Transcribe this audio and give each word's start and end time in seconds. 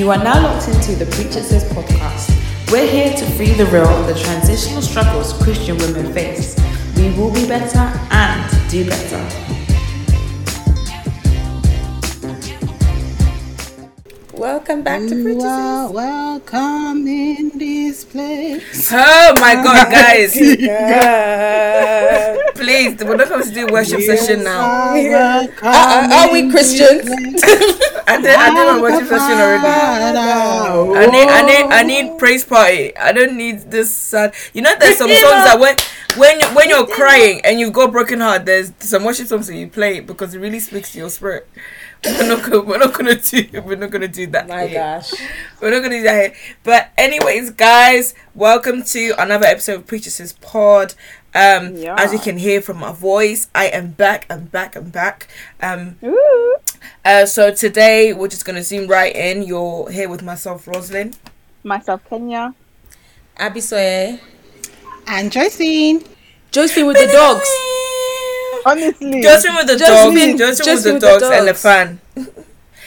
You 0.00 0.10
are 0.10 0.16
now 0.16 0.40
locked 0.42 0.66
into 0.66 0.96
the 0.96 1.04
Preacher 1.04 1.42
Says 1.42 1.62
podcast. 1.74 2.30
We're 2.72 2.90
here 2.90 3.14
to 3.14 3.26
free 3.32 3.52
the 3.52 3.66
real 3.66 3.84
on 3.84 4.06
the 4.06 4.14
transitional 4.14 4.80
struggles 4.80 5.34
Christian 5.42 5.76
women 5.76 6.10
face. 6.14 6.56
We 6.96 7.10
will 7.18 7.30
be 7.30 7.46
better 7.46 7.92
and 8.10 8.70
do 8.70 8.88
better. 8.88 9.18
Welcome 14.32 14.82
back 14.82 15.02
to 15.02 15.22
Preacher 15.22 15.40
Says. 15.40 15.90
welcome 15.90 17.06
in 17.06 17.50
this 17.58 18.06
place. 18.06 18.90
Oh 18.90 19.34
my 19.38 19.56
god, 19.56 19.92
guys. 20.00 20.32
Please, 22.54 22.96
we're 23.04 23.16
not 23.16 23.28
going 23.28 23.44
to 23.44 23.50
do 23.50 23.66
worship 23.66 24.00
session 24.00 24.44
now. 24.44 24.62
Are 24.62 25.46
Uh, 25.62 26.08
are 26.10 26.32
we 26.32 26.50
Christians? 26.50 27.04
I 28.06 28.20
did, 28.20 28.34
I 28.34 28.50
did 28.50 28.82
my 28.82 28.90
session 29.08 29.38
already. 29.38 29.66
I 30.98 31.06
need, 31.06 31.28
I 31.28 31.42
need, 31.42 31.72
I 31.72 31.82
need 31.82 32.18
praise 32.18 32.44
party. 32.44 32.96
I 32.96 33.12
don't 33.12 33.36
need 33.36 33.70
this 33.70 33.94
sad. 33.94 34.34
You 34.52 34.62
know, 34.62 34.74
there's 34.78 34.98
some 34.98 35.08
songs 35.08 35.20
that 35.20 35.58
when, 35.58 35.76
when, 36.16 36.54
when 36.54 36.68
you're 36.68 36.86
crying 36.86 37.40
and 37.44 37.58
you've 37.60 37.72
got 37.72 37.92
broken 37.92 38.20
heart, 38.20 38.44
there's 38.46 38.72
some 38.80 39.04
worship 39.04 39.26
songs 39.26 39.46
that 39.46 39.56
you 39.56 39.68
play 39.68 40.00
because 40.00 40.34
it 40.34 40.38
really 40.40 40.60
speaks 40.60 40.92
to 40.92 40.98
your 40.98 41.10
spirit. 41.10 41.48
We're 42.04 42.28
not 42.28 42.42
gonna, 42.42 42.62
we're 42.62 42.78
not 42.78 42.94
gonna 42.94 43.16
do, 43.16 43.62
we're 43.62 43.76
not 43.76 43.90
gonna 43.90 44.08
do 44.08 44.26
that. 44.28 44.48
My 44.48 44.66
here. 44.66 44.80
gosh. 44.80 45.12
We're 45.60 45.70
not 45.70 45.82
gonna 45.82 45.98
do 45.98 46.02
that 46.04 46.20
here. 46.20 46.34
But 46.62 46.90
anyways, 46.96 47.50
guys, 47.50 48.14
welcome 48.34 48.82
to 48.84 49.14
another 49.18 49.46
episode 49.46 49.80
of 49.80 49.86
Preachers 49.86 50.32
Pod. 50.32 50.94
Um, 51.34 51.76
Yeah. 51.76 51.94
as 51.98 52.12
you 52.12 52.18
can 52.18 52.38
hear 52.38 52.60
from 52.60 52.78
my 52.78 52.92
voice, 52.92 53.48
I 53.54 53.66
am 53.66 53.90
back. 53.92 54.26
I'm 54.28 54.46
back. 54.46 54.74
I'm 54.76 54.90
back. 54.90 55.28
Um, 55.62 55.96
Ooh. 56.02 56.56
uh, 57.04 57.24
so 57.26 57.52
today 57.52 58.12
we're 58.12 58.28
just 58.28 58.44
gonna 58.44 58.62
zoom 58.64 58.88
right 58.88 59.14
in. 59.14 59.42
You're 59.42 59.90
here 59.90 60.08
with 60.08 60.22
myself, 60.22 60.66
Roslyn. 60.66 61.14
Myself, 61.62 62.00
Kenya. 62.08 62.54
Abisoye. 63.38 64.18
And 65.06 65.30
Josephine. 65.30 66.04
Josephine 66.50 66.86
with 66.86 66.96
the 66.96 67.06
dogs. 67.12 67.48
Honestly. 68.66 69.22
Josephine 69.22 69.56
with 69.56 69.66
the 69.68 69.76
Josephine- 69.76 70.36
dogs. 70.36 70.58
Josephine 70.58 70.64
Josephine 70.66 70.74
with 70.74 70.84
the 70.84 70.92
with 70.92 71.20
the 71.20 71.26
dogs 71.28 71.38
and 71.38 71.48
the 71.48 71.54
fan. 71.54 72.00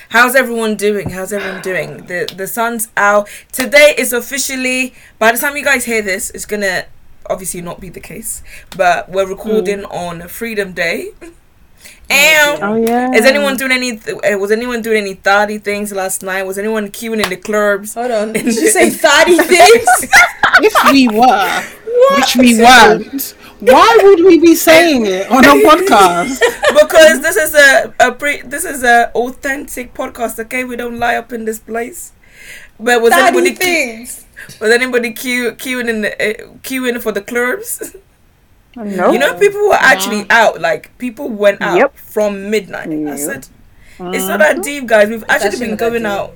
How's 0.09 0.35
everyone 0.35 0.75
doing? 0.75 1.09
How's 1.09 1.33
everyone 1.33 1.61
doing? 1.61 2.05
The 2.05 2.31
the 2.35 2.45
sun's 2.45 2.89
out. 2.97 3.28
Today 3.52 3.95
is 3.97 4.13
officially 4.13 4.94
by 5.17 5.31
the 5.31 5.38
time 5.39 5.55
you 5.57 5.63
guys 5.63 5.85
hear 5.85 6.02
this, 6.03 6.30
it's 6.31 6.45
gonna 6.45 6.85
obviously 7.29 7.61
not 7.61 7.79
be 7.79 7.89
the 7.89 7.99
case. 7.99 8.43
But 8.75 9.09
we're 9.09 9.27
recording 9.27 9.85
on 9.85 10.27
Freedom 10.27 10.73
Day. 10.73 11.11
And 12.09 12.63
oh, 12.63 12.75
yeah. 12.75 13.11
is 13.13 13.25
anyone 13.25 13.57
doing 13.57 13.71
any 13.71 13.97
uh, 13.97 14.38
was 14.38 14.52
anyone 14.52 14.81
doing 14.81 14.97
any 14.97 15.13
thotty 15.16 15.57
things 15.57 15.91
last 15.91 16.21
night? 16.21 16.44
Was 16.44 16.57
anyone 16.57 16.89
queuing 16.89 17.23
in 17.23 17.29
the 17.29 17.38
clubs? 17.38 17.94
Hold 17.94 18.11
on. 18.11 18.33
Did 18.33 18.45
you 18.45 18.69
say 18.69 18.89
30 18.91 19.38
things? 19.38 19.88
If 20.61 20.91
we 20.91 21.07
were, 21.07 21.63
which 22.16 22.35
we 22.35 22.59
weren't, 22.59 23.35
why 23.59 23.99
would 24.03 24.25
we 24.25 24.38
be 24.39 24.53
saying 24.53 25.05
it 25.05 25.29
on 25.31 25.45
a 25.45 25.63
podcast? 25.63 26.39
because 26.81 27.21
this 27.21 27.38
is 27.38 27.55
a, 27.55 27.94
a 27.99 28.11
pre 28.11 28.41
this 28.41 28.66
is 28.66 28.83
a 28.83 29.09
authentic 29.16 29.94
podcast, 29.94 30.39
okay? 30.39 30.63
We 30.66 30.75
don't 30.75 30.99
lie 30.99 31.16
up 31.16 31.31
in 31.31 31.45
this 31.45 31.59
place. 31.59 32.11
But 32.79 33.01
was 33.01 33.13
30 33.13 33.23
anybody 33.23 33.55
things. 33.55 34.22
Was 34.59 34.72
anybody 34.72 35.11
queue, 35.13 35.52
queuing 35.53 35.89
in 35.89 36.02
the 36.02 36.11
uh, 36.13 36.47
queuing 36.63 37.02
for 37.02 37.11
the 37.11 37.22
clubs? 37.22 37.95
No. 38.75 39.11
You 39.11 39.19
know, 39.19 39.38
people 39.38 39.67
were 39.67 39.75
actually 39.80 40.25
out. 40.31 40.59
Like 40.59 40.97
people 40.97 41.30
went 41.30 41.61
out 41.61 41.77
Yep. 41.77 41.95
from 41.95 42.50
midnight. 42.50 42.89
I 42.89 42.94
Yep. 42.95 43.17
said, 43.19 43.47
it's 44.00 44.27
not 44.27 44.39
that 44.39 44.63
deep, 44.63 44.88
guys. 44.88 45.09
We've 45.09 45.23
actually 45.30 45.47
actually 45.50 45.67
been 45.67 45.75
going 45.75 46.05
out. 46.08 46.35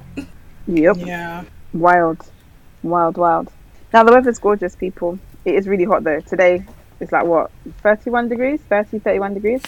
Yep. 0.67 0.97
Yeah. 0.99 1.43
Wild. 1.73 2.19
Wild, 2.83 3.17
wild. 3.17 3.51
Now, 3.93 4.03
the 4.03 4.11
weather's 4.13 4.37
gorgeous, 4.37 4.75
people. 4.75 5.17
It 5.45 5.55
is 5.55 5.67
really 5.67 5.85
hot, 5.85 6.03
though. 6.03 6.19
Today, 6.19 6.63
it's 6.99 7.11
like 7.11 7.25
what? 7.25 7.49
31 7.81 8.27
degrees? 8.29 8.59
30, 8.69 8.99
31 8.99 9.33
degrees? 9.33 9.63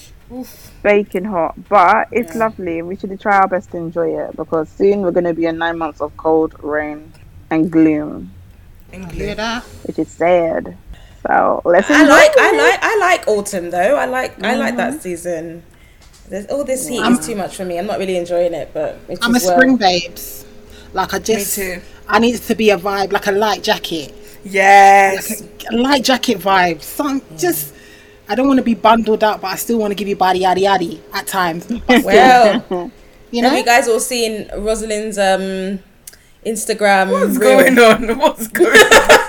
Baking 0.83 1.23
hot. 1.25 1.55
But 1.69 2.09
it's 2.11 2.33
Yeah. 2.35 2.39
lovely. 2.45 2.79
and 2.79 2.87
We 2.87 2.95
should 2.97 3.19
try 3.19 3.37
our 3.39 3.47
best 3.47 3.71
to 3.71 3.77
enjoy 3.77 4.15
it 4.15 4.35
because 4.35 4.69
soon 4.69 5.01
we're 5.01 5.11
going 5.11 5.23
to 5.25 5.33
be 5.33 5.45
in 5.47 5.57
nine 5.57 5.77
months 5.77 6.01
of 6.01 6.15
cold, 6.17 6.53
rain, 6.61 7.11
and 7.51 7.71
gloom, 7.71 8.31
Hear 9.11 9.35
that? 9.35 9.63
which 9.85 9.99
is 9.99 10.09
sad. 10.09 10.75
So 11.27 11.61
let's 11.65 11.89
I 11.89 12.03
like 12.03 12.31
it. 12.31 12.37
I 12.39 12.51
like 12.57 12.79
I 12.81 12.97
like 12.97 13.27
autumn 13.27 13.69
though. 13.69 13.95
I 13.97 14.05
like 14.05 14.41
I 14.43 14.55
like 14.55 14.75
that 14.77 15.01
season. 15.01 15.63
There's, 16.29 16.45
all 16.47 16.63
this 16.63 16.87
heat 16.87 16.99
is 17.01 17.25
too 17.25 17.35
much 17.35 17.55
for 17.55 17.65
me. 17.65 17.77
I'm 17.79 17.87
not 17.87 17.97
really 17.99 18.15
enjoying 18.17 18.53
it, 18.53 18.71
but 18.73 18.99
it's 19.09 19.23
I'm 19.25 19.31
a 19.31 19.33
just 19.35 19.47
well. 19.47 19.57
spring 19.57 19.77
babes. 19.77 20.45
Like 20.93 21.13
I 21.13 21.19
just, 21.19 21.55
too. 21.55 21.81
I 22.07 22.19
need 22.19 22.35
it 22.35 22.41
to 22.43 22.55
be 22.55 22.69
a 22.69 22.77
vibe, 22.77 23.11
like 23.11 23.27
a 23.27 23.31
light 23.31 23.63
jacket, 23.63 24.13
Yes. 24.43 25.43
a 25.71 25.75
light 25.75 26.03
jacket 26.03 26.37
vibe. 26.39 26.81
Some 26.81 27.21
just, 27.37 27.73
I 28.27 28.35
don't 28.35 28.47
want 28.47 28.57
to 28.59 28.63
be 28.63 28.75
bundled 28.75 29.23
up, 29.23 29.41
but 29.41 29.47
I 29.47 29.55
still 29.55 29.77
want 29.79 29.91
to 29.91 29.95
give 29.95 30.07
you 30.07 30.15
body 30.15 30.41
yaddy 30.41 30.63
yaddy 30.63 30.99
at 31.13 31.27
times. 31.27 31.67
Well, 32.03 32.91
You 33.31 33.43
have 33.43 33.57
you 33.57 33.63
guys 33.63 33.87
all 33.87 33.99
seen 33.99 34.49
Rosalind's 34.57 35.17
um 35.19 35.79
Instagram? 36.45 37.11
What's 37.11 37.37
reel? 37.37 37.57
going 37.57 37.79
on? 37.79 38.17
What's 38.19 38.47
going 38.47 38.69
on? 38.69 38.75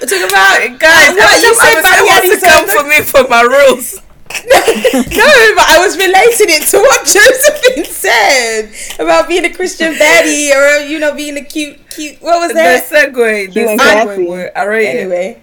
We're 0.00 0.06
talking 0.06 0.24
about 0.28 0.78
Guys, 0.80 1.14
what 1.14 1.42
you 1.42 1.54
time 1.54 1.54
said 1.54 1.76
I 1.76 1.80
about 1.80 1.94
say 1.94 2.02
wants 2.02 2.26
Yanni 2.26 2.40
to 2.40 2.46
come 2.46 2.66
for 2.68 2.84
me 2.88 3.02
for 3.02 3.28
my 3.28 3.42
rules. 3.42 4.00
No, 4.32 5.54
but 5.56 5.66
I 5.68 5.78
was 5.84 5.96
relating 5.96 6.46
it 6.48 6.62
to 6.68 6.78
what 6.78 7.04
Josephine 7.04 7.84
said 7.84 8.70
about 9.04 9.26
being 9.28 9.44
a 9.44 9.52
Christian 9.52 9.92
baddie 9.94 10.54
or 10.54 10.86
you 10.86 10.98
know 11.00 11.14
being 11.14 11.36
a 11.36 11.42
cute 11.44 11.78
cute. 11.90 12.20
What 12.22 12.38
was 12.40 12.48
The 12.48 12.54
that? 12.54 12.84
segue, 12.84 13.46
the 13.46 13.52
Cute 13.52 13.66
and 13.68 13.80
segue 13.80 14.04
classy. 14.04 14.26
word. 14.26 14.52
I 14.56 14.64
rate. 14.64 14.86
Anyway, 14.88 15.42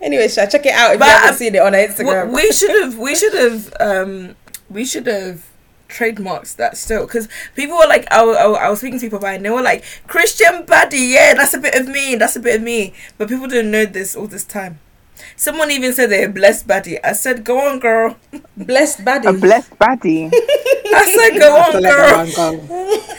anyway, 0.00 0.28
shall 0.28 0.44
I 0.44 0.46
check 0.46 0.64
it 0.66 0.72
out 0.72 0.92
if 0.94 1.00
But 1.00 1.06
you 1.06 1.10
haven't 1.10 1.30
I- 1.30 1.36
seen 1.36 1.54
it 1.56 1.60
on 1.60 1.72
her 1.74 1.86
W- 1.88 2.08
Instagram? 2.08 2.32
We 2.32 2.52
should 2.52 2.70
have, 2.82 2.98
we 2.98 3.14
should 3.16 3.34
have, 3.34 3.74
um, 3.80 4.36
we 4.70 4.84
should 4.84 5.06
have 5.08 5.44
trademarks 5.88 6.54
that 6.54 6.76
still 6.76 7.06
because 7.06 7.28
people 7.56 7.76
were 7.76 7.86
like, 7.86 8.06
I, 8.10 8.22
I, 8.22 8.66
I 8.66 8.68
was 8.70 8.78
speaking 8.80 8.98
to 9.00 9.06
people 9.06 9.18
about 9.18 9.32
it 9.32 9.36
and 9.36 9.44
they 9.44 9.50
were 9.50 9.62
like, 9.62 9.84
Christian 10.06 10.64
buddy, 10.64 10.98
yeah, 10.98 11.34
that's 11.34 11.54
a 11.54 11.58
bit 11.58 11.74
of 11.74 11.88
me, 11.88 12.14
that's 12.14 12.36
a 12.36 12.40
bit 12.40 12.56
of 12.56 12.62
me. 12.62 12.94
But 13.16 13.28
people 13.28 13.46
didn't 13.48 13.70
know 13.70 13.86
this 13.86 14.14
all 14.14 14.26
this 14.26 14.44
time. 14.44 14.80
Someone 15.34 15.70
even 15.70 15.92
said 15.92 16.10
they're 16.10 16.28
blessed 16.28 16.66
buddy. 16.68 17.02
I 17.02 17.12
said, 17.12 17.44
go 17.44 17.58
on, 17.60 17.80
girl. 17.80 18.16
Blessed 18.56 19.00
baddie. 19.04 19.26
A 19.28 19.32
blessed 19.32 19.70
baddie. 19.78 20.30
I 20.32 21.30
said, 21.30 21.38
go 21.40 21.56
I 21.56 21.58
have 21.58 21.72
to 21.72 21.76
on, 21.76 21.82
girl. 21.82 22.26
that 22.26 22.36
go. 22.36 23.14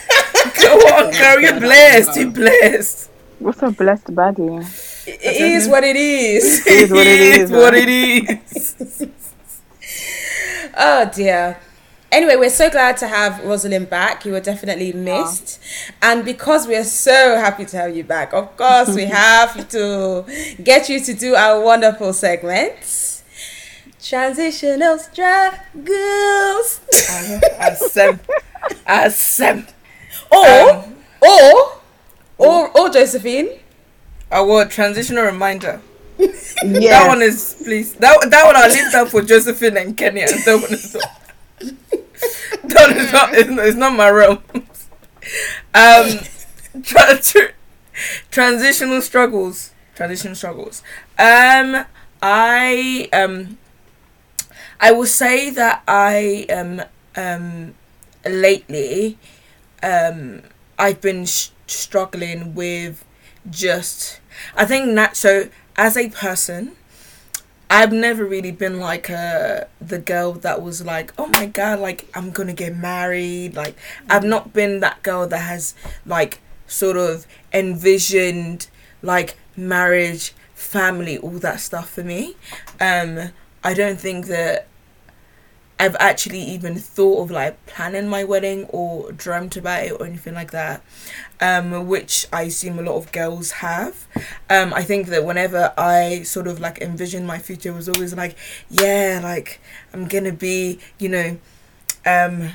Go 0.62 0.74
on, 0.96 1.12
girl. 1.12 1.40
You're 1.42 1.60
blessed. 1.60 2.18
You're 2.18 2.32
blessed. 2.32 3.10
What's 3.40 3.62
a 3.62 3.72
blessed 3.72 4.08
baddie? 4.08 4.64
it 5.08 5.42
is 5.42 5.68
what 5.68 5.84
it 5.84 5.96
is. 5.96 6.66
It 6.66 6.74
is 6.74 6.92
what 6.92 7.08
it 7.08 7.20
is, 7.20 7.38
it 7.38 7.44
is, 7.44 7.52
what 7.52 7.74
it 7.74 7.90
is. 7.90 9.10
Oh 10.78 11.12
dear. 11.14 11.58
Anyway, 12.12 12.36
we're 12.36 12.50
so 12.50 12.70
glad 12.70 12.98
to 12.98 13.08
have 13.08 13.44
Rosalind 13.46 13.90
back. 13.90 14.26
You 14.26 14.32
were 14.32 14.40
definitely 14.40 14.94
missed. 14.94 15.60
And 16.02 16.26
because 16.26 16.68
we're 16.68 16.84
so 16.84 17.36
happy 17.38 17.66
to 17.66 17.78
have 17.78 17.96
you 17.96 18.04
back, 18.04 18.34
of 18.34 18.56
course, 18.58 18.96
we 18.96 19.06
have 19.26 19.70
to 19.70 20.26
get 20.64 20.90
you 20.90 21.00
to 21.02 21.14
do 21.14 21.36
our 21.36 21.62
wonderful 21.64 22.14
segments. 22.14 23.24
Transitional 24.02 24.98
struggles. 24.98 25.60
Asem. 27.60 28.20
Asem. 28.88 29.68
Or, 30.32 30.70
Um, 30.70 30.96
or, 31.22 31.82
or, 32.38 32.78
or 32.78 32.90
Josephine. 32.90 33.50
Our 34.32 34.66
transitional 34.66 35.24
reminder. 35.26 35.82
That 36.18 37.08
one 37.08 37.22
is 37.22 37.56
please. 37.64 37.94
That 37.96 38.30
that 38.30 38.46
one 38.46 38.56
I'll 38.56 38.70
leave 38.70 38.92
that 38.92 39.10
for 39.10 39.22
Josephine 39.22 39.78
and 39.78 39.96
Kenya. 39.98 40.28
That 40.28 40.62
one 40.62 40.74
is 40.74 40.98
one 42.76 42.98
is 42.98 43.12
not. 43.12 43.34
It's 43.34 43.50
not, 43.50 43.66
it's 43.68 43.78
not 43.78 43.96
my 43.96 44.10
realm. 44.10 44.44
Um, 45.74 46.20
tra- 46.84 47.20
tra- 47.22 47.54
transitional 48.32 49.02
struggles. 49.02 49.72
Transitional 49.96 50.36
struggles. 50.36 50.84
Um, 51.18 51.86
I 52.22 53.10
um, 53.14 53.58
I 54.80 54.92
will 54.92 55.06
say 55.06 55.50
that 55.52 55.84
I 55.88 56.46
um 56.50 56.82
um 57.16 57.76
lately 58.26 59.18
um 59.84 60.44
I've 60.78 61.02
been 61.02 61.26
sh- 61.26 61.50
struggling 61.68 62.56
with 62.56 63.04
just 63.50 64.20
I 64.56 64.66
think 64.66 64.96
that 64.96 65.18
so 65.18 65.50
as 65.76 65.98
a 65.98 66.10
person 66.10 66.76
I've 67.70 67.92
never 67.92 68.26
really 68.26 68.52
been 68.52 68.80
like 68.80 69.10
uh 69.10 69.66
the 69.80 70.00
girl 70.00 70.34
that 70.34 70.62
was 70.62 70.84
like 70.84 71.14
oh 71.20 71.28
my 71.28 71.46
god 71.46 71.80
like 71.80 72.08
I'm 72.16 72.32
gonna 72.32 72.54
get 72.54 72.76
married 72.76 73.56
like 73.56 73.76
I've 74.10 74.24
not 74.24 74.54
been 74.54 74.80
that 74.80 75.04
girl 75.04 75.28
that 75.28 75.38
has 75.38 75.76
like 76.06 76.40
sort 76.68 76.98
of 76.98 77.28
envisioned 77.54 78.68
like 79.02 79.38
marriage 79.56 80.34
family 80.56 81.18
all 81.20 81.32
that 81.40 81.60
stuff 81.60 81.90
for 81.90 82.04
me 82.04 82.36
um 82.80 83.30
I 83.64 83.74
don't 83.74 84.00
think 84.00 84.26
that 84.28 84.68
I've 85.82 85.96
actually 86.00 86.42
even 86.42 86.76
thought 86.76 87.24
of 87.24 87.32
like 87.32 87.66
planning 87.66 88.10
my 88.10 88.24
wedding 88.26 88.66
or 88.66 89.14
dreamt 89.14 89.56
about 89.56 89.84
it 89.84 89.92
or 89.94 90.06
anything 90.06 90.34
like 90.34 90.52
that. 90.52 90.82
Um, 91.42 91.88
which 91.88 92.28
I 92.34 92.44
assume 92.44 92.80
a 92.80 92.82
lot 92.82 92.98
of 92.98 93.14
girls 93.14 93.52
have. 93.52 94.08
Um, 94.50 94.74
I 94.74 94.84
think 94.84 95.08
that 95.08 95.24
whenever 95.24 95.74
I 95.78 96.24
sort 96.24 96.48
of 96.48 96.60
like 96.60 96.80
envision 96.82 97.26
my 97.26 97.38
future, 97.38 97.72
was 97.72 97.88
always 97.88 98.14
like, 98.14 98.36
yeah, 98.70 99.22
like 99.24 99.62
I'm 99.94 100.10
gonna 100.10 100.34
be, 100.34 100.80
you 101.00 101.08
know, 101.08 101.38
um, 102.06 102.52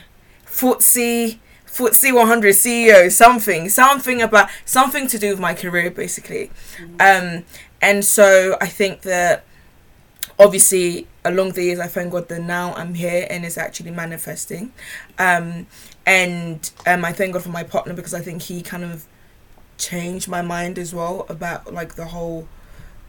FTSE 0.47 1.39
FTSE 1.75 2.15
100 2.15 2.55
CEO, 2.55 3.11
something, 3.11 3.69
something 3.69 4.23
about 4.23 4.49
something 4.65 5.09
to 5.09 5.19
do 5.19 5.31
with 5.31 5.41
my 5.41 5.55
career, 5.55 5.91
basically. 5.91 6.53
Mm-hmm. 6.77 7.39
Um, 7.39 7.45
and 7.83 8.05
so 8.05 8.57
I 8.61 8.69
think 8.69 9.03
that 9.03 9.45
obviously 10.39 11.09
along 11.25 11.53
the 11.53 11.65
years 11.65 11.81
I 11.81 11.87
thank 11.87 12.13
God 12.13 12.29
that 12.29 12.43
now 12.43 12.75
I'm 12.75 12.95
here 12.95 13.27
and 13.29 13.45
it's 13.45 13.59
actually 13.59 13.91
manifesting. 13.91 14.73
Um, 15.19 15.67
and 16.07 16.71
um, 16.87 17.05
I 17.05 17.13
thank 17.13 17.33
God 17.33 17.43
for 17.43 17.51
my 17.51 17.63
partner 17.63 17.95
because 17.95 18.15
I 18.15 18.21
think 18.21 18.43
he 18.43 18.63
kind 18.63 18.85
of 18.85 19.07
changed 19.79 20.29
my 20.29 20.43
mind 20.43 20.79
as 20.79 20.95
well 20.95 21.27
about 21.29 21.73
like 21.73 21.95
the 21.95 22.07
whole 22.07 22.47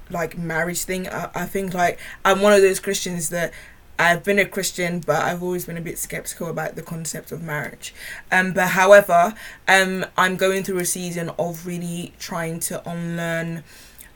like 0.09 0.37
marriage 0.37 0.83
thing. 0.83 1.07
I, 1.07 1.29
I 1.35 1.45
think 1.45 1.73
like 1.73 1.99
I'm 2.23 2.41
one 2.41 2.53
of 2.53 2.61
those 2.61 2.79
Christians 2.79 3.29
that 3.29 3.53
I've 3.97 4.23
been 4.23 4.39
a 4.39 4.45
Christian, 4.45 4.99
but 4.99 5.21
I've 5.23 5.41
always 5.41 5.65
been 5.65 5.77
a 5.77 5.81
bit 5.81 5.97
skeptical 5.97 6.47
about 6.47 6.75
the 6.75 6.81
concept 6.81 7.31
of 7.31 7.41
marriage. 7.41 7.93
Um, 8.31 8.51
but 8.51 8.69
however, 8.69 9.33
um, 9.67 10.05
I'm 10.17 10.35
going 10.35 10.63
through 10.63 10.79
a 10.79 10.85
season 10.85 11.29
of 11.39 11.65
really 11.65 12.13
trying 12.19 12.59
to 12.61 12.87
unlearn 12.89 13.63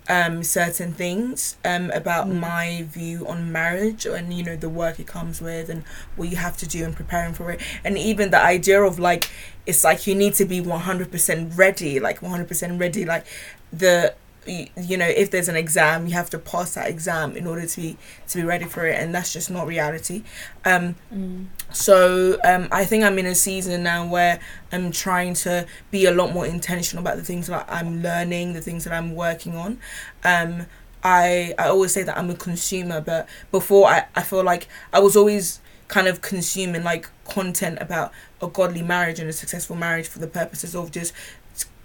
um, 0.10 0.44
certain 0.44 0.92
things 0.94 1.56
um, 1.64 1.92
about 1.92 2.28
mm. 2.28 2.40
my 2.40 2.86
view 2.90 3.28
on 3.28 3.52
marriage 3.52 4.06
and 4.08 4.34
you 4.34 4.44
know 4.44 4.56
the 4.56 4.68
work 4.68 5.00
it 5.00 5.06
comes 5.06 5.40
with 5.40 5.70
and 5.70 5.84
what 6.16 6.30
you 6.30 6.36
have 6.36 6.58
to 6.58 6.68
do 6.68 6.84
in 6.84 6.94
preparing 6.94 7.34
for 7.34 7.52
it 7.52 7.62
and 7.84 7.98
even 7.98 8.32
the 8.32 8.42
idea 8.42 8.82
of 8.82 8.98
like 8.98 9.30
it's 9.68 9.84
like 9.84 10.08
you 10.08 10.16
need 10.16 10.34
to 10.34 10.46
be 10.46 10.60
100% 10.60 11.58
ready 11.58 12.00
like 12.00 12.22
100% 12.22 12.80
ready 12.80 13.06
like 13.06 13.26
the 13.72 14.14
you 14.48 14.98
know 14.98 15.06
if 15.06 15.32
there's 15.32 15.50
an 15.50 15.56
exam 15.56 16.08
you 16.08 16.14
have 16.14 16.30
to 16.30 16.40
pass 16.40 16.74
that 16.74 16.90
exam 16.90 17.36
in 17.36 17.46
order 17.46 17.66
to 17.66 17.82
be 17.82 17.98
to 18.28 18.38
be 18.38 18.44
ready 18.44 18.66
for 18.66 18.86
it 18.86 19.00
and 19.00 19.14
that's 19.14 19.34
just 19.34 19.52
not 19.52 19.68
reality 19.68 20.24
um 20.66 20.96
mm. 21.14 21.46
so 21.72 22.40
um 22.44 22.68
i 22.72 22.86
think 22.86 23.04
i'm 23.04 23.20
in 23.20 23.26
a 23.26 23.36
season 23.36 23.84
now 23.84 24.08
where 24.08 24.40
i'm 24.72 24.92
trying 24.92 25.34
to 25.34 25.66
be 25.92 26.06
a 26.06 26.12
lot 26.12 26.32
more 26.32 26.46
intentional 26.46 27.04
about 27.04 27.18
the 27.18 27.24
things 27.24 27.48
that 27.48 27.66
i'm 27.70 28.02
learning 28.02 28.54
the 28.54 28.62
things 28.62 28.84
that 28.84 28.94
i'm 28.94 29.14
working 29.14 29.56
on 29.56 29.78
um 30.24 30.66
i 31.04 31.54
i 31.60 31.68
always 31.68 31.94
say 31.94 32.04
that 32.04 32.18
i'm 32.18 32.30
a 32.30 32.36
consumer 32.36 33.02
but 33.02 33.28
before 33.52 33.88
i 33.88 34.06
i 34.16 34.24
feel 34.24 34.44
like 34.44 34.68
i 34.94 35.00
was 35.00 35.16
always 35.16 35.60
kind 35.90 36.08
of 36.08 36.22
consuming 36.22 36.84
like 36.84 37.10
content 37.26 37.78
about 37.82 38.12
a 38.42 38.48
godly 38.48 38.82
marriage 38.82 39.20
and 39.20 39.28
a 39.28 39.34
successful 39.34 39.76
marriage 39.76 40.08
for 40.08 40.20
the 40.20 40.28
purposes 40.28 40.76
of 40.76 40.92
just 40.92 41.14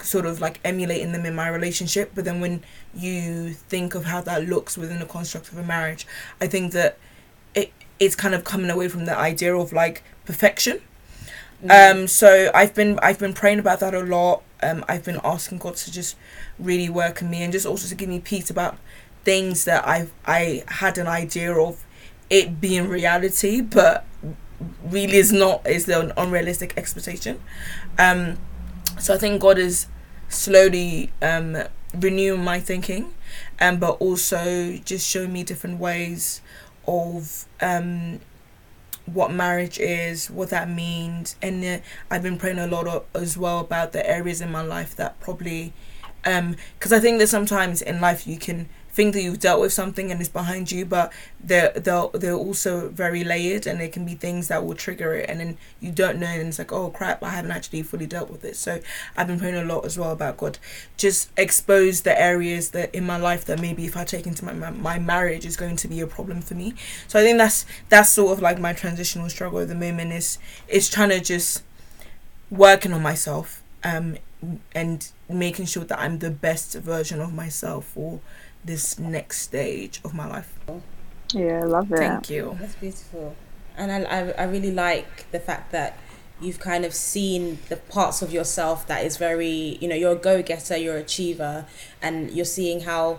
sort 0.04 0.26
of 0.26 0.40
like 0.40 0.60
emulating 0.64 1.12
them 1.12 1.26
in 1.26 1.34
my 1.34 1.48
relationship. 1.48 2.12
But 2.14 2.24
then 2.24 2.40
when 2.40 2.62
you 2.94 3.52
think 3.52 3.94
of 3.94 4.04
how 4.04 4.20
that 4.22 4.46
looks 4.48 4.76
within 4.76 4.98
the 4.98 5.06
construct 5.06 5.48
of 5.50 5.58
a 5.58 5.62
marriage 5.62 6.06
i 6.40 6.46
think 6.46 6.72
that 6.72 6.98
it 7.54 7.72
it's 7.98 8.14
kind 8.16 8.34
of 8.34 8.44
coming 8.44 8.70
away 8.70 8.88
from 8.88 9.04
the 9.04 9.16
idea 9.16 9.54
of 9.54 9.72
like 9.72 10.02
perfection. 10.24 10.80
Mm. 11.64 11.92
um 12.02 12.08
so 12.08 12.50
i've 12.54 12.74
been 12.74 12.98
i've 13.00 13.18
been 13.18 13.32
praying 13.32 13.58
about 13.58 13.80
that 13.80 13.94
a 13.94 14.00
lot. 14.00 14.42
Um 14.62 14.84
i've 14.88 15.04
been 15.04 15.20
asking 15.24 15.58
god 15.58 15.76
to 15.76 15.92
just 15.92 16.16
really 16.58 16.88
work 16.88 17.20
in 17.22 17.30
me 17.30 17.42
and 17.42 17.52
just 17.52 17.66
also 17.66 17.88
to 17.88 17.94
give 17.94 18.08
me 18.08 18.20
peace 18.20 18.50
about 18.50 18.76
things 19.24 19.64
that 19.64 19.86
i 19.86 20.08
i 20.26 20.62
had 20.68 20.98
an 20.98 21.06
idea 21.06 21.54
of 21.54 21.84
it 22.30 22.60
being 22.60 22.88
reality 22.88 23.60
but 23.60 24.04
really 24.84 25.16
is 25.16 25.32
not 25.32 25.66
is 25.66 25.88
an 25.88 26.12
unrealistic 26.16 26.74
expectation. 26.76 27.40
Um 27.98 28.38
so 28.98 29.14
I 29.14 29.18
think 29.18 29.40
God 29.40 29.58
is 29.58 29.86
slowly 30.28 31.10
um, 31.22 31.56
renewing 31.94 32.44
my 32.44 32.60
thinking, 32.60 33.14
um, 33.60 33.78
but 33.78 33.92
also 34.00 34.76
just 34.84 35.08
show 35.08 35.26
me 35.26 35.42
different 35.42 35.78
ways 35.78 36.40
of 36.86 37.46
um, 37.60 38.20
what 39.06 39.30
marriage 39.30 39.78
is, 39.78 40.30
what 40.30 40.50
that 40.50 40.68
means, 40.68 41.36
and 41.42 41.64
uh, 41.64 41.78
I've 42.10 42.22
been 42.22 42.38
praying 42.38 42.58
a 42.58 42.66
lot 42.66 42.86
of, 42.86 43.04
as 43.14 43.36
well 43.36 43.60
about 43.60 43.92
the 43.92 44.08
areas 44.08 44.40
in 44.40 44.50
my 44.50 44.62
life 44.62 44.96
that 44.96 45.20
probably, 45.20 45.72
because 46.22 46.92
um, 46.92 46.96
I 46.96 47.00
think 47.00 47.18
that 47.18 47.28
sometimes 47.28 47.82
in 47.82 48.00
life 48.00 48.26
you 48.26 48.38
can 48.38 48.68
think 48.94 49.12
that 49.14 49.22
you've 49.22 49.40
dealt 49.40 49.60
with 49.60 49.72
something 49.72 50.12
and 50.12 50.20
it's 50.20 50.28
behind 50.28 50.70
you, 50.70 50.86
but 50.86 51.12
they're 51.42 51.72
they're 51.72 52.06
they're 52.14 52.34
also 52.34 52.88
very 52.88 53.24
layered 53.24 53.66
and 53.66 53.80
there 53.80 53.88
can 53.88 54.06
be 54.06 54.14
things 54.14 54.46
that 54.48 54.64
will 54.64 54.74
trigger 54.74 55.14
it 55.14 55.28
and 55.28 55.40
then 55.40 55.58
you 55.80 55.90
don't 55.90 56.20
know 56.20 56.28
and 56.28 56.48
it's 56.48 56.60
like, 56.60 56.72
oh 56.72 56.90
crap, 56.90 57.22
I 57.22 57.30
haven't 57.30 57.50
actually 57.50 57.82
fully 57.82 58.06
dealt 58.06 58.30
with 58.30 58.44
it. 58.44 58.56
So 58.56 58.80
I've 59.16 59.26
been 59.26 59.40
praying 59.40 59.56
a 59.56 59.64
lot 59.64 59.84
as 59.84 59.98
well 59.98 60.12
about 60.12 60.36
God. 60.36 60.58
Just 60.96 61.28
expose 61.36 62.02
the 62.02 62.18
areas 62.18 62.70
that 62.70 62.94
in 62.94 63.04
my 63.04 63.16
life 63.16 63.44
that 63.46 63.60
maybe 63.60 63.84
if 63.84 63.96
I 63.96 64.04
take 64.04 64.26
into 64.28 64.44
my 64.44 64.70
my 64.70 64.98
marriage 65.00 65.44
is 65.44 65.56
going 65.56 65.76
to 65.76 65.88
be 65.88 66.00
a 66.00 66.06
problem 66.06 66.40
for 66.40 66.54
me. 66.54 66.74
So 67.08 67.18
I 67.18 67.22
think 67.24 67.38
that's 67.38 67.66
that's 67.88 68.10
sort 68.10 68.32
of 68.32 68.40
like 68.40 68.60
my 68.60 68.72
transitional 68.72 69.28
struggle 69.28 69.58
at 69.58 69.68
the 69.68 69.74
moment 69.74 70.12
is 70.12 70.38
is 70.68 70.88
trying 70.88 71.10
to 71.10 71.20
just 71.20 71.64
working 72.50 72.92
on 72.92 73.02
myself 73.02 73.62
um 73.82 74.16
and 74.74 75.10
making 75.28 75.66
sure 75.66 75.84
that 75.84 75.98
I'm 75.98 76.18
the 76.18 76.30
best 76.30 76.74
version 76.74 77.20
of 77.20 77.32
myself 77.32 77.92
or 77.96 78.20
this 78.64 78.98
next 78.98 79.40
stage 79.40 80.00
of 80.04 80.14
my 80.14 80.26
life. 80.26 80.58
Yeah, 81.32 81.60
I 81.60 81.64
love 81.64 81.92
it. 81.92 81.98
Thank 81.98 82.30
you. 82.30 82.56
That's 82.60 82.74
beautiful. 82.76 83.36
And 83.76 83.90
I, 83.90 84.02
I, 84.02 84.30
I 84.30 84.44
really 84.44 84.70
like 84.70 85.30
the 85.32 85.40
fact 85.40 85.72
that 85.72 85.98
you've 86.40 86.60
kind 86.60 86.84
of 86.84 86.94
seen 86.94 87.58
the 87.68 87.76
parts 87.76 88.22
of 88.22 88.32
yourself 88.32 88.86
that 88.86 89.04
is 89.04 89.16
very, 89.16 89.78
you 89.80 89.88
know, 89.88 89.94
you're 89.94 90.12
a 90.12 90.16
go 90.16 90.42
getter, 90.42 90.76
you're 90.76 90.96
an 90.96 91.02
achiever, 91.02 91.66
and 92.02 92.30
you're 92.30 92.44
seeing 92.44 92.82
how 92.82 93.18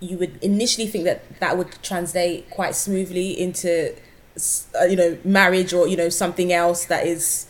you 0.00 0.16
would 0.18 0.42
initially 0.42 0.86
think 0.86 1.04
that 1.04 1.40
that 1.40 1.58
would 1.58 1.82
translate 1.82 2.48
quite 2.50 2.74
smoothly 2.74 3.38
into, 3.38 3.94
uh, 4.80 4.84
you 4.84 4.96
know, 4.96 5.18
marriage 5.24 5.72
or, 5.72 5.86
you 5.86 5.96
know, 5.96 6.08
something 6.08 6.52
else 6.52 6.86
that 6.86 7.06
is 7.06 7.46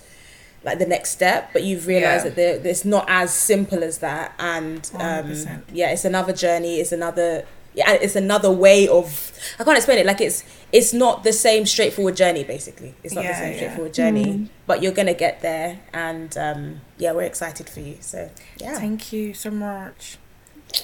like 0.65 0.79
the 0.79 0.87
next 0.87 1.11
step 1.11 1.51
but 1.53 1.62
you've 1.62 1.87
realized 1.87 2.25
yeah. 2.27 2.31
that 2.31 2.67
it's 2.67 2.85
not 2.85 3.05
as 3.09 3.33
simple 3.33 3.83
as 3.83 3.99
that. 3.99 4.35
And 4.39 4.91
um, 4.95 5.33
yeah 5.73 5.91
it's 5.91 6.05
another 6.05 6.33
journey 6.33 6.81
it's 6.81 6.93
another 6.93 7.47
yeah 7.75 7.93
it's 7.93 8.17
another 8.17 8.51
way 8.51 8.89
of 8.89 9.33
i 9.59 9.65
can't 9.65 9.77
explain 9.77 9.99
it. 9.99 10.07
Like 10.07 10.21
it's 10.21 10.45
it's 10.73 10.93
not 10.93 11.25
the 11.25 11.32
same 11.32 11.67
straightforward 11.67 12.17
journey 12.17 12.44
basically. 12.44 12.94
It's 13.03 13.15
not 13.15 13.25
yeah, 13.25 13.32
the 13.32 13.39
same 13.39 13.51
yeah. 13.53 13.56
straightforward 13.56 13.94
journey 13.94 14.25
mm. 14.25 14.49
but 14.67 14.82
you're 14.82 14.93
gonna 14.93 15.15
get 15.15 15.41
there. 15.41 15.81
And 15.93 16.37
um, 16.37 16.81
yeah 16.99 17.13
we're 17.13 17.23
excited 17.23 17.69
for 17.69 17.81
you. 17.81 17.96
So 18.01 18.31
yeah. 18.58 18.79
Thank 18.79 19.13
you 19.13 19.34
so 19.34 19.51
much. 19.51 20.19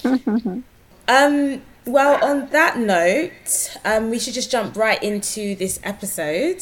Um 1.09 1.61
well 1.85 2.21
on 2.21 2.49
that 2.49 2.77
note 2.77 3.77
um 3.85 4.09
we 4.09 4.19
should 4.19 4.33
just 4.33 4.51
jump 4.51 4.75
right 4.75 5.01
into 5.01 5.55
this 5.55 5.79
episode. 5.83 6.61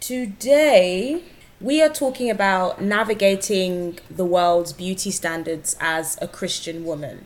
Today 0.00 1.22
we 1.62 1.80
are 1.80 1.88
talking 1.88 2.28
about 2.28 2.82
navigating 2.82 3.98
the 4.10 4.24
world's 4.24 4.72
beauty 4.72 5.12
standards 5.12 5.76
as 5.80 6.18
a 6.20 6.26
Christian 6.26 6.84
woman. 6.84 7.24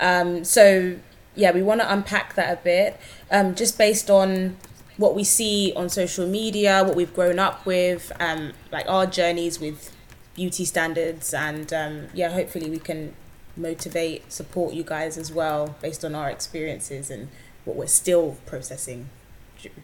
Um, 0.00 0.44
so, 0.44 0.96
yeah, 1.34 1.52
we 1.52 1.62
want 1.62 1.82
to 1.82 1.92
unpack 1.92 2.34
that 2.34 2.58
a 2.58 2.62
bit, 2.62 2.98
um, 3.30 3.54
just 3.54 3.76
based 3.76 4.10
on 4.10 4.56
what 4.96 5.14
we 5.14 5.24
see 5.24 5.74
on 5.76 5.90
social 5.90 6.26
media, 6.26 6.82
what 6.84 6.96
we've 6.96 7.14
grown 7.14 7.38
up 7.38 7.66
with, 7.66 8.12
um, 8.18 8.54
like 8.72 8.88
our 8.88 9.04
journeys 9.04 9.60
with 9.60 9.94
beauty 10.34 10.64
standards, 10.64 11.34
and 11.34 11.72
um, 11.74 12.06
yeah, 12.14 12.30
hopefully 12.30 12.70
we 12.70 12.78
can 12.78 13.14
motivate, 13.58 14.32
support 14.32 14.72
you 14.72 14.82
guys 14.82 15.18
as 15.18 15.30
well 15.30 15.76
based 15.82 16.02
on 16.02 16.14
our 16.14 16.30
experiences 16.30 17.10
and 17.10 17.28
what 17.66 17.76
we're 17.76 17.86
still 17.86 18.38
processing 18.46 19.10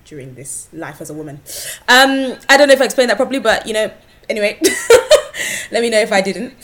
during 0.04 0.34
this 0.34 0.68
life 0.72 1.00
as 1.00 1.10
a 1.10 1.14
woman. 1.14 1.40
Um, 1.88 2.36
I 2.48 2.56
don't 2.56 2.68
know 2.68 2.74
if 2.74 2.80
I 2.80 2.84
explained 2.84 3.10
that 3.10 3.16
properly, 3.16 3.40
but 3.40 3.66
you 3.66 3.72
know, 3.72 3.90
anyway, 4.28 4.58
let 5.70 5.82
me 5.82 5.90
know 5.90 6.00
if 6.00 6.12
I 6.12 6.20
didn't. 6.20 6.54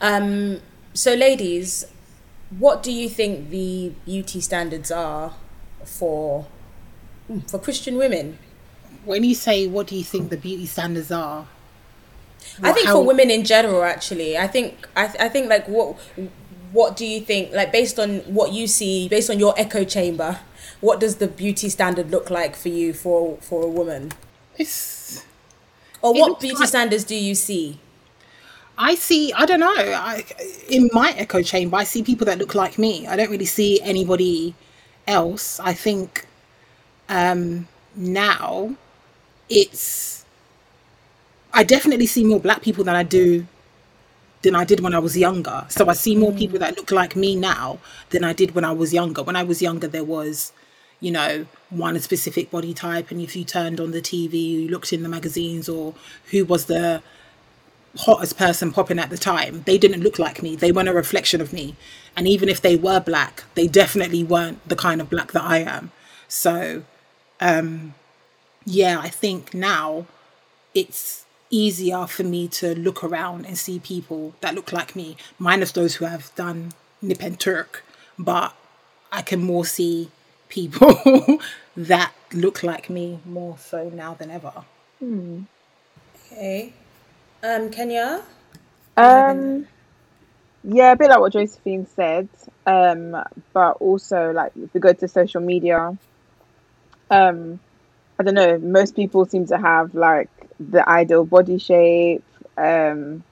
Um, 0.00 0.60
so, 0.92 1.14
ladies, 1.14 1.86
what 2.58 2.82
do 2.82 2.92
you 2.92 3.08
think 3.08 3.50
the 3.50 3.92
beauty 4.04 4.40
standards 4.40 4.90
are 4.90 5.34
for 5.84 6.46
hmm, 7.26 7.40
for 7.40 7.58
Christian 7.58 7.96
women? 7.96 8.38
When 9.04 9.22
you 9.24 9.34
say 9.34 9.66
what 9.68 9.86
do 9.86 9.96
you 9.96 10.04
think 10.04 10.30
the 10.30 10.36
beauty 10.36 10.66
standards 10.66 11.12
are? 11.12 11.46
What, 12.58 12.70
I 12.70 12.72
think 12.72 12.86
how... 12.86 12.94
for 12.94 13.04
women 13.04 13.30
in 13.30 13.44
general, 13.44 13.82
actually, 13.82 14.36
I 14.38 14.46
think 14.46 14.88
I, 14.96 15.06
th- 15.06 15.20
I 15.20 15.28
think 15.28 15.48
like 15.48 15.66
what 15.68 15.96
what 16.72 16.96
do 16.96 17.06
you 17.06 17.20
think 17.20 17.52
like 17.52 17.72
based 17.72 17.98
on 17.98 18.18
what 18.34 18.52
you 18.52 18.66
see 18.66 19.08
based 19.08 19.30
on 19.30 19.38
your 19.38 19.54
echo 19.56 19.84
chamber 19.84 20.38
what 20.80 21.00
does 21.00 21.16
the 21.16 21.28
beauty 21.28 21.68
standard 21.68 22.10
look 22.10 22.30
like 22.30 22.56
for 22.56 22.68
you 22.68 22.92
for 22.92 23.36
for 23.40 23.62
a 23.64 23.68
woman? 23.68 24.12
It's 24.58 25.24
or 26.02 26.14
what 26.14 26.40
beauty 26.40 26.56
like, 26.60 26.68
standards 26.68 27.04
do 27.04 27.14
you 27.16 27.34
see? 27.34 27.78
I 28.78 28.94
see. 28.94 29.32
I 29.32 29.46
don't 29.46 29.60
know. 29.60 29.74
I, 29.74 30.24
in 30.68 30.90
my 30.92 31.14
echo 31.16 31.42
chamber, 31.42 31.76
I 31.76 31.84
see 31.84 32.02
people 32.02 32.26
that 32.26 32.38
look 32.38 32.54
like 32.54 32.78
me. 32.78 33.06
I 33.06 33.16
don't 33.16 33.30
really 33.30 33.46
see 33.46 33.80
anybody 33.80 34.54
else. 35.06 35.58
I 35.60 35.72
think 35.72 36.26
um, 37.08 37.68
now 37.94 38.76
it's 39.48 40.24
I 41.52 41.64
definitely 41.64 42.06
see 42.06 42.24
more 42.24 42.40
black 42.40 42.62
people 42.62 42.84
than 42.84 42.94
I 42.94 43.02
do 43.02 43.46
than 44.46 44.54
I 44.54 44.64
did 44.64 44.78
when 44.78 44.94
I 44.94 45.00
was 45.00 45.18
younger. 45.18 45.66
So 45.68 45.88
I 45.88 45.92
see 45.92 46.14
more 46.14 46.32
people 46.32 46.60
that 46.60 46.76
look 46.76 46.92
like 46.92 47.16
me 47.16 47.34
now 47.34 47.80
than 48.10 48.22
I 48.22 48.32
did 48.32 48.54
when 48.54 48.64
I 48.64 48.70
was 48.70 48.94
younger. 48.94 49.24
When 49.24 49.34
I 49.34 49.42
was 49.42 49.60
younger, 49.60 49.88
there 49.88 50.04
was, 50.04 50.52
you 51.00 51.10
know, 51.10 51.46
one 51.68 51.98
specific 51.98 52.52
body 52.52 52.72
type, 52.72 53.10
and 53.10 53.20
if 53.20 53.34
you 53.34 53.44
turned 53.44 53.80
on 53.80 53.90
the 53.90 54.00
TV, 54.00 54.34
you 54.34 54.68
looked 54.68 54.92
in 54.92 55.02
the 55.02 55.08
magazines, 55.08 55.68
or 55.68 55.94
who 56.30 56.44
was 56.44 56.66
the 56.66 57.02
hottest 57.96 58.38
person 58.38 58.72
popping 58.72 59.00
at 59.00 59.10
the 59.10 59.18
time, 59.18 59.62
they 59.66 59.78
didn't 59.78 60.02
look 60.02 60.20
like 60.20 60.44
me. 60.44 60.54
They 60.54 60.70
weren't 60.70 60.88
a 60.88 60.94
reflection 60.94 61.40
of 61.40 61.52
me. 61.52 61.74
And 62.16 62.28
even 62.28 62.48
if 62.48 62.60
they 62.60 62.76
were 62.76 63.00
black, 63.00 63.42
they 63.56 63.66
definitely 63.66 64.22
weren't 64.22 64.66
the 64.68 64.76
kind 64.76 65.00
of 65.00 65.10
black 65.10 65.32
that 65.32 65.42
I 65.42 65.58
am. 65.58 65.90
So, 66.28 66.84
um, 67.40 67.94
yeah, 68.64 69.00
I 69.00 69.08
think 69.08 69.54
now 69.54 70.06
it's 70.72 71.25
easier 71.50 72.06
for 72.06 72.24
me 72.24 72.48
to 72.48 72.74
look 72.74 73.04
around 73.04 73.46
and 73.46 73.56
see 73.56 73.78
people 73.78 74.34
that 74.40 74.54
look 74.54 74.72
like 74.72 74.96
me, 74.96 75.16
minus 75.38 75.72
those 75.72 75.96
who 75.96 76.04
have 76.04 76.34
done 76.34 76.72
Nip 77.02 77.22
and 77.22 77.38
Tuck. 77.38 77.82
But 78.18 78.54
I 79.12 79.22
can 79.22 79.42
more 79.42 79.64
see 79.64 80.10
people 80.48 81.40
that 81.76 82.12
look 82.32 82.62
like 82.62 82.90
me 82.90 83.20
more 83.24 83.56
so 83.58 83.88
now 83.88 84.14
than 84.14 84.30
ever. 84.30 84.52
Okay. 86.32 86.72
Um, 87.42 87.70
Kenya? 87.70 88.22
Um, 88.96 89.66
yeah, 90.64 90.92
a 90.92 90.96
bit 90.96 91.10
like 91.10 91.20
what 91.20 91.32
Josephine 91.32 91.86
said. 91.86 92.28
Um, 92.66 93.16
but 93.52 93.72
also 93.72 94.32
like 94.32 94.52
if 94.60 94.72
we 94.74 94.80
go 94.80 94.92
to 94.92 95.08
social 95.08 95.40
media, 95.40 95.96
um, 97.10 97.60
I 98.18 98.22
don't 98.22 98.34
know. 98.34 98.58
Most 98.58 98.96
people 98.96 99.26
seem 99.26 99.46
to 99.46 99.58
have 99.58 99.94
like 99.94 100.30
the 100.58 100.88
ideal 100.88 101.24
body 101.24 101.58
shape. 101.58 102.24
Um, 102.56 103.22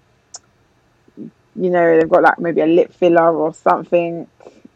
you 1.56 1.70
know, 1.70 1.98
they've 1.98 2.08
got 2.08 2.22
like 2.22 2.38
maybe 2.38 2.60
a 2.60 2.66
lip 2.66 2.92
filler 2.92 3.34
or 3.34 3.54
something. 3.54 4.26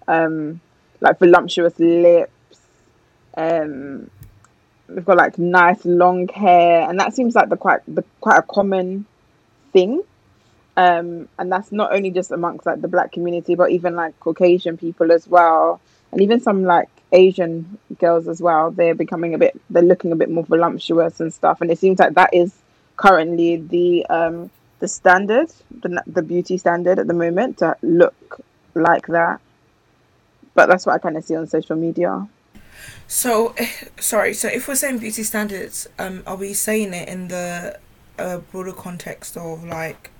Um, 0.06 0.60
like 1.00 1.18
voluptuous 1.18 1.78
lips. 1.78 2.32
Um, 3.36 4.10
they've 4.88 5.04
got 5.04 5.16
like 5.16 5.38
nice 5.38 5.84
long 5.84 6.28
hair, 6.28 6.88
and 6.88 6.98
that 6.98 7.14
seems 7.14 7.34
like 7.34 7.48
the 7.48 7.56
quite 7.56 7.80
the 7.86 8.04
quite 8.20 8.38
a 8.38 8.42
common 8.42 9.06
thing. 9.72 10.02
Um, 10.76 11.28
and 11.38 11.50
that's 11.50 11.72
not 11.72 11.92
only 11.92 12.10
just 12.10 12.30
amongst 12.30 12.64
like 12.64 12.80
the 12.80 12.88
black 12.88 13.10
community, 13.12 13.56
but 13.56 13.70
even 13.70 13.96
like 13.96 14.18
Caucasian 14.20 14.76
people 14.76 15.10
as 15.10 15.26
well, 15.26 15.80
and 16.12 16.20
even 16.20 16.40
some 16.40 16.64
like 16.64 16.88
Asian 17.12 17.78
girls 17.98 18.28
as 18.28 18.40
well. 18.40 18.70
They're 18.70 18.94
becoming 18.94 19.34
a 19.34 19.38
bit, 19.38 19.60
they're 19.70 19.82
looking 19.82 20.12
a 20.12 20.16
bit 20.16 20.30
more 20.30 20.44
voluptuous 20.44 21.20
and 21.20 21.32
stuff, 21.32 21.60
and 21.60 21.70
it 21.70 21.78
seems 21.78 21.98
like 21.98 22.14
that 22.14 22.34
is 22.34 22.54
currently 22.96 23.56
the 23.56 24.06
um 24.06 24.50
the 24.80 24.88
standard, 24.88 25.50
the 25.80 26.02
the 26.06 26.22
beauty 26.22 26.58
standard 26.58 26.98
at 26.98 27.06
the 27.06 27.14
moment 27.14 27.58
to 27.58 27.76
look 27.82 28.40
like 28.74 29.06
that. 29.06 29.40
But 30.54 30.66
that's 30.66 30.86
what 30.86 30.94
I 30.94 30.98
kind 30.98 31.16
of 31.16 31.24
see 31.24 31.36
on 31.36 31.46
social 31.46 31.76
media. 31.76 32.28
So, 33.06 33.54
eh, 33.56 33.68
sorry. 33.98 34.34
So, 34.34 34.48
if 34.48 34.68
we're 34.68 34.74
saying 34.74 34.98
beauty 34.98 35.22
standards, 35.22 35.88
um, 35.98 36.22
are 36.26 36.36
we 36.36 36.52
saying 36.52 36.92
it 36.94 37.08
in 37.08 37.28
the 37.28 37.78
uh, 38.18 38.38
broader 38.38 38.72
context 38.72 39.36
of 39.36 39.64
like, 39.64 40.10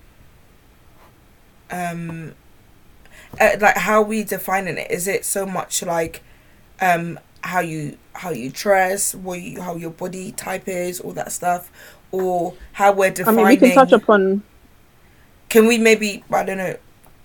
um, 1.71 2.35
uh, 3.41 3.57
like 3.61 3.77
how 3.77 4.03
we 4.03 4.25
defining 4.25 4.79
it? 4.79 4.91
Is 4.91 5.07
it 5.07 5.25
so 5.25 5.47
much 5.47 5.83
like, 5.83 6.23
um, 6.81 7.19
how 7.43 7.61
you 7.61 7.97
how 8.15 8.31
you 8.31 8.51
dress, 8.51 9.15
what 9.15 9.41
you, 9.41 9.63
how 9.63 9.77
your 9.77 9.91
body 9.91 10.33
type 10.33 10.69
is, 10.69 11.01
all 11.01 11.13
that 11.13 11.33
stuff, 11.33 11.71
or 12.11 12.55
how 12.73 12.93
we're 12.93 13.11
defining 13.11 13.41
I 13.41 13.43
mean, 13.51 13.61
we 13.61 13.69
can 13.69 13.75
touch 13.75 13.93
upon 13.93 14.43
Can 15.49 15.67
we 15.67 15.79
maybe 15.79 16.25
I 16.31 16.45
don't 16.45 16.59
know, 16.59 16.77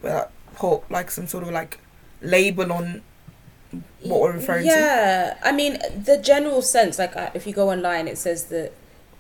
uh, 0.04 0.26
put 0.56 0.90
like 0.92 1.12
some 1.12 1.28
sort 1.28 1.44
of 1.44 1.52
like 1.52 1.80
label 2.22 2.72
on 2.72 3.02
what 4.02 4.22
we're 4.22 4.34
referring 4.34 4.64
to? 4.64 4.70
Yeah, 4.70 5.38
I 5.44 5.52
mean 5.52 5.80
the 5.96 6.18
general 6.18 6.62
sense. 6.62 7.00
Like 7.00 7.16
uh, 7.16 7.32
if 7.34 7.48
you 7.48 7.54
go 7.54 7.70
online, 7.72 8.08
it 8.08 8.18
says 8.18 8.46
that 8.46 8.72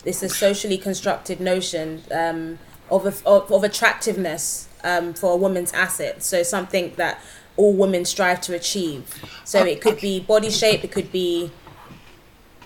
it's 0.05 0.21
a 0.21 0.29
socially 0.29 0.77
constructed 0.77 1.39
notion 1.39 2.03
um, 2.11 2.59
of, 2.91 3.05
of 3.25 3.51
of 3.51 3.63
attractiveness 3.63 4.67
um, 4.83 5.13
for 5.13 5.33
a 5.33 5.35
woman's 5.37 5.71
asset. 5.73 6.23
So 6.23 6.43
something 6.43 6.93
that 6.97 7.21
all 7.55 7.73
women 7.73 8.05
strive 8.05 8.41
to 8.41 8.55
achieve. 8.55 9.23
So 9.43 9.63
it 9.63 9.81
could 9.81 9.99
be 9.99 10.19
body 10.19 10.49
shape. 10.49 10.83
It 10.83 10.91
could 10.91 11.11
be 11.11 11.51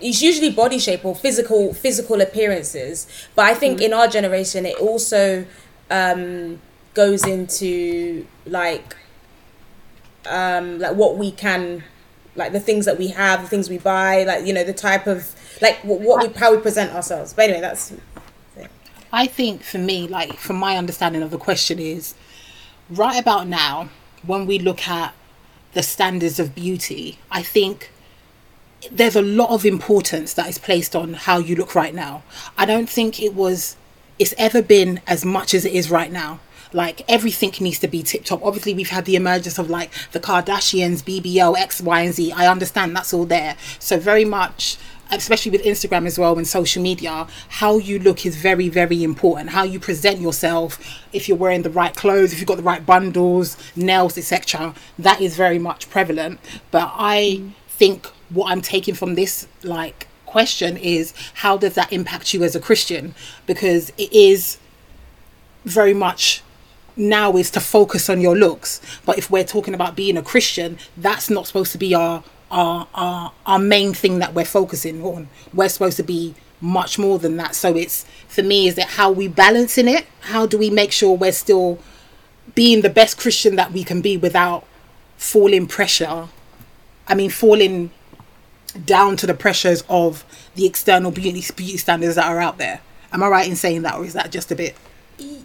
it's 0.00 0.22
usually 0.22 0.50
body 0.50 0.78
shape 0.78 1.04
or 1.04 1.14
physical 1.14 1.74
physical 1.74 2.20
appearances 2.20 3.06
but 3.34 3.46
i 3.46 3.54
think 3.54 3.80
in 3.80 3.92
our 3.92 4.06
generation 4.06 4.64
it 4.64 4.76
also 4.78 5.44
um 5.90 6.60
goes 6.94 7.26
into 7.26 8.24
like 8.46 8.96
um 10.26 10.78
like 10.78 10.94
what 10.94 11.16
we 11.16 11.30
can 11.32 11.82
like 12.36 12.52
the 12.52 12.60
things 12.60 12.84
that 12.84 12.98
we 12.98 13.08
have 13.08 13.42
the 13.42 13.48
things 13.48 13.68
we 13.68 13.78
buy 13.78 14.22
like 14.24 14.46
you 14.46 14.52
know 14.52 14.64
the 14.64 14.72
type 14.72 15.06
of 15.06 15.34
like 15.60 15.76
what, 15.82 16.00
what 16.00 16.22
we 16.26 16.32
how 16.38 16.54
we 16.54 16.60
present 16.60 16.92
ourselves 16.92 17.32
but 17.32 17.44
anyway 17.44 17.60
that's 17.60 17.92
I 19.12 19.26
think 19.26 19.62
for 19.62 19.78
me, 19.78 20.06
like 20.06 20.34
from 20.34 20.56
my 20.56 20.76
understanding 20.76 21.22
of 21.22 21.30
the 21.30 21.38
question 21.38 21.78
is 21.78 22.14
right 22.90 23.20
about 23.20 23.48
now, 23.48 23.88
when 24.24 24.46
we 24.46 24.58
look 24.58 24.86
at 24.88 25.14
the 25.72 25.82
standards 25.82 26.38
of 26.38 26.54
beauty, 26.54 27.18
I 27.30 27.42
think 27.42 27.90
there's 28.90 29.16
a 29.16 29.22
lot 29.22 29.50
of 29.50 29.64
importance 29.64 30.34
that 30.34 30.48
is 30.48 30.58
placed 30.58 30.94
on 30.94 31.14
how 31.14 31.38
you 31.38 31.56
look 31.56 31.74
right 31.74 31.94
now. 31.94 32.22
I 32.56 32.64
don't 32.64 32.88
think 32.88 33.20
it 33.20 33.34
was 33.34 33.76
it's 34.18 34.34
ever 34.36 34.62
been 34.62 35.00
as 35.06 35.24
much 35.24 35.54
as 35.54 35.64
it 35.64 35.72
is 35.72 35.90
right 35.90 36.10
now. 36.10 36.40
Like 36.72 37.02
everything 37.08 37.52
needs 37.60 37.78
to 37.78 37.88
be 37.88 38.02
tip 38.02 38.24
top. 38.24 38.44
Obviously, 38.44 38.74
we've 38.74 38.90
had 38.90 39.04
the 39.04 39.16
emergence 39.16 39.58
of 39.58 39.70
like 39.70 39.90
the 40.12 40.20
Kardashians, 40.20 41.02
BBL, 41.02 41.56
X, 41.56 41.80
Y, 41.80 42.00
and 42.02 42.14
Z. 42.14 42.32
I 42.32 42.46
understand 42.46 42.94
that's 42.94 43.14
all 43.14 43.24
there. 43.24 43.56
So 43.78 43.98
very 43.98 44.24
much, 44.24 44.76
especially 45.10 45.52
with 45.52 45.62
Instagram 45.62 46.06
as 46.06 46.18
well 46.18 46.36
and 46.36 46.46
social 46.46 46.82
media, 46.82 47.26
how 47.48 47.78
you 47.78 47.98
look 47.98 48.26
is 48.26 48.36
very, 48.36 48.68
very 48.68 49.02
important. 49.02 49.50
How 49.50 49.62
you 49.62 49.80
present 49.80 50.20
yourself, 50.20 50.78
if 51.12 51.28
you're 51.28 51.36
wearing 51.36 51.62
the 51.62 51.70
right 51.70 51.94
clothes, 51.94 52.32
if 52.32 52.38
you've 52.38 52.48
got 52.48 52.56
the 52.56 52.62
right 52.62 52.84
bundles, 52.84 53.56
nails, 53.76 54.18
etc. 54.18 54.74
That 54.98 55.20
is 55.20 55.36
very 55.36 55.58
much 55.58 55.90
prevalent. 55.90 56.40
But 56.70 56.92
I 56.94 57.38
mm. 57.40 57.52
think 57.68 58.06
what 58.28 58.50
I'm 58.50 58.60
taking 58.60 58.94
from 58.94 59.14
this 59.14 59.46
like 59.62 60.08
question 60.26 60.76
is 60.76 61.14
how 61.34 61.56
does 61.56 61.74
that 61.74 61.92
impact 61.92 62.34
you 62.34 62.44
as 62.44 62.54
a 62.54 62.60
Christian? 62.60 63.14
Because 63.46 63.90
it 63.96 64.12
is 64.12 64.58
very 65.64 65.94
much 65.94 66.42
now 66.96 67.36
is 67.36 67.50
to 67.52 67.60
focus 67.60 68.10
on 68.10 68.20
your 68.20 68.36
looks. 68.36 68.80
But 69.06 69.18
if 69.18 69.30
we're 69.30 69.44
talking 69.44 69.72
about 69.72 69.96
being 69.96 70.16
a 70.16 70.22
Christian, 70.22 70.78
that's 70.96 71.30
not 71.30 71.46
supposed 71.46 71.72
to 71.72 71.78
be 71.78 71.94
our 71.94 72.24
our 72.50 72.88
our, 72.94 73.32
our 73.46 73.58
main 73.58 73.94
thing 73.94 74.18
that 74.18 74.34
we're 74.34 74.44
focusing 74.44 75.02
on. 75.02 75.28
We're 75.52 75.68
supposed 75.68 75.96
to 75.98 76.02
be 76.02 76.34
much 76.60 76.98
more 76.98 77.18
than 77.18 77.36
that. 77.36 77.54
So 77.54 77.76
it's 77.76 78.04
for 78.26 78.42
me, 78.42 78.68
is 78.68 78.78
it 78.78 78.84
how 78.84 79.10
we 79.10 79.28
balancing 79.28 79.88
it? 79.88 80.06
How 80.20 80.46
do 80.46 80.58
we 80.58 80.70
make 80.70 80.92
sure 80.92 81.16
we're 81.16 81.32
still 81.32 81.78
being 82.54 82.82
the 82.82 82.90
best 82.90 83.18
Christian 83.18 83.56
that 83.56 83.72
we 83.72 83.84
can 83.84 84.00
be 84.00 84.16
without 84.16 84.66
falling 85.16 85.66
pressure? 85.66 86.28
I 87.06 87.14
mean, 87.14 87.30
falling 87.30 87.90
down 88.84 89.16
to 89.16 89.26
the 89.26 89.34
pressures 89.34 89.82
of 89.88 90.24
the 90.54 90.66
external 90.66 91.10
beauty 91.10 91.44
beauty 91.54 91.76
standards 91.76 92.16
that 92.16 92.26
are 92.26 92.40
out 92.40 92.58
there. 92.58 92.80
Am 93.12 93.22
I 93.22 93.28
right 93.28 93.48
in 93.48 93.56
saying 93.56 93.82
that, 93.82 93.94
or 93.94 94.04
is 94.04 94.12
that 94.12 94.30
just 94.30 94.52
a 94.52 94.54
bit? 94.54 94.76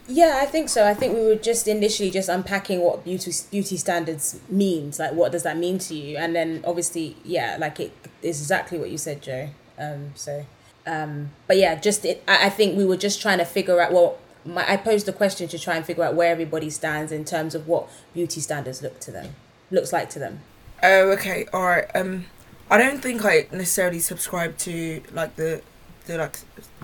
Yeah, 0.07 0.39
I 0.41 0.45
think 0.45 0.69
so. 0.69 0.87
I 0.87 0.93
think 0.93 1.15
we 1.15 1.23
were 1.25 1.35
just 1.35 1.67
initially 1.67 2.11
just 2.11 2.29
unpacking 2.29 2.81
what 2.81 3.03
beauty 3.03 3.31
beauty 3.49 3.77
standards 3.77 4.39
means. 4.49 4.99
Like, 4.99 5.13
what 5.13 5.31
does 5.31 5.43
that 5.43 5.57
mean 5.57 5.79
to 5.79 5.95
you? 5.95 6.17
And 6.17 6.35
then 6.35 6.63
obviously, 6.65 7.15
yeah, 7.23 7.57
like 7.59 7.79
it 7.79 7.91
is 8.21 8.39
exactly 8.41 8.77
what 8.77 8.89
you 8.89 8.97
said, 8.97 9.21
Joe. 9.21 9.49
Um, 9.79 10.11
so, 10.15 10.45
um, 10.85 11.31
but 11.47 11.57
yeah, 11.57 11.75
just 11.75 12.05
it, 12.05 12.23
I, 12.27 12.47
I 12.47 12.49
think 12.49 12.77
we 12.77 12.85
were 12.85 12.97
just 12.97 13.21
trying 13.21 13.39
to 13.39 13.45
figure 13.45 13.81
out. 13.81 13.91
Well, 13.91 14.17
my, 14.45 14.69
I 14.69 14.77
posed 14.77 15.05
the 15.05 15.13
question 15.13 15.47
to 15.47 15.57
try 15.57 15.75
and 15.75 15.85
figure 15.85 16.03
out 16.03 16.15
where 16.15 16.31
everybody 16.31 16.69
stands 16.69 17.11
in 17.11 17.25
terms 17.25 17.55
of 17.55 17.67
what 17.67 17.89
beauty 18.13 18.41
standards 18.41 18.81
look 18.81 18.99
to 19.01 19.11
them, 19.11 19.35
looks 19.71 19.91
like 19.91 20.09
to 20.11 20.19
them. 20.19 20.41
Oh, 20.83 21.11
okay, 21.11 21.47
all 21.53 21.63
right. 21.65 21.85
Um, 21.95 22.25
I 22.69 22.77
don't 22.77 23.01
think 23.01 23.25
I 23.25 23.47
necessarily 23.51 23.99
subscribe 23.99 24.57
to 24.59 25.01
like 25.13 25.35
the 25.35 25.61
the 26.05 26.17
like 26.17 26.37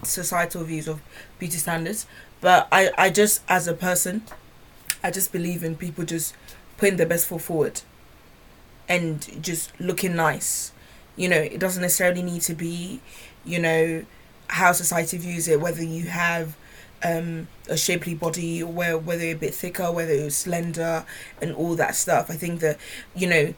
societal 0.04 0.64
views 0.64 0.88
of 0.88 1.02
beauty 1.38 1.58
standards, 1.58 2.06
but 2.42 2.68
I 2.72 2.92
I 2.98 3.10
just 3.10 3.42
as 3.48 3.68
a 3.68 3.74
person, 3.74 4.24
I 5.04 5.12
just 5.12 5.32
believe 5.32 5.64
in 5.64 5.76
people 5.76 6.06
just 6.06 6.36
putting 6.78 6.98
their 6.98 7.08
best 7.08 7.28
foot 7.28 7.42
forward, 7.42 7.82
and 8.88 9.44
just 9.44 9.78
looking 9.80 10.16
nice. 10.16 10.72
You 11.16 11.30
know, 11.30 11.38
it 11.38 11.60
doesn't 11.60 11.82
necessarily 11.82 12.22
need 12.22 12.42
to 12.44 12.54
be, 12.54 13.02
you 13.44 13.60
know, 13.60 14.06
how 14.48 14.72
society 14.72 15.18
views 15.18 15.48
it. 15.48 15.60
Whether 15.60 15.84
you 15.84 16.06
have 16.06 16.56
um, 17.04 17.48
a 17.68 17.78
shapely 17.78 18.16
body 18.16 18.64
or 18.64 18.72
where, 18.72 18.98
whether 18.98 19.24
you're 19.24 19.36
a 19.36 19.40
bit 19.40 19.54
thicker, 19.54 19.92
whether 19.92 20.16
you're 20.16 20.30
slender, 20.30 21.06
and 21.42 21.54
all 21.54 21.76
that 21.76 21.96
stuff. 21.96 22.30
I 22.30 22.36
think 22.36 22.62
that, 22.62 22.78
you 23.16 23.28
know, 23.28 23.54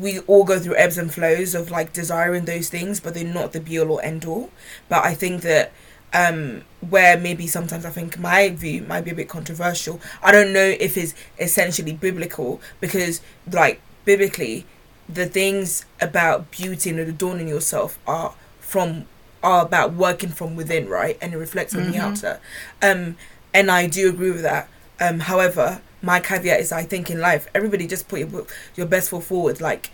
we 0.00 0.20
all 0.20 0.44
go 0.44 0.58
through 0.58 0.76
ebbs 0.76 0.96
and 0.96 1.12
flows 1.12 1.54
of 1.54 1.70
like 1.70 1.92
desiring 1.92 2.46
those 2.46 2.70
things, 2.70 3.00
but 3.00 3.12
they're 3.14 3.24
not 3.24 3.52
the 3.52 3.60
be 3.60 3.78
all 3.78 3.92
or 3.92 4.02
end 4.02 4.24
all. 4.24 4.50
But 4.88 5.04
I 5.04 5.14
think 5.14 5.42
that 5.42 5.72
um, 6.14 6.62
where 6.88 7.18
maybe 7.18 7.46
sometimes 7.46 7.84
I 7.84 7.90
think 7.90 8.18
my 8.18 8.48
view 8.50 8.82
might 8.82 9.04
be 9.04 9.10
a 9.10 9.14
bit 9.14 9.28
controversial. 9.28 10.00
I 10.22 10.30
don't 10.32 10.52
know 10.52 10.74
if 10.80 10.96
it's 10.96 11.14
essentially 11.38 11.92
biblical 11.92 12.60
because, 12.80 13.20
like, 13.50 13.82
biblically, 14.04 14.64
the 15.08 15.26
things 15.26 15.84
about 16.00 16.50
beauty 16.50 16.90
and 16.90 16.98
adorning 17.00 17.48
yourself 17.48 17.98
are 18.06 18.34
from 18.60 19.06
are 19.42 19.62
about 19.62 19.92
working 19.92 20.30
from 20.30 20.56
within, 20.56 20.88
right? 20.88 21.18
And 21.20 21.34
it 21.34 21.36
reflects 21.36 21.74
on 21.74 21.90
the 21.90 21.98
outer. 21.98 22.40
Um, 22.80 23.16
and 23.52 23.70
I 23.70 23.86
do 23.86 24.08
agree 24.08 24.30
with 24.30 24.40
that. 24.42 24.68
Um, 24.98 25.20
however, 25.20 25.82
my 26.00 26.20
caveat 26.20 26.60
is 26.60 26.72
I 26.72 26.84
think 26.84 27.10
in 27.10 27.20
life, 27.20 27.46
everybody 27.54 27.86
just 27.86 28.08
put 28.08 28.20
your 28.20 28.46
your 28.76 28.86
best 28.86 29.10
foot 29.10 29.24
forward. 29.24 29.60
Like, 29.60 29.90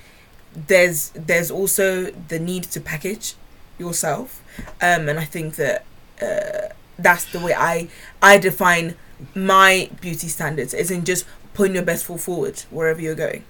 there's 0.54 1.10
there's 1.14 1.50
also 1.50 2.10
the 2.10 2.38
need 2.38 2.64
to 2.64 2.80
package 2.80 3.34
yourself, 3.78 4.42
um, 4.82 5.08
and 5.08 5.18
I 5.18 5.24
think 5.24 5.56
that 5.56 5.84
uh, 6.22 6.68
that's 6.98 7.24
the 7.26 7.40
way 7.40 7.54
I 7.54 7.88
I 8.22 8.38
define 8.38 8.96
my 9.34 9.90
beauty 10.00 10.28
standards. 10.28 10.74
Isn't 10.74 11.04
just 11.04 11.26
putting 11.54 11.74
your 11.74 11.84
best 11.84 12.04
foot 12.04 12.20
forward 12.20 12.58
wherever 12.70 13.00
you're 13.00 13.14
going. 13.14 13.44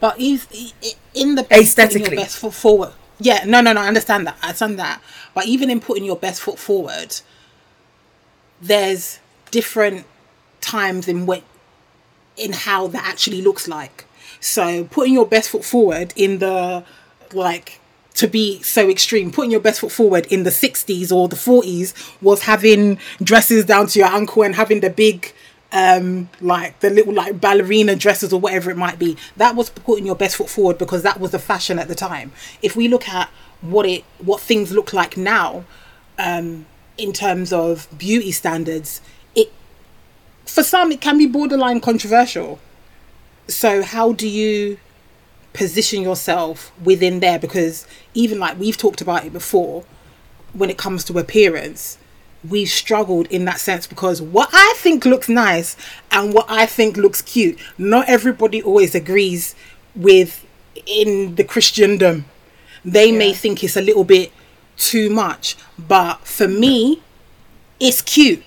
But 0.00 0.18
he- 0.18 0.40
in 1.14 1.34
the 1.34 1.46
Aesthetically. 1.50 2.16
best 2.16 2.38
foot 2.38 2.54
forward. 2.54 2.92
Yeah, 3.18 3.44
no, 3.44 3.60
no, 3.60 3.72
no. 3.72 3.80
I 3.82 3.88
understand 3.88 4.26
that. 4.26 4.36
I 4.42 4.46
understand 4.46 4.78
that. 4.78 5.02
But 5.34 5.46
even 5.46 5.68
in 5.70 5.80
putting 5.80 6.04
your 6.04 6.16
best 6.16 6.40
foot 6.40 6.58
forward, 6.58 7.20
there's 8.60 9.18
different 9.50 10.06
times 10.60 11.08
in 11.08 11.26
what 11.26 11.42
in 12.36 12.52
how 12.52 12.86
that 12.88 13.04
actually 13.06 13.42
looks 13.42 13.68
like. 13.68 14.04
So 14.40 14.84
putting 14.84 15.12
your 15.14 15.26
best 15.26 15.50
foot 15.50 15.64
forward 15.64 16.12
in 16.16 16.38
the 16.38 16.84
like 17.32 17.79
to 18.20 18.28
be 18.28 18.62
so 18.62 18.90
extreme, 18.90 19.32
putting 19.32 19.50
your 19.50 19.60
best 19.60 19.80
foot 19.80 19.90
forward 19.90 20.26
in 20.26 20.42
the 20.42 20.50
60s 20.50 21.10
or 21.10 21.26
the 21.26 21.36
40s 21.36 21.94
was 22.20 22.42
having 22.42 22.98
dresses 23.22 23.64
down 23.64 23.86
to 23.86 23.98
your 23.98 24.08
ankle 24.08 24.42
and 24.42 24.54
having 24.54 24.80
the 24.80 24.90
big 24.90 25.32
um 25.72 26.28
like 26.40 26.80
the 26.80 26.90
little 26.90 27.14
like 27.14 27.40
ballerina 27.40 27.94
dresses 27.94 28.32
or 28.32 28.40
whatever 28.40 28.70
it 28.70 28.76
might 28.76 28.98
be. 28.98 29.16
That 29.36 29.56
was 29.56 29.70
putting 29.70 30.04
your 30.04 30.16
best 30.16 30.36
foot 30.36 30.50
forward 30.50 30.76
because 30.76 31.02
that 31.02 31.18
was 31.18 31.30
the 31.30 31.38
fashion 31.38 31.78
at 31.78 31.88
the 31.88 31.94
time. 31.94 32.32
If 32.60 32.76
we 32.76 32.88
look 32.88 33.08
at 33.08 33.30
what 33.62 33.86
it 33.86 34.04
what 34.18 34.40
things 34.40 34.72
look 34.72 34.92
like 34.92 35.16
now 35.16 35.64
um 36.18 36.66
in 36.98 37.12
terms 37.12 37.52
of 37.52 37.88
beauty 37.96 38.32
standards 38.32 39.00
it 39.34 39.52
for 40.44 40.62
some 40.62 40.92
it 40.92 41.00
can 41.00 41.16
be 41.16 41.26
borderline 41.26 41.80
controversial. 41.80 42.58
So 43.46 43.82
how 43.82 44.12
do 44.12 44.28
you 44.28 44.78
position 45.52 46.02
yourself 46.02 46.72
within 46.82 47.20
there 47.20 47.38
because 47.38 47.86
even 48.14 48.38
like 48.38 48.58
we've 48.58 48.76
talked 48.76 49.00
about 49.00 49.24
it 49.24 49.32
before 49.32 49.84
when 50.52 50.70
it 50.70 50.78
comes 50.78 51.04
to 51.04 51.18
appearance 51.18 51.98
we've 52.48 52.68
struggled 52.68 53.26
in 53.26 53.44
that 53.44 53.60
sense 53.60 53.86
because 53.86 54.22
what 54.22 54.48
I 54.52 54.74
think 54.76 55.04
looks 55.04 55.28
nice 55.28 55.76
and 56.10 56.32
what 56.32 56.46
I 56.48 56.66
think 56.66 56.96
looks 56.96 57.20
cute, 57.20 57.58
not 57.76 58.08
everybody 58.08 58.62
always 58.62 58.94
agrees 58.94 59.54
with 59.94 60.46
in 60.86 61.34
the 61.34 61.44
Christendom. 61.44 62.24
They 62.84 63.12
may 63.12 63.34
think 63.34 63.62
it's 63.62 63.76
a 63.76 63.82
little 63.82 64.04
bit 64.04 64.32
too 64.76 65.10
much, 65.10 65.56
but 65.78 66.26
for 66.26 66.48
me, 66.48 67.02
it's 67.78 68.00
cute. 68.00 68.42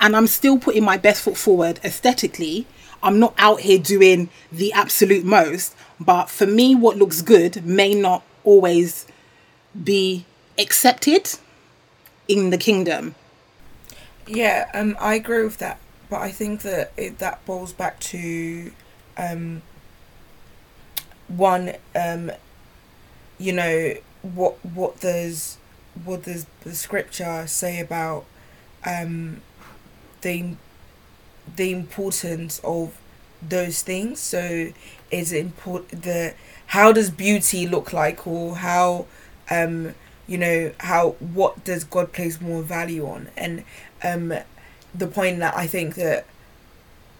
And 0.00 0.14
I'm 0.14 0.26
still 0.26 0.58
putting 0.58 0.84
my 0.84 0.98
best 0.98 1.22
foot 1.22 1.36
forward 1.36 1.80
aesthetically. 1.82 2.66
I'm 3.02 3.18
not 3.18 3.34
out 3.38 3.60
here 3.60 3.78
doing 3.78 4.28
the 4.52 4.72
absolute 4.72 5.24
most, 5.24 5.74
but 6.00 6.30
for 6.30 6.46
me, 6.46 6.74
what 6.74 6.96
looks 6.96 7.22
good 7.22 7.64
may 7.64 7.94
not 7.94 8.22
always 8.44 9.06
be 9.82 10.24
accepted 10.58 11.30
in 12.26 12.50
the 12.50 12.58
kingdom. 12.58 13.14
Yeah, 14.26 14.68
um, 14.74 14.96
I 15.00 15.14
agree 15.14 15.42
with 15.42 15.58
that, 15.58 15.78
but 16.10 16.20
I 16.20 16.30
think 16.30 16.62
that 16.62 16.92
it, 16.96 17.18
that 17.18 17.44
boils 17.46 17.72
back 17.72 17.98
to, 18.00 18.72
um, 19.16 19.62
one, 21.28 21.74
um, 21.94 22.30
you 23.38 23.52
know, 23.52 23.94
what 24.22 24.62
what 24.64 25.00
does 25.00 25.58
what 26.04 26.24
does 26.24 26.46
the 26.62 26.74
scripture 26.74 27.46
say 27.46 27.80
about, 27.80 28.24
um, 28.84 29.40
the 30.20 30.56
the 31.56 31.72
importance 31.72 32.60
of 32.62 32.98
those 33.40 33.82
things. 33.82 34.20
So, 34.20 34.72
is 35.10 35.32
important 35.32 36.02
the 36.02 36.34
how 36.66 36.92
does 36.92 37.10
beauty 37.10 37.66
look 37.66 37.92
like, 37.92 38.26
or 38.26 38.56
how, 38.56 39.06
um, 39.50 39.94
you 40.26 40.36
know, 40.38 40.72
how 40.80 41.10
what 41.20 41.64
does 41.64 41.84
God 41.84 42.12
place 42.12 42.40
more 42.40 42.62
value 42.62 43.06
on, 43.06 43.28
and 43.36 43.64
um, 44.02 44.34
the 44.94 45.06
point 45.06 45.38
that 45.38 45.56
I 45.56 45.66
think 45.66 45.94
that 45.94 46.26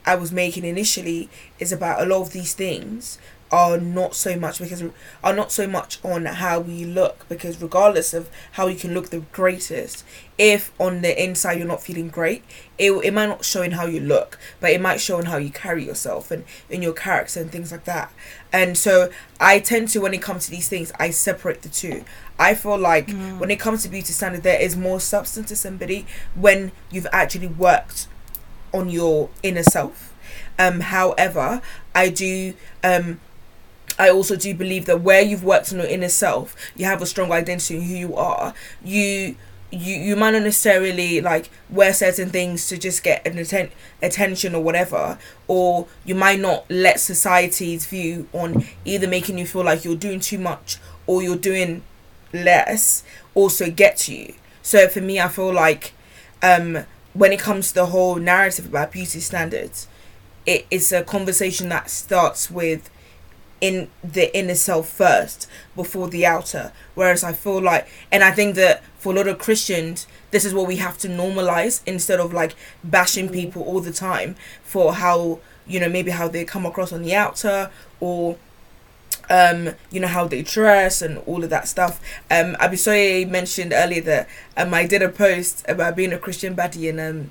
I 0.07 0.15
was 0.15 0.33
making 0.33 0.65
initially 0.65 1.29
is 1.59 1.73
about 1.73 2.01
a 2.03 2.07
lot 2.07 2.23
of 2.23 2.33
these 2.33 2.55
things 2.55 3.19
are 3.51 3.79
not 3.79 4.15
so 4.15 4.39
much 4.39 4.59
because 4.59 4.83
are 5.25 5.33
not 5.35 5.51
so 5.51 5.67
much 5.67 5.99
on 6.05 6.27
how 6.27 6.61
we 6.61 6.85
look 6.85 7.27
because 7.29 7.61
regardless 7.63 8.13
of 8.13 8.29
how 8.53 8.67
you 8.67 8.77
can 8.77 8.93
look 8.93 9.09
the 9.09 9.21
greatest 9.33 10.05
if 10.37 10.71
on 10.79 11.01
the 11.01 11.23
inside 11.23 11.55
you're 11.59 11.67
not 11.67 11.83
feeling 11.83 12.09
great 12.09 12.43
it, 12.79 12.93
it 12.93 13.13
might 13.13 13.27
not 13.27 13.45
show 13.45 13.63
in 13.63 13.73
how 13.73 13.87
you 13.87 14.01
look 14.01 14.39
but 14.61 14.71
it 14.71 14.81
might 14.81 15.01
show 15.01 15.19
in 15.19 15.27
how 15.27 15.37
you 15.37 15.51
carry 15.51 15.85
yourself 15.85 16.31
and 16.31 16.45
in 16.71 16.83
your 16.83 16.93
character 16.93 17.41
and 17.41 17.51
things 17.51 17.73
like 17.73 17.85
that 17.85 18.13
and 18.53 18.79
so 18.79 19.11
i 19.41 19.59
tend 19.59 19.89
to 19.89 20.01
when 20.01 20.15
it 20.15 20.23
comes 20.23 20.45
to 20.45 20.51
these 20.51 20.69
things 20.69 20.93
i 20.99 21.11
separate 21.11 21.63
the 21.63 21.69
two 21.69 22.05
i 22.39 22.55
feel 22.55 22.79
like 22.79 23.11
when 23.39 23.51
it 23.51 23.59
comes 23.59 23.83
to 23.83 23.89
beauty 23.89 24.13
standard 24.13 24.43
there 24.43 24.61
is 24.61 24.77
more 24.77 25.01
substance 25.01 25.49
to 25.49 25.57
somebody 25.57 26.07
when 26.35 26.71
you've 26.91 27.07
actually 27.13 27.49
worked 27.49 28.07
on 28.73 28.89
your 28.89 29.31
inner 29.43 29.63
self. 29.63 30.15
Um, 30.59 30.81
however, 30.81 31.63
I 31.95 32.09
do. 32.09 32.55
Um, 32.83 33.21
I 33.99 34.11
also 34.11 34.37
do 34.37 34.55
believe 34.55 34.87
that 34.87 35.01
where 35.01 35.23
you've 35.23 35.43
worked 35.43 35.73
on 35.73 35.79
your 35.79 35.89
inner 35.89 36.09
self, 36.09 36.55
you 36.77 36.85
have 36.85 37.03
a 37.03 37.07
strong 37.07 37.33
identity 37.33 37.77
in 37.77 37.83
who 37.83 37.95
you 37.95 38.17
are. 38.17 38.55
You 38.85 39.35
you 39.71 39.95
you 39.97 40.17
might 40.17 40.31
not 40.31 40.43
necessarily 40.43 41.21
like 41.21 41.51
wear 41.69 41.93
certain 41.93 42.31
things 42.31 42.69
to 42.69 42.79
just 42.79 43.03
get 43.03 43.27
an 43.27 43.39
atten- 43.39 43.71
attention 44.03 44.55
or 44.55 44.63
whatever, 44.63 45.19
or 45.47 45.87
you 46.05 46.15
might 46.15 46.41
not 46.41 46.65
let 46.71 47.01
society's 47.01 47.87
view 47.87 48.29
on 48.33 48.65
either 48.85 49.07
making 49.07 49.39
you 49.39 49.47
feel 49.47 49.65
like 49.65 49.85
you're 49.85 49.97
doing 49.97 50.21
too 50.21 50.39
much 50.39 50.79
or 51.07 51.23
you're 51.23 51.37
doing 51.37 51.83
less 52.33 53.03
also 53.35 53.71
get 53.71 53.97
to 53.97 54.15
you. 54.15 54.35
So 54.63 54.89
for 54.89 55.01
me, 55.01 55.21
I 55.21 55.29
feel 55.29 55.53
like 55.53 55.93
um, 56.43 56.85
when 57.15 57.33
it 57.33 57.41
comes 57.41 57.69
to 57.69 57.75
the 57.75 57.87
whole 57.87 58.17
narrative 58.17 58.67
about 58.67 58.93
beauty 58.93 59.21
standards, 59.21 59.89
it, 60.47 60.67
it's 60.71 60.93
a 60.93 61.03
conversation 61.03 61.69
that 61.71 61.91
starts 61.91 62.51
with 62.51 62.91
in 63.61 63.89
the 64.03 64.35
inner 64.37 64.55
self 64.55 64.89
first 64.89 65.49
before 65.75 66.09
the 66.09 66.25
outer. 66.27 66.73
Whereas 66.95 67.25
I 67.25 67.33
feel 67.33 67.61
like, 67.61 67.89
and 68.13 68.23
I 68.23 68.31
think 68.31 68.55
that 68.57 68.83
for 68.99 69.13
a 69.13 69.17
lot 69.17 69.29
of 69.29 69.39
Christians, 69.39 70.07
this 70.31 70.45
is 70.45 70.55
what 70.55 70.67
we 70.67 70.77
have 70.77 70.99
to 70.99 71.09
normalize 71.09 71.81
instead 71.87 72.21
of 72.21 72.33
like 72.33 72.55
bashing 72.85 73.29
people 73.29 73.63
all 73.63 73.81
the 73.81 73.93
time 73.93 74.37
for 74.63 74.95
how 74.95 75.41
you 75.67 75.79
know 75.81 75.89
maybe 75.89 76.11
how 76.11 76.29
they 76.29 76.45
come 76.45 76.65
across 76.67 76.93
on 76.93 77.03
the 77.03 77.15
outer 77.15 77.71
or 78.01 78.37
um 79.31 79.71
you 79.91 80.01
know 80.01 80.07
how 80.07 80.27
they 80.27 80.43
dress 80.43 81.03
and 81.03 81.19
all 81.27 81.45
of 81.45 81.51
that 81.51 81.69
stuff 81.69 82.01
um 82.31 82.55
abisoye 82.57 83.29
mentioned 83.29 83.73
earlier 83.75 84.01
that 84.01 84.29
um 84.57 84.73
i 84.73 84.87
did 84.87 85.03
a 85.03 85.09
post 85.09 85.65
about 85.69 85.95
being 85.95 86.13
a 86.13 86.19
christian 86.19 86.57
baddie 86.57 86.89
and 86.89 86.99
um 86.99 87.31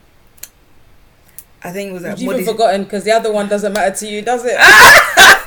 i 1.64 1.72
think 1.72 1.90
it 1.90 1.94
was 1.94 2.04
that 2.04 2.20
You've 2.20 2.34
even 2.34 2.46
forgotten 2.46 2.84
because 2.84 3.04
the 3.04 3.12
other 3.12 3.32
one 3.34 3.48
doesn't 3.48 3.74
matter 3.74 3.96
to 3.96 4.08
you, 4.08 4.22
does 4.22 4.46
it? 4.46 4.58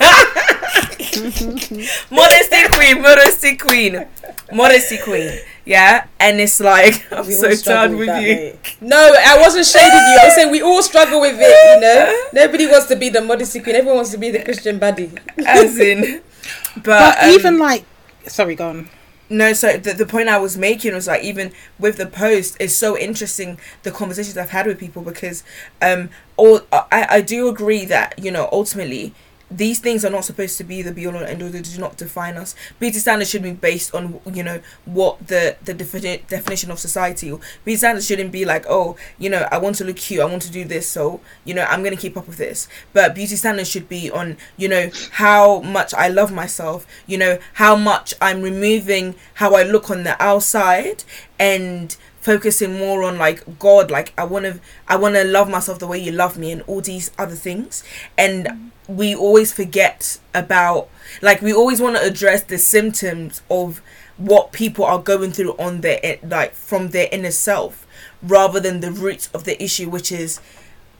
modesty 2.11 2.68
queen 2.73 3.03
modesty 3.03 3.57
queen 3.57 4.07
modesty 4.53 4.99
queen 4.99 5.38
yeah 5.64 6.07
and 6.20 6.40
it's 6.40 6.61
like 6.61 7.05
i'm 7.12 7.27
We 7.27 7.33
so 7.33 7.51
struggle 7.53 7.88
done 7.90 7.99
with 7.99 8.07
that, 8.09 8.23
you 8.23 8.35
mate. 8.35 8.77
No, 8.81 8.96
I 8.96 9.38
wasn't 9.40 9.66
shading 9.66 9.88
you. 9.90 10.18
I 10.20 10.27
was 10.27 10.35
saying 10.35 10.51
we 10.51 10.62
all 10.62 10.83
struggle 10.83 11.20
with 11.20 11.37
it. 11.38 11.75
You 11.75 11.81
know, 11.81 12.25
nobody 12.46 12.66
wants 12.66 12.87
to 12.88 12.96
be 12.96 13.09
the 13.09 13.20
modesty 13.20 13.61
queen. 13.61 13.77
Everyone 13.77 13.96
wants 13.96 14.11
to 14.12 14.18
be 14.18 14.31
the 14.31 14.42
Christian 14.42 14.79
baddie. 14.81 15.18
as 15.46 15.79
in 15.79 16.23
but, 16.77 16.85
But 16.85 17.23
um, 17.23 17.31
even 17.31 17.59
like, 17.59 17.85
sorry, 18.27 18.55
go 18.55 18.68
on. 18.70 18.88
No, 19.29 19.53
so 19.53 19.77
the, 19.77 19.92
the 19.92 20.07
point 20.07 20.29
I 20.29 20.38
was 20.38 20.57
making 20.57 20.92
was 20.92 21.07
like 21.07 21.23
even 21.23 21.53
with 21.79 21.96
the 21.99 22.07
post, 22.07 22.57
it's 22.59 22.75
so 22.75 22.99
interesting 22.99 23.61
the 23.85 23.92
conversations 23.92 24.37
I've 24.37 24.51
had 24.51 24.66
with 24.66 24.79
people 24.79 25.03
because 25.03 25.44
um 25.81 26.11
all 26.37 26.62
I, 26.73 27.07
I 27.11 27.20
do 27.20 27.49
agree 27.49 27.85
that 27.87 28.18
you 28.18 28.31
know 28.33 28.49
ultimately 28.51 29.14
these 29.51 29.79
things 29.81 30.05
are 30.05 30.11
not 30.11 30.25
supposed 30.25 30.57
to 30.59 30.65
be 30.65 30.83
the 30.83 30.93
be 30.93 31.07
all 31.07 31.17
and 31.17 31.27
end 31.27 31.43
all. 31.43 31.49
They 31.49 31.61
do 31.61 31.79
not 31.79 31.97
define 31.97 32.37
us. 32.37 32.55
Beauty 32.79 32.99
standards 32.99 33.31
should 33.31 33.43
be 33.43 33.53
based 33.53 33.95
on 33.95 34.21
you 34.33 34.43
know 34.43 34.61
what 34.85 35.27
the 35.27 35.57
the 35.65 35.75
defi- 35.75 36.23
definition 36.29 36.71
of 36.71 36.79
society. 36.79 37.37
Beauty 37.65 37.77
standards 37.77 38.07
shouldn't 38.07 38.33
be 38.33 38.45
like 38.45 38.65
oh 38.69 38.97
you 39.19 39.29
know 39.29 39.49
I 39.51 39.59
want 39.59 39.77
to 39.77 39.85
look 39.85 39.97
cute. 39.97 40.21
I 40.21 40.25
want 40.27 40.43
to 40.43 40.53
do 40.53 40.65
this. 40.65 40.89
So 40.89 41.21
you 41.45 41.55
know 41.55 41.65
I'm 41.65 41.83
gonna 41.83 41.97
keep 41.97 42.17
up 42.17 42.27
with 42.27 42.37
this. 42.37 42.69
But 42.93 43.15
beauty 43.15 43.37
standards 43.37 43.69
should 43.69 43.89
be 43.89 44.11
on 44.11 44.37
you 44.57 44.69
know 44.69 44.91
how 45.13 45.61
much 45.61 45.93
I 45.95 46.09
love 46.09 46.33
myself. 46.33 46.87
You 47.07 47.19
know 47.19 47.39
how 47.55 47.77
much 47.77 48.15
I'm 48.21 48.43
removing 48.43 49.15
how 49.35 49.55
I 49.55 49.63
look 49.65 49.91
on 49.91 50.05
the 50.05 50.21
outside 50.23 51.05
and 51.39 51.97
focusing 52.21 52.79
more 52.79 53.03
on 53.03 53.17
like 53.17 53.59
god 53.59 53.91
like 53.91 54.13
i 54.19 54.23
want 54.23 54.45
to 54.45 54.61
i 54.87 54.95
want 54.95 55.15
to 55.15 55.25
love 55.25 55.49
myself 55.49 55.79
the 55.79 55.87
way 55.87 55.99
you 55.99 56.13
love 56.13 56.37
me 56.37 56.53
and 56.53 56.61
all 56.67 56.83
these 56.83 57.11
other 57.19 57.35
things 57.35 57.83
and 58.19 58.71
we 58.96 59.14
always 59.14 59.53
forget 59.53 60.18
about 60.35 60.88
like 61.22 61.40
we 61.42 61.53
always 61.53 61.81
want 61.81 61.96
to 61.96 62.03
address 62.03 62.42
the 62.42 62.59
symptoms 62.59 63.42
of 63.50 63.81
what 64.16 64.53
people 64.53 64.85
are 64.85 64.98
going 64.98 65.31
through 65.33 65.53
on 65.59 65.81
their 65.81 66.18
like 66.22 66.55
from 66.55 66.88
their 66.88 67.09
inner 67.11 67.31
self 67.31 67.87
rather 68.22 68.61
than 68.61 68.81
the 68.81 68.90
root 68.90 69.29
of 69.33 69.44
the 69.44 69.62
issue 69.62 69.88
which 69.88 70.12
is 70.12 70.40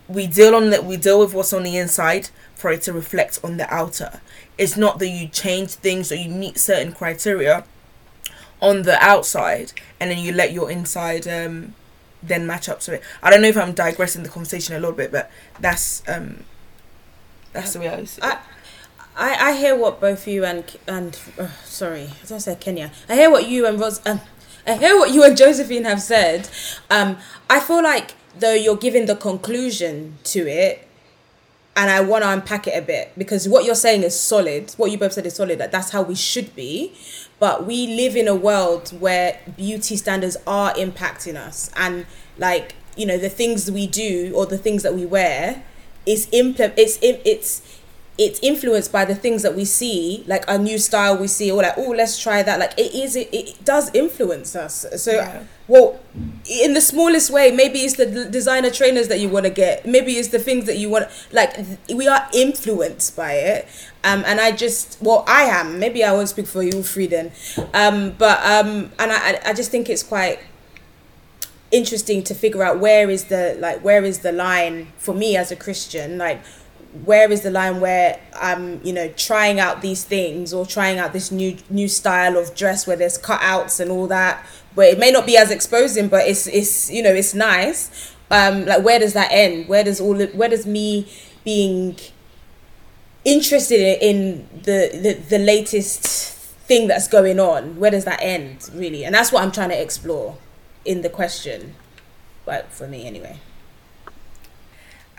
we 0.09 0.27
deal 0.27 0.55
on 0.55 0.71
that 0.71 0.85
we 0.85 0.97
deal 0.97 1.21
with 1.21 1.35
what's 1.35 1.53
on 1.53 1.63
the 1.63 1.77
inside 1.77 2.31
for 2.55 2.71
it 2.71 2.83
to 2.83 2.93
reflect 2.93 3.39
on 3.43 3.57
the 3.57 3.73
outer. 3.73 4.21
It's 4.59 4.77
not 4.77 4.99
that 4.99 5.09
you 5.09 5.29
change 5.29 5.71
things 5.71 6.11
or 6.13 6.17
you 6.17 6.29
meet 6.29 6.59
certain 6.59 6.93
criteria 6.93 7.65
on 8.61 8.83
the 8.83 9.03
outside 9.03 9.73
and 9.99 10.11
then 10.11 10.19
you 10.19 10.33
let 10.33 10.53
your 10.53 10.71
inside 10.71 11.27
um 11.27 11.75
then 12.23 12.47
match 12.47 12.69
up 12.69 12.81
to 12.81 12.95
it. 12.95 13.03
I 13.23 13.31
don't 13.31 13.41
know 13.41 13.49
if 13.49 13.57
i'm 13.57 13.73
digressing 13.73 14.23
the 14.23 14.29
conversation 14.29 14.75
a 14.77 14.81
little 14.81 14.95
bit 14.95 15.11
but 15.11 15.31
that's 15.59 16.03
um 16.09 16.45
that's 17.53 17.73
the 17.73 17.81
way 17.81 17.89
i 17.89 18.05
see 18.05 18.21
it 18.23 18.39
I, 19.17 19.51
I, 19.51 19.57
hear 19.57 19.77
what 19.77 20.01
both 20.01 20.27
you 20.27 20.45
and 20.45 20.65
and 20.87 21.19
uh, 21.39 21.49
sorry, 21.65 22.05
I 22.23 22.27
don't 22.27 22.41
say 22.41 22.57
Kenya. 22.59 22.91
I 23.09 23.17
hear 23.17 23.31
what 23.31 23.49
you 23.49 23.67
and 23.67 23.79
Ros. 23.79 24.01
Um, 24.07 24.21
I 24.67 24.77
hear 24.77 24.97
what 24.97 25.13
you 25.13 25.25
and 25.25 25.37
Josephine 25.37 25.85
have 25.85 26.01
said. 26.01 26.49
Um, 26.91 27.19
I 27.49 27.61
feel 27.61 27.83
like 27.83 28.15
though 28.39 28.55
you're 28.55 28.77
giving 28.77 29.07
the 29.07 29.17
conclusion 29.17 30.19
to 30.25 30.49
it, 30.49 30.89
and 31.77 31.91
I 31.91 32.01
want 32.01 32.25
to 32.25 32.31
unpack 32.31 32.67
it 32.67 32.83
a 32.83 32.83
bit 32.83 33.13
because 33.19 33.49
what 33.49 33.65
you're 33.65 33.75
saying 33.75 34.05
is 34.05 34.19
solid. 34.19 34.73
What 34.79 34.91
you 34.91 34.97
both 34.97 35.13
said 35.13 35.27
is 35.27 35.35
solid. 35.35 35.59
That 35.59 35.73
that's 35.73 35.91
how 35.91 36.03
we 36.03 36.15
should 36.15 36.55
be. 36.55 36.95
But 37.39 37.67
we 37.67 37.89
live 37.89 38.17
in 38.17 38.29
a 38.29 38.35
world 38.35 38.89
where 39.01 39.41
beauty 39.57 39.97
standards 39.97 40.37
are 40.47 40.73
impacting 40.75 41.37
us, 41.37 41.71
and 41.77 42.07
like 42.39 42.75
you 42.97 43.07
know 43.07 43.19
the 43.19 43.29
things 43.29 43.71
we 43.71 43.87
do 43.87 44.33
or 44.35 44.47
the 44.47 44.59
things 44.59 44.83
that 44.83 44.95
we 44.95 45.05
wear 45.05 45.65
is 46.13 46.29
implement. 46.33 46.75
It's 46.79 46.99
it's 47.03 47.63
it's 48.19 48.39
influenced 48.43 48.93
by 48.93 49.07
the 49.07 49.15
things 49.15 49.43
that 49.43 49.55
we 49.57 49.65
see, 49.65 50.25
like 50.27 50.45
a 50.47 50.59
new 50.59 50.77
style 50.79 51.17
we 51.17 51.27
see, 51.27 51.51
or 51.51 51.63
like, 51.63 51.73
oh, 51.79 51.91
let's 51.97 52.19
try 52.23 52.43
that. 52.43 52.59
Like 52.61 52.75
it 52.79 52.93
is, 52.95 53.17
it, 53.17 53.29
it 53.33 53.65
does 53.65 53.91
influence 53.95 54.55
us. 54.55 54.85
So, 55.03 55.13
Yeah. 55.13 55.45
well, 55.69 55.99
in 56.47 56.75
the 56.75 56.83
smallest 56.83 57.31
way, 57.31 57.51
maybe 57.51 57.79
it's 57.79 57.97
the 57.97 58.27
designer 58.29 58.69
trainers 58.71 59.09
that 59.09 59.21
you 59.21 59.31
want 59.31 59.47
to 59.47 59.51
get. 59.51 59.87
Maybe 59.87 60.13
it's 60.21 60.29
the 60.29 60.39
things 60.39 60.67
that 60.67 60.77
you 60.77 60.91
want. 60.91 61.07
Like 61.33 61.57
we 61.95 62.09
are 62.09 62.29
influenced 62.35 63.17
by 63.17 63.33
it. 63.33 63.67
Um, 64.05 64.23
and 64.27 64.39
I 64.39 64.53
just, 64.53 64.99
well, 65.01 65.25
I 65.27 65.45
am. 65.45 65.79
Maybe 65.79 66.05
I 66.05 66.13
won't 66.13 66.29
speak 66.29 66.47
for 66.47 66.63
you 66.63 66.83
three 66.83 67.07
then. 67.07 67.33
Um, 67.73 68.15
but 68.19 68.39
um, 68.45 68.93
and 68.99 69.13
I- 69.13 69.41
I 69.47 69.53
just 69.55 69.71
think 69.71 69.89
it's 69.89 70.03
quite 70.03 70.41
interesting 71.71 72.23
to 72.25 72.35
figure 72.35 72.63
out 72.63 72.79
where 72.81 73.09
is 73.11 73.25
the 73.27 73.57
like 73.61 73.83
where 73.85 74.05
is 74.05 74.21
the 74.21 74.33
line 74.33 74.89
for 74.99 75.15
me 75.15 75.37
as 75.37 75.53
a 75.53 75.57
Christian 75.57 76.19
like 76.19 76.41
where 77.05 77.31
is 77.31 77.43
the 77.43 77.51
line 77.51 77.81
where 77.81 78.19
I'm 78.35 78.85
you 78.85 78.93
know 78.93 79.09
trying 79.17 79.61
out 79.61 79.81
these 79.81 80.05
things 80.05 80.53
or 80.53 80.67
trying 80.67 80.99
out 80.99 81.13
this 81.13 81.31
new 81.31 81.57
new 81.69 81.87
style 81.87 82.37
of 82.37 82.55
dress 82.57 82.87
where 82.87 82.97
there's 82.97 83.19
cutouts 83.19 83.79
and 83.79 83.91
all 83.91 84.09
that 84.09 84.45
but 84.75 84.87
it 84.87 84.99
may 84.99 85.13
not 85.13 85.27
be 85.27 85.37
as 85.37 85.51
exposing 85.51 86.09
but 86.09 86.27
it's 86.27 86.47
it's 86.49 86.91
you 86.91 87.03
know 87.03 87.13
it's 87.13 87.35
nice. 87.35 88.15
Um 88.33 88.67
like 88.67 88.85
where 88.85 88.99
does 88.99 89.13
that 89.13 89.29
end? 89.31 89.69
Where 89.69 89.85
does 89.85 90.01
all 90.01 90.19
where 90.19 90.49
does 90.49 90.67
me 90.67 91.09
being 91.45 91.97
interested 93.25 94.03
in 94.03 94.49
the, 94.63 94.91
the 94.93 95.13
the 95.29 95.39
latest 95.39 96.03
thing 96.67 96.89
that's 96.89 97.09
going 97.09 97.39
on 97.39 97.79
where 97.79 97.91
does 97.91 98.05
that 98.05 98.19
end 98.23 98.69
really? 98.75 99.05
And 99.05 99.15
that's 99.15 99.33
what 99.33 99.43
i'm 99.43 99.51
trying 99.51 99.71
to 99.71 99.81
explore 99.81 100.39
in 100.85 101.03
the 101.03 101.09
question 101.11 101.75
but 102.45 102.71
for 102.73 102.87
me 102.87 103.07
anyway 103.07 103.39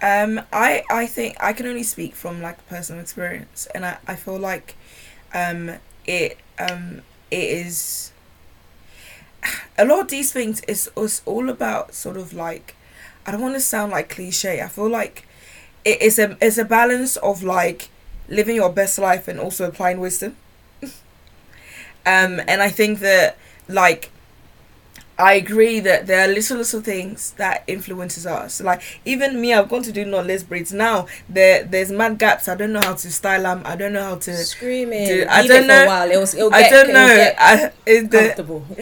Um, 0.02 0.42
I 0.52 0.84
I 0.90 1.06
think 1.06 1.38
I 1.40 1.54
can 1.54 1.68
only 1.68 1.84
speak 1.84 2.16
from 2.16 2.42
like 2.42 2.68
personal 2.68 3.02
experience, 3.02 3.68
and 3.76 3.86
I, 3.86 3.98
I 4.08 4.16
feel 4.16 4.38
like, 4.40 4.76
um, 5.34 5.74
it 6.06 6.38
um 6.58 7.02
it 7.30 7.44
is. 7.68 8.12
A 9.78 9.86
lot 9.86 10.00
of 10.00 10.08
these 10.10 10.32
things 10.32 10.62
is 10.68 10.90
is 10.98 11.22
all 11.26 11.50
about 11.50 11.94
sort 11.94 12.18
of 12.18 12.34
like, 12.34 12.76
I 13.26 13.32
don't 13.32 13.42
want 13.42 13.56
to 13.56 13.60
sound 13.62 13.92
like 13.92 14.10
cliche. 14.10 14.62
I 14.62 14.68
feel 14.68 14.90
like, 14.90 15.28
it 15.86 16.02
is 16.02 16.20
a 16.20 16.38
it's 16.42 16.58
a 16.58 16.66
balance 16.66 17.18
of 17.18 17.44
like 17.44 17.90
living 18.30 18.56
your 18.56 18.72
best 18.72 19.00
life 19.00 19.28
and 19.28 19.40
also 19.40 19.68
applying 19.68 20.00
wisdom. 20.00 20.36
um, 20.86 20.92
and 22.06 22.62
I 22.62 22.70
think 22.70 23.00
that 23.00 23.38
like 23.68 24.11
I 25.22 25.34
agree 25.34 25.80
that 25.82 26.08
there 26.08 26.22
are 26.28 26.28
little 26.34 26.58
little 26.58 26.82
things 26.82 27.32
that 27.38 27.64
influences 27.68 28.26
us. 28.26 28.62
Like 28.62 28.82
even 29.06 29.40
me, 29.40 29.54
I've 29.54 29.70
gone 29.70 29.84
to 29.84 29.92
do 29.92 30.06
knotless 30.06 30.48
braids 30.48 30.74
now. 30.74 31.08
There 31.30 31.64
there's 31.64 31.92
mad 31.92 32.18
gaps. 32.18 32.48
I 32.48 32.56
don't 32.56 32.74
know 32.74 32.82
how 32.82 32.96
to 32.96 33.12
style 33.12 33.44
them. 33.44 33.62
I 33.66 33.76
don't 33.76 33.94
know 33.94 34.04
how 34.04 34.16
to. 34.16 34.34
screaming 34.38 35.08
Dude, 35.08 35.28
I 35.28 35.42
Leave 35.42 35.50
don't 35.50 35.68
know. 35.68 35.84
a 35.84 35.88
while 35.88 36.12
it 36.12 36.18
was 36.18 36.34
it'll 36.34 36.54
I 36.54 36.70
don't 36.70 36.90
it'll 36.90 36.94
know. 36.94 37.08
get 37.08 37.36
I, 37.40 37.72
is 37.86 38.10
the 38.10 38.18
comfortable 38.18 38.66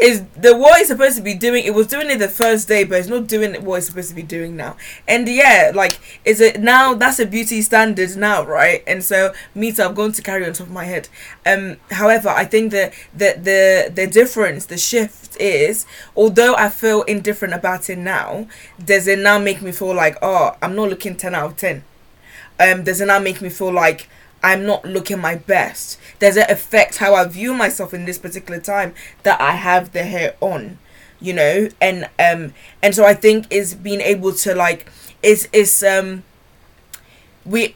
is 0.00 0.24
the 0.36 0.56
what 0.56 0.80
it's 0.80 0.88
supposed 0.88 1.16
to 1.16 1.22
be 1.22 1.34
doing? 1.34 1.64
It 1.64 1.74
was 1.74 1.86
doing 1.86 2.10
it 2.10 2.18
the 2.18 2.28
first 2.28 2.68
day, 2.68 2.84
but 2.84 2.98
it's 2.98 3.08
not 3.08 3.26
doing 3.26 3.64
what 3.64 3.76
it's 3.76 3.86
supposed 3.86 4.08
to 4.10 4.14
be 4.14 4.22
doing 4.22 4.56
now. 4.56 4.76
And 5.06 5.28
yeah, 5.28 5.70
like 5.74 6.00
is 6.24 6.40
it 6.40 6.60
now? 6.60 6.94
That's 6.94 7.18
a 7.18 7.26
beauty 7.26 7.62
standard 7.62 8.16
now, 8.16 8.44
right? 8.44 8.82
And 8.86 9.04
so 9.04 9.32
me 9.54 9.72
too. 9.72 9.82
I've 9.82 9.94
gone 9.94 10.12
to 10.12 10.22
carry 10.22 10.44
on 10.46 10.52
top 10.52 10.66
of 10.66 10.72
my 10.72 10.84
head. 10.84 11.08
Um, 11.46 11.76
however, 11.90 12.30
I 12.30 12.44
think 12.44 12.72
that 12.72 12.94
the 13.14 13.34
the 13.40 13.92
the 13.94 14.06
difference, 14.06 14.66
the 14.66 14.78
shift 14.78 15.36
is, 15.40 15.86
although 16.16 16.54
I 16.54 16.68
feel 16.70 17.02
indifferent 17.02 17.54
about 17.54 17.90
it 17.90 17.98
now, 17.98 18.48
does 18.82 19.06
it 19.06 19.18
now 19.18 19.38
make 19.38 19.60
me 19.60 19.72
feel 19.72 19.94
like 19.94 20.16
oh, 20.22 20.56
I'm 20.62 20.74
not 20.74 20.88
looking 20.88 21.16
ten 21.16 21.34
out 21.34 21.50
of 21.50 21.56
ten? 21.56 21.84
Um, 22.58 22.84
does 22.84 23.00
it 23.00 23.06
now 23.06 23.18
make 23.18 23.42
me 23.42 23.50
feel 23.50 23.72
like 23.72 24.08
I'm 24.42 24.64
not 24.64 24.84
looking 24.84 25.20
my 25.20 25.34
best? 25.36 25.98
Does 26.18 26.36
it 26.36 26.50
affect 26.50 26.98
how 26.98 27.14
I 27.14 27.24
view 27.26 27.54
myself 27.54 27.92
in 27.92 28.04
this 28.04 28.18
particular 28.18 28.60
time 28.60 28.94
that 29.22 29.40
I 29.40 29.52
have 29.52 29.92
the 29.92 30.04
hair 30.04 30.36
on? 30.40 30.78
You 31.20 31.32
know, 31.32 31.68
and 31.80 32.08
um, 32.18 32.54
and 32.82 32.94
so 32.94 33.04
I 33.04 33.14
think 33.14 33.46
is 33.50 33.74
being 33.74 34.00
able 34.00 34.32
to 34.34 34.54
like 34.54 34.90
is 35.22 35.48
is 35.52 35.82
um 35.82 36.22
we 37.44 37.74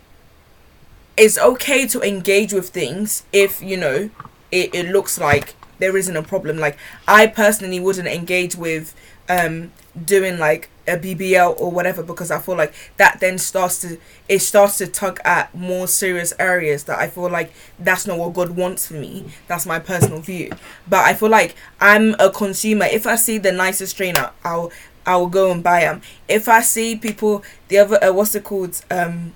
it's 1.19 1.39
okay 1.39 1.87
to 1.87 2.01
engage 2.03 2.53
with 2.53 2.69
things 2.71 3.25
if 3.33 3.63
you 3.63 3.77
know 3.77 4.11
it, 4.51 4.75
it 4.75 4.89
looks 4.91 5.19
like 5.19 5.55
there 5.79 5.97
isn't 5.97 6.17
a 6.17 6.23
problem. 6.23 6.59
Like 6.59 6.77
i 7.07 7.27
personally 7.27 7.81
wouldn't 7.81 8.09
engage 8.09 8.57
with 8.57 8.95
um 9.29 9.71
doing 10.05 10.39
like 10.39 10.71
a 10.87 10.97
bbl 10.97 11.55
or 11.61 11.71
whatever 11.71 12.03
because 12.03 12.31
i 12.31 12.39
feel 12.39 12.57
like 12.57 12.73
that 12.97 13.19
then 13.21 13.37
starts 13.37 13.81
to 13.81 13.99
it 14.29 14.39
starts 14.39 14.79
to 14.79 14.87
tug 14.87 15.21
at 15.25 15.55
more 15.55 15.87
serious 15.87 16.33
areas 16.39 16.85
that 16.85 16.99
i 16.99 17.07
feel 17.09 17.29
like 17.29 17.53
that's 17.79 18.07
not 18.07 18.17
what 18.17 18.33
god 18.33 18.51
wants 18.51 18.87
for 18.87 18.95
me. 18.95 19.27
That's 19.49 19.67
my 19.67 19.79
personal 19.79 20.21
view. 20.21 20.51
But 20.89 21.05
i 21.05 21.15
feel 21.15 21.29
like 21.29 21.55
i'm 21.81 22.15
a 22.19 22.31
consumer. 22.31 22.87
If 22.87 23.07
i 23.07 23.17
see 23.17 23.39
the 23.39 23.53
nicest 23.53 23.97
trainer 23.97 24.31
i'll 24.45 24.71
i'll 25.07 25.27
go 25.27 25.51
and 25.51 25.63
buy 25.63 25.81
them 25.81 26.03
if 26.29 26.49
i 26.49 26.61
see 26.61 26.95
people 26.97 27.43
the 27.69 27.79
other 27.79 28.03
uh, 28.05 28.13
what's 28.13 28.35
it 28.35 28.45
called 28.45 28.81
um 28.91 29.33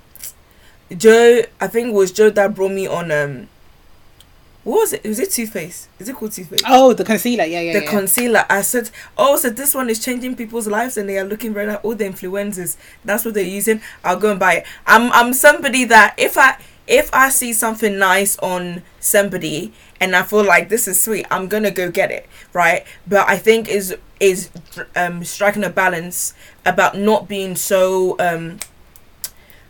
Joe, 0.97 1.43
I 1.59 1.67
think 1.67 1.89
it 1.89 1.93
was 1.93 2.11
Joe 2.11 2.29
that 2.31 2.55
brought 2.55 2.71
me 2.71 2.87
on. 2.87 3.11
Um, 3.11 3.47
what 4.63 4.75
was 4.79 4.93
it? 4.93 5.03
Was 5.03 5.19
it 5.19 5.31
Too 5.31 5.45
Faced? 5.45 5.89
Is 5.99 6.07
it 6.07 6.15
called 6.15 6.31
Too 6.31 6.45
Faced? 6.45 6.63
Oh, 6.67 6.93
the 6.93 7.03
concealer. 7.03 7.43
Yeah, 7.43 7.59
yeah, 7.59 7.73
the 7.73 7.83
yeah. 7.83 7.89
concealer. 7.91 8.45
I 8.49 8.61
said, 8.61 8.91
oh, 9.17 9.35
so 9.35 9.49
this 9.49 9.75
one 9.75 9.89
is 9.89 10.03
changing 10.03 10.37
people's 10.37 10.67
lives, 10.67 10.95
and 10.95 11.07
they 11.09 11.17
are 11.17 11.25
looking 11.25 11.53
right 11.53 11.67
at 11.67 11.83
all 11.83 11.95
the 11.95 12.05
influencers. 12.05 12.77
That's 13.03 13.25
what 13.25 13.33
they're 13.33 13.43
using. 13.43 13.81
I'll 14.05 14.17
go 14.17 14.31
and 14.31 14.39
buy 14.39 14.53
it. 14.55 14.65
I'm 14.87 15.11
I'm 15.11 15.33
somebody 15.33 15.83
that 15.85 16.15
if 16.17 16.37
I 16.37 16.57
if 16.87 17.13
I 17.13 17.29
see 17.29 17.53
something 17.53 17.97
nice 17.97 18.37
on 18.39 18.83
somebody 18.99 19.73
and 19.99 20.15
I 20.15 20.23
feel 20.23 20.43
like 20.43 20.69
this 20.69 20.87
is 20.87 21.01
sweet, 21.01 21.25
I'm 21.31 21.47
gonna 21.47 21.71
go 21.71 21.89
get 21.91 22.11
it, 22.11 22.27
right? 22.53 22.85
But 23.07 23.27
I 23.29 23.37
think 23.37 23.67
is 23.67 23.95
is 24.19 24.49
um 24.95 25.23
striking 25.25 25.63
a 25.63 25.69
balance 25.69 26.33
about 26.65 26.97
not 26.97 27.27
being 27.27 27.55
so 27.55 28.15
um 28.19 28.59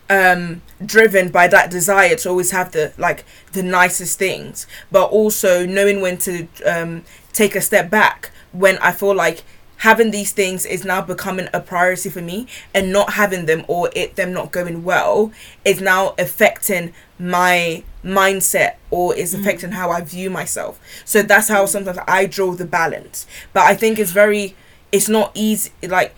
um 0.10 0.62
driven 0.86 1.30
by 1.30 1.48
that 1.48 1.72
desire 1.72 2.16
to 2.16 2.30
always 2.30 2.52
have 2.52 2.72
the 2.72 2.94
like 2.98 3.24
the 3.54 3.63
nicest 3.63 4.20
things 4.20 4.68
but 4.92 5.06
also 5.06 5.66
knowing 5.66 6.02
when 6.02 6.18
to 6.18 6.48
um 6.66 7.04
take 7.32 7.56
a 7.56 7.62
step 7.62 7.89
back 7.89 8.32
when 8.52 8.78
i 8.80 8.92
feel 8.92 9.16
like 9.16 9.44
having 9.78 10.12
these 10.12 10.32
things 10.32 10.66
is 10.66 10.86
now 10.86 11.02
becoming 11.02 11.48
a 11.54 11.60
priority 11.60 12.10
for 12.10 12.22
me 12.22 12.48
and 12.74 12.92
not 12.92 13.13
having 13.13 13.46
them 13.46 13.66
or 13.68 13.89
it 13.94 14.16
them 14.16 14.32
not 14.32 14.52
going 14.52 14.84
well 14.84 15.32
is 15.66 15.82
now 15.82 16.13
affecting 16.18 16.94
my 17.20 17.84
mindset 18.04 18.76
or 18.92 19.13
is 19.16 19.34
affecting 19.34 19.72
how 19.72 19.89
I 19.92 20.02
view 20.02 20.30
myself. 20.30 20.80
So 21.04 21.22
that's 21.22 21.50
how 21.50 21.66
sometimes 21.66 21.98
I 22.08 22.26
draw 22.28 22.52
the 22.54 22.66
balance. 22.66 23.28
But 23.52 23.63
I 23.63 23.76
think 23.76 24.00
it's 24.00 24.12
very 24.12 24.56
it's 24.92 25.10
not 25.10 25.32
easy 25.34 25.72
like 25.88 26.16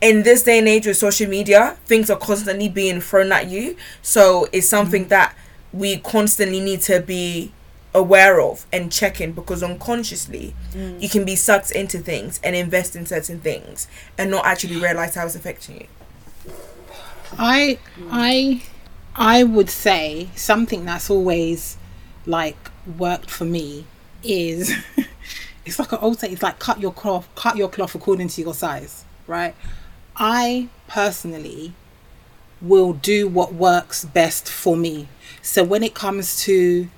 in 0.00 0.22
this 0.22 0.42
day 0.42 0.58
and 0.58 0.68
age 0.68 0.86
with 0.86 0.96
social 0.96 1.28
media, 1.28 1.76
things 1.86 2.10
are 2.10 2.18
constantly 2.18 2.68
being 2.68 3.00
thrown 3.00 3.32
at 3.32 3.48
you. 3.48 3.76
So 4.02 4.48
it's 4.52 4.68
something 4.68 5.06
mm. 5.06 5.08
that 5.08 5.34
we 5.72 5.98
constantly 5.98 6.60
need 6.60 6.80
to 6.82 7.00
be 7.00 7.52
aware 7.92 8.40
of 8.40 8.66
and 8.72 8.90
checking 8.90 9.32
because 9.32 9.62
unconsciously 9.62 10.54
mm. 10.72 11.00
you 11.02 11.08
can 11.08 11.24
be 11.24 11.34
sucked 11.34 11.72
into 11.72 11.98
things 11.98 12.38
and 12.42 12.54
invest 12.54 12.94
in 12.94 13.04
certain 13.04 13.40
things 13.40 13.88
and 14.16 14.30
not 14.30 14.46
actually 14.46 14.76
realize 14.76 15.14
how 15.14 15.26
it's 15.26 15.34
affecting 15.34 15.80
you. 15.80 15.86
I 17.38 17.78
I 18.10 18.62
I 19.14 19.44
would 19.44 19.70
say 19.70 20.28
something 20.34 20.84
that's 20.84 21.10
always 21.10 21.76
like 22.26 22.70
worked 22.98 23.30
for 23.30 23.44
me 23.44 23.86
is 24.22 24.72
it's 25.64 25.78
like 25.78 25.92
an 25.92 25.98
old 26.00 26.18
saying, 26.18 26.32
it's 26.32 26.42
like 26.42 26.58
cut 26.58 26.80
your 26.80 26.92
cloth 26.92 27.28
cut 27.34 27.56
your 27.56 27.68
cloth 27.68 27.94
according 27.94 28.28
to 28.28 28.40
your 28.40 28.54
size, 28.54 29.04
right? 29.26 29.54
I 30.16 30.68
personally 30.88 31.72
will 32.60 32.92
do 32.92 33.26
what 33.28 33.54
works 33.54 34.04
best 34.04 34.48
for 34.48 34.76
me. 34.76 35.08
So 35.42 35.64
when 35.64 35.82
it 35.82 35.94
comes 35.94 36.42
to 36.44 36.88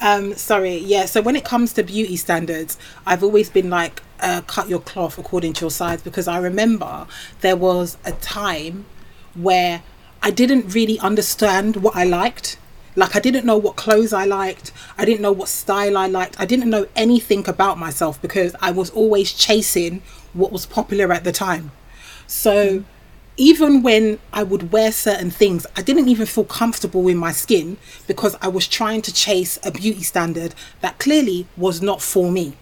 um 0.00 0.34
sorry, 0.34 0.76
yeah, 0.78 1.04
so 1.04 1.20
when 1.20 1.36
it 1.36 1.44
comes 1.44 1.72
to 1.74 1.82
beauty 1.82 2.16
standards, 2.16 2.78
I've 3.06 3.22
always 3.22 3.50
been 3.50 3.68
like 3.68 4.02
uh, 4.20 4.42
cut 4.46 4.68
your 4.68 4.80
cloth 4.80 5.18
according 5.18 5.52
to 5.54 5.62
your 5.62 5.70
size 5.70 6.02
because 6.02 6.28
I 6.28 6.38
remember 6.38 7.06
there 7.40 7.56
was 7.56 7.96
a 8.04 8.12
time 8.12 8.86
where 9.34 9.82
I 10.22 10.30
didn't 10.30 10.74
really 10.74 10.98
understand 10.98 11.76
what 11.76 11.96
I 11.96 12.04
liked. 12.04 12.58
Like 12.96 13.14
I 13.14 13.20
didn't 13.20 13.46
know 13.46 13.56
what 13.56 13.76
clothes 13.76 14.12
I 14.12 14.24
liked. 14.24 14.72
I 14.98 15.04
didn't 15.04 15.20
know 15.22 15.32
what 15.32 15.48
style 15.48 15.96
I 15.96 16.06
liked. 16.06 16.38
I 16.40 16.44
didn't 16.44 16.68
know 16.70 16.86
anything 16.96 17.48
about 17.48 17.78
myself 17.78 18.20
because 18.20 18.54
I 18.60 18.70
was 18.70 18.90
always 18.90 19.32
chasing 19.32 20.02
what 20.32 20.52
was 20.52 20.66
popular 20.66 21.12
at 21.12 21.24
the 21.24 21.32
time. 21.32 21.72
So 22.30 22.84
even 23.36 23.82
when 23.82 24.20
I 24.32 24.44
would 24.44 24.70
wear 24.70 24.92
certain 24.92 25.32
things, 25.32 25.66
I 25.76 25.82
didn't 25.82 26.08
even 26.08 26.26
feel 26.26 26.44
comfortable 26.44 27.08
in 27.08 27.16
my 27.16 27.32
skin 27.32 27.76
because 28.06 28.36
I 28.40 28.46
was 28.46 28.68
trying 28.68 29.02
to 29.02 29.12
chase 29.12 29.58
a 29.64 29.72
beauty 29.72 30.04
standard 30.04 30.54
that 30.80 30.98
clearly 30.98 31.48
was 31.56 31.82
not 31.82 32.00
for 32.00 32.30
me. 32.30 32.56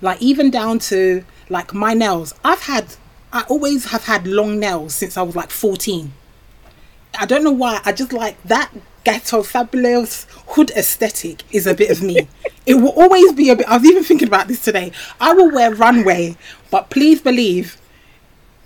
Like 0.00 0.22
even 0.22 0.52
down 0.52 0.78
to 0.90 1.24
like 1.48 1.74
my 1.74 1.94
nails. 1.94 2.32
I've 2.44 2.62
had 2.62 2.94
I 3.32 3.42
always 3.48 3.86
have 3.86 4.04
had 4.04 4.24
long 4.24 4.60
nails 4.60 4.94
since 4.94 5.16
I 5.16 5.22
was 5.22 5.34
like 5.34 5.50
14. 5.50 6.12
I 7.18 7.26
don't 7.26 7.42
know 7.42 7.50
why. 7.50 7.80
I 7.84 7.90
just 7.90 8.12
like 8.12 8.40
that 8.44 8.70
ghetto 9.02 9.42
fabulous 9.42 10.28
hood 10.50 10.70
aesthetic 10.76 11.42
is 11.52 11.66
a 11.66 11.74
bit 11.74 11.90
of 11.90 12.02
me. 12.02 12.28
it 12.66 12.74
will 12.74 12.90
always 12.90 13.32
be 13.32 13.50
a 13.50 13.56
bit. 13.56 13.66
I 13.68 13.78
was 13.78 13.84
even 13.84 14.04
thinking 14.04 14.28
about 14.28 14.46
this 14.46 14.62
today. 14.62 14.92
I 15.20 15.32
will 15.32 15.50
wear 15.50 15.74
runway, 15.74 16.36
but 16.70 16.88
please 16.88 17.20
believe, 17.20 17.78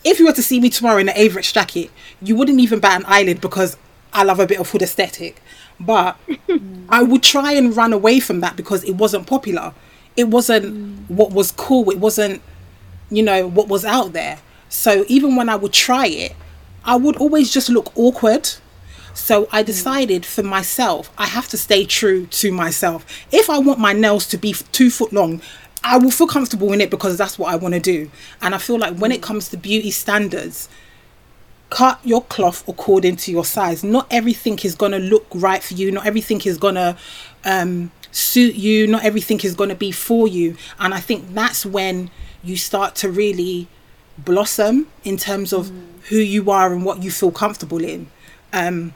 if 0.05 0.19
you 0.19 0.27
were 0.27 0.33
to 0.33 0.43
see 0.43 0.61
me 0.61 0.71
tomorrow 0.71 0.99
in 0.99 1.09
an 1.09 1.15
Avirex 1.15 1.53
jacket, 1.53 1.91
you 2.21 2.37
wouldn't 2.37 2.61
even 2.61 2.81
bat 2.81 3.01
an 3.01 3.07
eyelid 3.07 3.41
because 3.41 3.77
I 4.13 4.25
love 4.25 4.41
a 4.41 4.47
bit 4.47 4.59
of 4.59 4.71
hood 4.71 4.83
aesthetic. 4.83 5.43
But 5.79 6.17
I 6.89 7.03
would 7.03 7.23
try 7.23 7.53
and 7.53 7.77
run 7.77 7.93
away 7.93 8.21
from 8.21 8.41
that 8.41 8.57
because 8.57 8.85
it 8.85 8.93
wasn't 8.93 9.27
popular. 9.27 9.75
It 10.17 10.29
wasn't 10.29 10.67
mm. 10.67 11.11
what 11.11 11.33
was 11.33 11.53
cool. 11.53 11.91
It 11.91 11.99
wasn't, 11.99 12.43
you 13.11 13.23
know, 13.23 13.47
what 13.47 13.69
was 13.69 13.85
out 13.85 14.13
there. 14.13 14.39
So 14.69 15.05
even 15.09 15.37
when 15.37 15.49
I 15.49 15.57
would 15.57 15.73
try 15.73 16.07
it, 16.07 16.35
I 16.85 16.97
would 16.97 17.17
always 17.17 17.53
just 17.53 17.69
look 17.69 17.93
awkward. 17.97 18.51
So 19.15 19.49
I 19.53 19.63
mm. 19.63 19.67
decided 19.67 20.27
for 20.27 20.43
myself, 20.43 21.11
I 21.17 21.27
have 21.27 21.49
to 21.49 21.57
stay 21.57 21.85
true 21.85 22.27
to 22.27 22.53
myself. 22.53 23.07
If 23.31 23.49
I 23.49 23.59
want 23.59 23.79
my 23.79 23.93
nails 23.93 24.27
to 24.29 24.37
be 24.37 24.53
two 24.73 24.91
foot 24.91 25.13
long, 25.13 25.41
I 25.85 25.99
will 25.99 26.11
feel 26.11 26.27
comfortable 26.27 26.73
in 26.73 26.81
it 26.81 26.91
because 26.91 27.19
that's 27.19 27.39
what 27.39 27.53
I 27.53 27.57
want 27.57 27.75
to 27.75 27.81
do. 27.81 28.11
And 28.41 28.55
I 28.55 28.59
feel 28.59 28.79
like 28.79 28.97
when 28.97 29.13
it 29.13 29.23
comes 29.23 29.49
to 29.49 29.57
beauty 29.57 29.91
standards, 29.91 30.69
cut 31.71 31.99
your 32.05 32.23
cloth 32.25 32.67
according 32.69 33.17
to 33.17 33.33
your 33.33 33.45
size. 33.45 33.83
Not 33.83 34.07
everything 34.11 34.59
is 34.63 34.75
going 34.75 34.93
to 34.93 34.99
look 34.99 35.27
right 35.35 35.63
for 35.63 35.75
you. 35.75 35.91
Not 35.91 36.07
everything 36.07 36.41
is 36.43 36.59
going 36.59 36.77
to 36.77 36.97
um, 37.45 37.91
suit 38.11 38.55
you. 38.55 38.87
Not 38.87 39.05
everything 39.05 39.41
is 39.41 39.55
going 39.55 39.71
to 39.71 39.75
be 39.75 39.91
for 39.91 40.29
you. 40.29 40.57
And 40.79 40.95
I 40.95 41.01
think 41.01 41.35
that's 41.35 41.65
when 41.65 42.11
you 42.45 42.57
start 42.57 42.95
to 42.97 43.11
really 43.11 43.69
blossom 44.19 44.87
in 45.05 45.17
terms 45.17 45.53
of 45.53 45.73
who 46.11 46.17
you 46.17 46.51
are 46.51 46.73
and 46.73 46.85
what 46.85 47.03
you 47.03 47.11
feel 47.11 47.33
comfortable 47.33 47.83
in. 47.83 48.09
Um, 48.53 48.93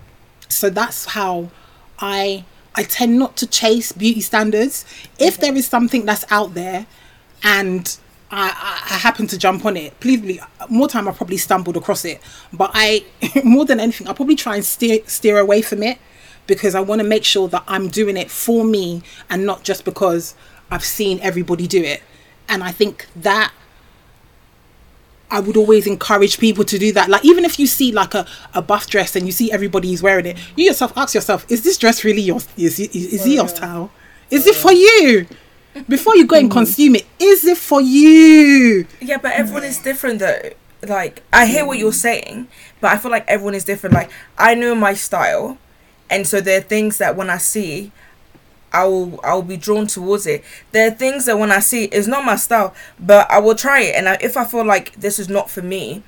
so 0.48 0.70
that's 0.70 1.06
how 1.06 1.50
I 1.98 2.44
I 2.76 2.82
tend 2.82 3.18
not 3.18 3.36
to 3.38 3.46
chase 3.46 3.92
beauty 3.92 4.20
standards. 4.20 4.84
If 5.18 5.38
there 5.38 5.54
is 5.54 5.66
something 5.66 6.04
that's 6.04 6.24
out 6.30 6.54
there 6.54 6.86
and 7.42 7.96
I, 8.30 8.48
I, 8.48 8.94
I 8.94 8.98
happen 8.98 9.26
to 9.28 9.38
jump 9.38 9.64
on 9.64 9.76
it, 9.76 9.98
please 10.00 10.20
believe 10.20 10.44
more 10.68 10.88
time 10.88 11.08
I 11.08 11.12
probably 11.12 11.38
stumbled 11.38 11.76
across 11.76 12.04
it. 12.04 12.20
But 12.52 12.70
I 12.74 13.04
more 13.44 13.64
than 13.64 13.80
anything, 13.80 14.08
I 14.08 14.12
probably 14.12 14.36
try 14.36 14.56
and 14.56 14.64
steer 14.64 15.00
steer 15.06 15.38
away 15.38 15.62
from 15.62 15.82
it 15.82 15.98
because 16.46 16.74
I 16.74 16.80
want 16.80 17.00
to 17.00 17.06
make 17.06 17.24
sure 17.24 17.48
that 17.48 17.64
I'm 17.66 17.88
doing 17.88 18.16
it 18.16 18.30
for 18.30 18.64
me 18.64 19.02
and 19.30 19.46
not 19.46 19.62
just 19.64 19.84
because 19.84 20.34
I've 20.70 20.84
seen 20.84 21.18
everybody 21.20 21.66
do 21.66 21.82
it. 21.82 22.02
And 22.48 22.62
I 22.62 22.72
think 22.72 23.06
that 23.16 23.52
I 25.30 25.40
would 25.40 25.56
always 25.56 25.86
encourage 25.86 26.38
people 26.38 26.64
to 26.64 26.78
do 26.78 26.92
that. 26.92 27.08
Like 27.08 27.24
even 27.24 27.44
if 27.44 27.58
you 27.58 27.66
see 27.66 27.92
like 27.92 28.14
a, 28.14 28.26
a 28.54 28.62
buff 28.62 28.86
dress 28.86 29.16
and 29.16 29.26
you 29.26 29.32
see 29.32 29.50
everybody 29.50 29.92
is 29.92 30.02
wearing 30.02 30.26
it, 30.26 30.36
you 30.56 30.64
yourself 30.64 30.96
ask 30.96 31.14
yourself, 31.14 31.44
is 31.50 31.62
this 31.62 31.76
dress 31.78 32.04
really 32.04 32.22
yours? 32.22 32.48
Is 32.56 32.78
it, 32.78 32.94
is, 32.94 33.12
is 33.12 33.26
it 33.26 33.30
your 33.30 33.48
style? 33.48 33.90
Is 34.30 34.46
it 34.46 34.54
for 34.54 34.72
you? 34.72 35.26
Before 35.88 36.16
you 36.16 36.26
go 36.26 36.36
and 36.36 36.48
mm. 36.48 36.52
consume 36.52 36.96
it, 36.96 37.06
is 37.18 37.44
it 37.44 37.58
for 37.58 37.80
you? 37.80 38.86
Yeah, 39.00 39.18
but 39.18 39.32
everyone 39.32 39.64
is 39.64 39.78
different 39.78 40.20
though. 40.20 40.50
Like 40.82 41.22
I 41.32 41.46
hear 41.46 41.66
what 41.66 41.78
you're 41.78 41.90
mm. 41.90 41.94
saying, 41.94 42.48
but 42.80 42.92
I 42.92 42.98
feel 42.98 43.10
like 43.10 43.26
everyone 43.28 43.54
is 43.54 43.64
different. 43.64 43.94
Like 43.94 44.10
I 44.38 44.54
know 44.54 44.74
my 44.74 44.94
style, 44.94 45.58
and 46.08 46.26
so 46.26 46.40
there 46.40 46.58
are 46.58 46.62
things 46.62 46.98
that 46.98 47.16
when 47.16 47.28
I 47.28 47.38
see, 47.38 47.92
I 48.76 48.84
will 48.84 49.18
I 49.24 49.34
will 49.34 49.42
be 49.42 49.56
drawn 49.56 49.86
towards 49.86 50.26
it. 50.26 50.44
There 50.72 50.88
are 50.88 50.94
things 50.94 51.24
that 51.26 51.38
when 51.38 51.50
I 51.50 51.60
see 51.60 51.84
it's 51.86 52.06
not 52.06 52.24
my 52.24 52.36
style, 52.36 52.74
but 53.00 53.30
I 53.30 53.38
will 53.38 53.54
try 53.54 53.80
it. 53.80 53.94
And 53.96 54.08
I, 54.08 54.18
if 54.20 54.36
I 54.36 54.44
feel 54.44 54.64
like 54.64 54.92
this 54.96 55.18
is 55.18 55.28
not 55.28 55.50
for 55.50 55.62
me, 55.62 56.02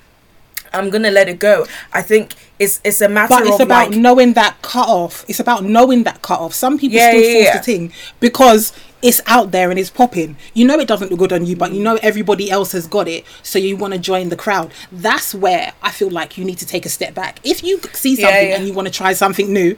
I'm 0.72 0.90
gonna 0.90 1.10
let 1.10 1.28
it 1.28 1.38
go. 1.38 1.66
I 1.92 2.02
think 2.02 2.34
it's 2.58 2.80
it's 2.84 3.00
a 3.00 3.08
matter 3.08 3.34
But 3.34 3.46
it's 3.46 3.54
of 3.54 3.60
about 3.62 3.90
like 3.90 3.98
knowing 3.98 4.34
that 4.34 4.60
cut 4.62 4.88
off. 4.88 5.24
It's 5.28 5.40
about 5.40 5.64
knowing 5.64 6.04
that 6.04 6.20
cut 6.22 6.40
off. 6.40 6.52
Some 6.52 6.78
people 6.78 6.98
Yeah, 6.98 7.10
still 7.10 7.22
yeah, 7.22 7.32
force 7.32 7.44
yeah. 7.46 7.56
the 7.58 7.62
thing 7.64 7.92
because 8.20 8.72
it's 9.00 9.20
out 9.26 9.50
there 9.52 9.70
and 9.70 9.78
it's 9.78 9.90
popping. 9.90 10.36
You 10.54 10.66
know 10.66 10.78
it 10.78 10.88
doesn't 10.88 11.10
look 11.10 11.20
good 11.20 11.32
on 11.32 11.46
you, 11.46 11.56
but 11.56 11.72
you 11.72 11.82
know 11.82 11.98
everybody 12.02 12.50
else 12.50 12.72
has 12.72 12.86
got 12.86 13.08
it, 13.08 13.24
so 13.42 13.58
you 13.58 13.76
want 13.76 13.94
to 13.94 13.98
join 13.98 14.28
the 14.28 14.36
crowd. 14.36 14.72
That's 14.90 15.34
where 15.34 15.72
I 15.82 15.90
feel 15.90 16.10
like 16.10 16.36
you 16.36 16.44
need 16.44 16.58
to 16.58 16.66
take 16.66 16.84
a 16.84 16.88
step 16.90 17.14
back. 17.14 17.40
If 17.44 17.62
you 17.62 17.80
see 17.92 18.16
something 18.16 18.52
and 18.52 18.66
you 18.66 18.72
want 18.74 18.88
to 18.88 18.92
try 18.92 19.12
something 19.14 19.52
new, 19.52 19.76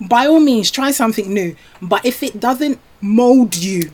by 0.00 0.26
all 0.26 0.40
means 0.40 0.70
try 0.70 0.90
something 0.90 1.32
new. 1.32 1.56
But 1.82 2.04
if 2.04 2.22
it 2.22 2.40
doesn't 2.40 2.78
mold 3.00 3.56
you, 3.56 3.90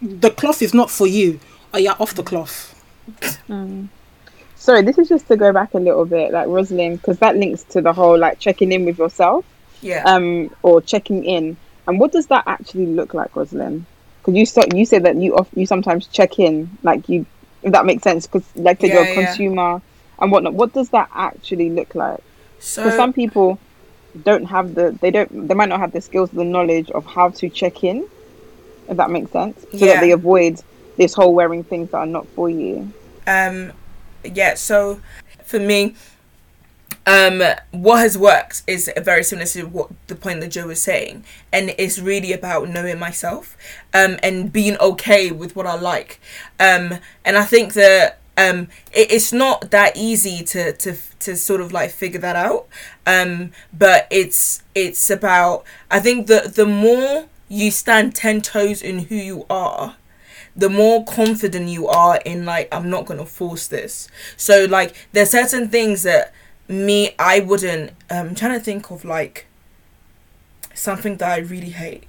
the 0.00 0.30
cloth 0.30 0.62
is 0.62 0.74
not 0.74 0.90
for 0.90 1.06
you. 1.06 1.40
Or 1.72 1.78
you're 1.78 1.94
off 2.00 2.14
the 2.14 2.22
cloth. 2.22 2.74
Sorry, 4.56 4.82
this 4.82 4.98
is 4.98 5.08
just 5.08 5.26
to 5.28 5.36
go 5.36 5.52
back 5.52 5.72
a 5.72 5.78
little 5.78 6.04
bit, 6.04 6.32
like 6.32 6.46
Rosalind, 6.48 7.00
because 7.00 7.18
that 7.18 7.36
links 7.36 7.62
to 7.64 7.80
the 7.80 7.92
whole 7.92 8.18
like 8.18 8.38
checking 8.38 8.72
in 8.72 8.84
with 8.84 8.98
yourself, 8.98 9.44
yeah. 9.80 10.02
um, 10.04 10.54
or 10.62 10.82
checking 10.82 11.24
in. 11.24 11.56
And 11.86 11.98
what 11.98 12.12
does 12.12 12.26
that 12.26 12.44
actually 12.46 12.86
look 12.86 13.14
like, 13.14 13.34
Rosalind? 13.34 13.86
Because 14.18 14.34
you 14.36 14.44
so, 14.44 14.62
you 14.74 14.84
said 14.84 15.04
that 15.04 15.16
you 15.16 15.36
off, 15.36 15.48
you 15.54 15.64
sometimes 15.64 16.06
check 16.08 16.38
in, 16.38 16.70
like 16.82 17.08
you, 17.08 17.24
if 17.62 17.72
that 17.72 17.86
makes 17.86 18.02
sense, 18.02 18.26
because 18.26 18.44
like 18.56 18.82
you're 18.82 18.92
Yeah, 18.92 19.02
a 19.02 19.06
yeah. 19.06 19.14
consumer 19.26 19.82
and 20.18 20.30
whatnot. 20.30 20.54
What 20.54 20.74
does 20.74 20.90
that 20.90 21.08
actually 21.14 21.70
look 21.70 21.94
like? 21.94 22.22
so 22.58 22.82
Because 22.82 22.96
some 22.96 23.12
people 23.12 23.58
don't 24.22 24.44
have 24.44 24.74
the, 24.74 24.96
they 25.00 25.10
don't, 25.10 25.48
they 25.48 25.54
might 25.54 25.68
not 25.68 25.80
have 25.80 25.92
the 25.92 26.00
skills, 26.00 26.30
the 26.30 26.44
knowledge 26.44 26.90
of 26.90 27.04
how 27.06 27.30
to 27.30 27.48
check 27.50 27.84
in, 27.84 28.06
if 28.88 28.96
that 28.96 29.10
makes 29.10 29.30
sense, 29.30 29.60
so 29.72 29.84
Yeah. 29.84 29.94
that 29.94 30.00
they 30.00 30.10
avoid 30.12 30.60
this 30.96 31.14
whole 31.14 31.34
wearing 31.34 31.64
things 31.64 31.90
that 31.90 31.98
are 31.98 32.06
not 32.06 32.26
for 32.34 32.50
you. 32.50 32.92
um 33.26 33.72
yeah 34.24 34.54
so 34.54 35.00
for 35.44 35.58
me 35.58 35.94
um 37.06 37.42
what 37.70 37.98
has 38.00 38.18
worked 38.18 38.62
is 38.66 38.90
very 39.02 39.24
similar 39.24 39.46
to 39.46 39.62
what 39.64 39.88
the 40.08 40.14
point 40.14 40.40
that 40.40 40.48
joe 40.48 40.66
was 40.66 40.82
saying 40.82 41.24
and 41.52 41.74
it's 41.78 41.98
really 41.98 42.32
about 42.32 42.68
knowing 42.68 42.98
myself 42.98 43.56
um 43.94 44.18
and 44.22 44.52
being 44.52 44.76
okay 44.78 45.30
with 45.30 45.56
what 45.56 45.66
i 45.66 45.74
like 45.74 46.20
um 46.58 46.94
and 47.24 47.38
i 47.38 47.44
think 47.44 47.72
that 47.74 48.19
um 48.48 48.68
it, 48.92 49.12
it's 49.12 49.32
not 49.32 49.70
that 49.70 49.96
easy 49.96 50.42
to 50.44 50.72
to 50.72 50.96
to 51.18 51.36
sort 51.36 51.60
of 51.60 51.72
like 51.72 51.90
figure 51.90 52.20
that 52.20 52.36
out 52.36 52.66
um 53.06 53.50
but 53.72 54.06
it's 54.10 54.62
it's 54.74 55.10
about 55.10 55.64
i 55.90 55.98
think 56.00 56.26
that 56.26 56.54
the 56.54 56.66
more 56.66 57.26
you 57.48 57.70
stand 57.70 58.14
10 58.14 58.40
toes 58.40 58.80
in 58.82 59.00
who 59.06 59.16
you 59.16 59.46
are 59.50 59.96
the 60.56 60.68
more 60.68 61.04
confident 61.04 61.68
you 61.68 61.86
are 61.88 62.20
in 62.24 62.44
like 62.44 62.68
I'm 62.72 62.90
not 62.90 63.06
gonna 63.06 63.26
force 63.26 63.66
this. 63.68 64.08
So 64.36 64.66
like 64.68 64.94
there's 65.12 65.30
certain 65.30 65.68
things 65.68 66.02
that 66.02 66.32
me 66.68 67.14
I 67.18 67.40
wouldn't. 67.40 67.90
Um, 68.10 68.28
I'm 68.28 68.34
trying 68.34 68.58
to 68.58 68.64
think 68.64 68.90
of 68.90 69.04
like 69.04 69.46
something 70.74 71.16
that 71.16 71.30
I 71.30 71.38
really 71.38 71.70
hate. 71.70 72.04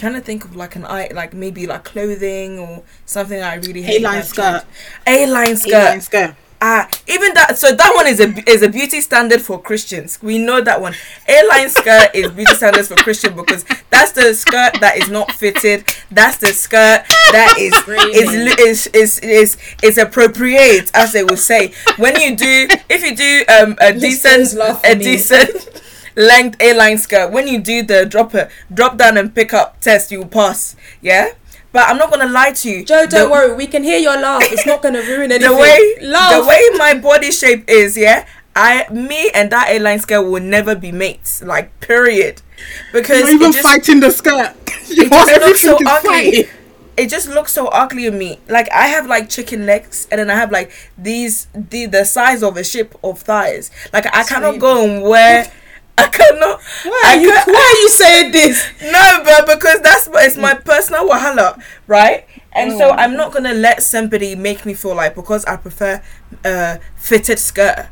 Trying 0.00 0.14
to 0.14 0.20
think 0.20 0.44
of 0.44 0.56
like 0.56 0.74
an 0.76 0.84
eye, 0.84 1.08
like 1.14 1.32
maybe 1.34 1.66
like 1.66 1.84
clothing 1.84 2.58
or 2.58 2.82
something 3.06 3.40
I 3.42 3.54
really 3.56 3.82
hate. 3.82 4.00
A-line 4.00 4.14
and 4.16 4.24
I've 4.24 4.32
tried- 4.32 4.60
skirt. 4.60 4.66
A-line 5.06 5.56
skirt. 5.56 5.72
A-line 5.74 6.00
skirt. 6.00 6.34
Ah, 6.62 6.86
even 7.08 7.32
that. 7.32 7.56
So 7.56 7.74
that 7.74 7.92
one 7.96 8.06
is 8.06 8.20
a 8.20 8.28
is 8.46 8.60
a 8.62 8.68
beauty 8.68 9.00
standard 9.00 9.40
for 9.40 9.58
Christians. 9.62 10.18
We 10.22 10.36
know 10.38 10.60
that 10.60 10.78
one. 10.82 10.92
A-line 11.26 11.70
skirt 11.70 12.10
is 12.14 12.30
beauty 12.32 12.54
standards 12.54 12.88
for 12.88 12.96
Christian 12.96 13.34
because 13.34 13.64
that's 13.88 14.12
the 14.12 14.34
skirt 14.34 14.72
that 14.80 14.98
is 14.98 15.08
not 15.08 15.32
fitted. 15.32 15.84
That's 16.10 16.36
the 16.36 16.48
skirt 16.48 17.04
that 17.32 17.54
is 17.58 17.72
is 18.14 18.58
is 18.60 18.86
is 18.92 19.18
is, 19.20 19.56
is 19.82 19.96
appropriate, 19.96 20.90
as 20.92 21.14
they 21.14 21.24
will 21.24 21.38
say. 21.38 21.72
When 21.96 22.20
you 22.20 22.36
do, 22.36 22.68
if 22.90 23.02
you 23.06 23.16
do 23.16 23.42
um 23.48 23.76
a 23.80 23.94
Listeners 23.94 24.52
decent 24.52 24.58
laugh 24.58 24.84
a 24.84 24.94
me. 24.96 25.04
decent 25.04 25.79
length 26.16 26.56
A-line 26.60 26.98
skirt, 26.98 27.30
when 27.32 27.46
you 27.48 27.60
do 27.60 27.82
the 27.82 28.06
drop 28.06 28.34
it, 28.34 28.50
drop 28.72 28.96
down 28.96 29.16
and 29.16 29.34
pick 29.34 29.52
up 29.54 29.80
test, 29.80 30.10
you 30.10 30.18
will 30.20 30.26
pass. 30.28 30.76
Yeah. 31.00 31.32
But 31.72 31.88
I'm 31.88 31.98
not 31.98 32.10
gonna 32.10 32.26
lie 32.28 32.50
to 32.52 32.68
you. 32.70 32.84
Joe, 32.84 33.06
don't 33.06 33.26
The- 33.26 33.30
worry. 33.30 33.54
We 33.54 33.66
can 33.68 33.84
hear 33.84 33.98
your 33.98 34.16
laugh. 34.20 34.42
It's 34.50 34.66
not 34.66 34.82
going 34.82 34.94
to 34.94 35.00
ruin 35.02 35.30
anything. 35.32 35.50
the 35.50 35.56
way 35.56 35.96
laugh. 36.02 36.42
the 36.42 36.48
way 36.48 36.60
my 36.76 36.94
body 37.02 37.30
shape 37.30 37.68
is, 37.68 37.96
yeah, 37.96 38.26
I 38.56 38.86
me 38.90 39.30
and 39.32 39.50
that 39.52 39.68
A-line 39.70 40.00
skirt 40.00 40.22
will 40.22 40.42
never 40.42 40.74
be 40.74 40.90
mates. 40.90 41.42
Like 41.42 41.78
period. 41.80 42.42
Because 42.92 43.20
You're 43.20 43.30
even 43.34 43.52
just, 43.52 43.62
fighting 43.62 44.00
the 44.00 44.10
skirt. 44.10 44.54
You 44.88 45.04
it 45.04 45.10
just 45.12 45.40
looks 45.40 45.60
so 45.62 45.78
to 45.78 45.84
ugly. 45.88 46.10
fight. 46.42 46.50
It 46.96 47.08
just 47.08 47.28
looks 47.28 47.52
so 47.52 47.68
ugly 47.68 48.08
on 48.08 48.18
me. 48.18 48.40
Like 48.48 48.68
I 48.72 48.88
have 48.88 49.06
like 49.06 49.28
chicken 49.30 49.64
legs, 49.64 50.08
and 50.10 50.18
then 50.18 50.28
I 50.28 50.34
have 50.34 50.50
like 50.50 50.72
these 50.98 51.46
the 51.54 51.86
the 51.86 52.04
size 52.04 52.42
of 52.42 52.56
a 52.56 52.64
ship 52.64 52.96
of 53.04 53.20
thighs. 53.20 53.70
Like 53.92 54.06
I 54.12 54.24
cannot 54.24 54.58
go 54.58 54.82
and 54.84 55.02
wear. 55.04 55.50
I 56.04 56.08
cannot. 56.08 56.60
Why 56.84 57.02
I 57.06 57.16
are, 57.16 57.20
you, 57.20 57.32
can't- 57.32 57.46
why 57.48 57.74
are 57.74 57.80
you 57.82 57.88
saying 57.88 58.32
this? 58.32 58.56
no, 58.82 59.22
but 59.24 59.46
because 59.46 59.80
that's 59.80 60.06
what 60.08 60.24
it's 60.26 60.36
my 60.36 60.54
personal 60.54 61.08
wahala, 61.08 61.60
right? 61.86 62.26
And 62.52 62.72
so 62.72 62.90
I'm 62.90 63.14
not 63.16 63.32
gonna 63.32 63.54
let 63.54 63.82
somebody 63.82 64.34
make 64.34 64.66
me 64.66 64.74
feel 64.74 64.94
like 64.96 65.14
because 65.14 65.44
I 65.44 65.56
prefer 65.56 66.02
uh 66.44 66.76
fitted 66.96 67.38
skirt. 67.38 67.86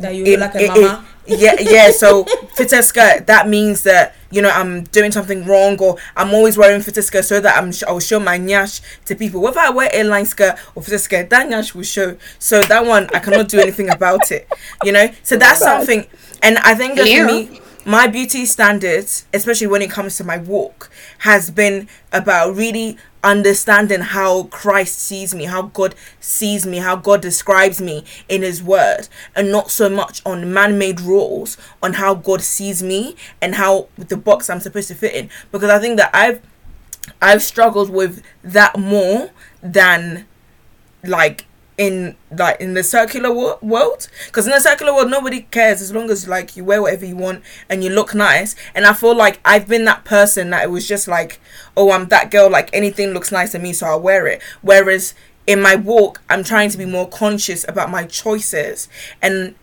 That 0.00 0.14
you 0.14 0.24
it- 0.24 0.38
look 0.40 0.54
like 0.54 0.54
a 0.54 0.58
it- 0.64 0.76
it- 0.76 0.80
mama. 0.82 1.06
Yeah, 1.26 1.54
yeah. 1.60 1.90
So 1.92 2.24
fitted 2.54 2.84
skirt 2.84 3.26
that 3.28 3.48
means 3.48 3.82
that 3.84 4.14
you 4.30 4.42
know 4.42 4.50
I'm 4.50 4.84
doing 4.84 5.12
something 5.12 5.44
wrong, 5.46 5.78
or 5.78 5.96
I'm 6.16 6.34
always 6.34 6.58
wearing 6.58 6.80
fitted 6.82 7.04
skirt 7.04 7.24
so 7.24 7.40
that 7.40 7.56
I'm 7.56 7.70
sh- 7.72 7.84
I'll 7.86 8.00
show 8.00 8.18
my 8.18 8.38
nyash 8.38 8.80
to 9.06 9.14
people. 9.14 9.40
Whether 9.40 9.60
I 9.60 9.70
wear 9.70 9.88
A-line 9.92 10.26
skirt 10.26 10.58
or 10.74 10.82
fitted 10.82 11.00
skirt, 11.00 11.30
that 11.30 11.48
nyash 11.48 11.74
will 11.74 11.84
show. 11.84 12.16
So 12.40 12.60
that 12.62 12.84
one 12.84 13.08
I 13.14 13.20
cannot 13.20 13.48
do 13.48 13.60
anything 13.60 13.88
about 13.88 14.32
it. 14.32 14.48
You 14.82 14.92
know. 14.92 15.10
So 15.22 15.36
that's 15.36 15.60
something, 15.60 16.06
and 16.42 16.58
I 16.58 16.74
think 16.74 16.96
that 16.96 17.06
for 17.06 17.24
me, 17.24 17.60
my 17.84 18.06
beauty 18.08 18.44
standards, 18.46 19.26
especially 19.32 19.68
when 19.68 19.82
it 19.82 19.90
comes 19.90 20.16
to 20.16 20.24
my 20.24 20.38
walk, 20.38 20.90
has 21.18 21.50
been 21.50 21.88
about 22.12 22.56
really 22.56 22.96
understanding 23.22 24.00
how 24.00 24.44
Christ 24.44 24.98
sees 24.98 25.34
me, 25.34 25.44
how 25.44 25.62
God 25.62 25.94
sees 26.20 26.66
me, 26.66 26.78
how 26.78 26.96
God 26.96 27.20
describes 27.22 27.80
me 27.80 28.04
in 28.28 28.42
His 28.42 28.62
Word, 28.62 29.08
and 29.34 29.50
not 29.50 29.70
so 29.70 29.88
much 29.88 30.22
on 30.26 30.52
man 30.52 30.78
made 30.78 31.00
rules 31.00 31.56
on 31.82 31.94
how 31.94 32.14
God 32.14 32.42
sees 32.42 32.82
me 32.82 33.16
and 33.40 33.54
how 33.54 33.88
the 33.96 34.16
box 34.16 34.50
I'm 34.50 34.60
supposed 34.60 34.88
to 34.88 34.94
fit 34.94 35.14
in. 35.14 35.30
Because 35.50 35.70
I 35.70 35.78
think 35.78 35.96
that 35.98 36.10
I've 36.12 36.40
I've 37.20 37.42
struggled 37.42 37.90
with 37.90 38.22
that 38.42 38.78
more 38.78 39.30
than 39.62 40.26
like 41.04 41.46
in 41.78 42.16
like 42.30 42.60
in 42.60 42.74
the 42.74 42.82
circular 42.82 43.32
wo- 43.32 43.58
world? 43.62 44.08
Because 44.26 44.46
in 44.46 44.52
the 44.52 44.60
circular 44.60 44.94
world 44.94 45.10
nobody 45.10 45.42
cares 45.42 45.80
as 45.80 45.92
long 45.92 46.10
as 46.10 46.28
like 46.28 46.56
you 46.56 46.64
wear 46.64 46.82
whatever 46.82 47.06
you 47.06 47.16
want 47.16 47.42
and 47.68 47.82
you 47.82 47.90
look 47.90 48.14
nice. 48.14 48.54
And 48.74 48.86
i 48.86 48.92
feel 48.92 49.16
like 49.16 49.40
i've 49.44 49.68
been 49.68 49.84
that 49.86 50.04
person 50.04 50.50
that 50.50 50.64
it 50.64 50.70
was 50.70 50.86
just 50.86 51.08
like 51.08 51.40
oh 51.76 51.90
i'm 51.92 52.08
that 52.08 52.30
girl 52.30 52.50
like 52.50 52.70
anything 52.72 53.10
looks 53.10 53.32
nice 53.32 53.52
to 53.52 53.58
me 53.58 53.72
so 53.72 53.86
i'll 53.86 54.00
wear 54.00 54.26
it. 54.26 54.42
Whereas 54.60 55.14
in 55.46 55.60
my 55.60 55.74
walk 55.74 56.20
i'm 56.30 56.44
trying 56.44 56.70
to 56.70 56.78
be 56.78 56.84
more 56.86 57.08
conscious 57.08 57.66
about 57.68 57.90
my 57.90 58.04
choices. 58.04 58.88
And 59.20 59.54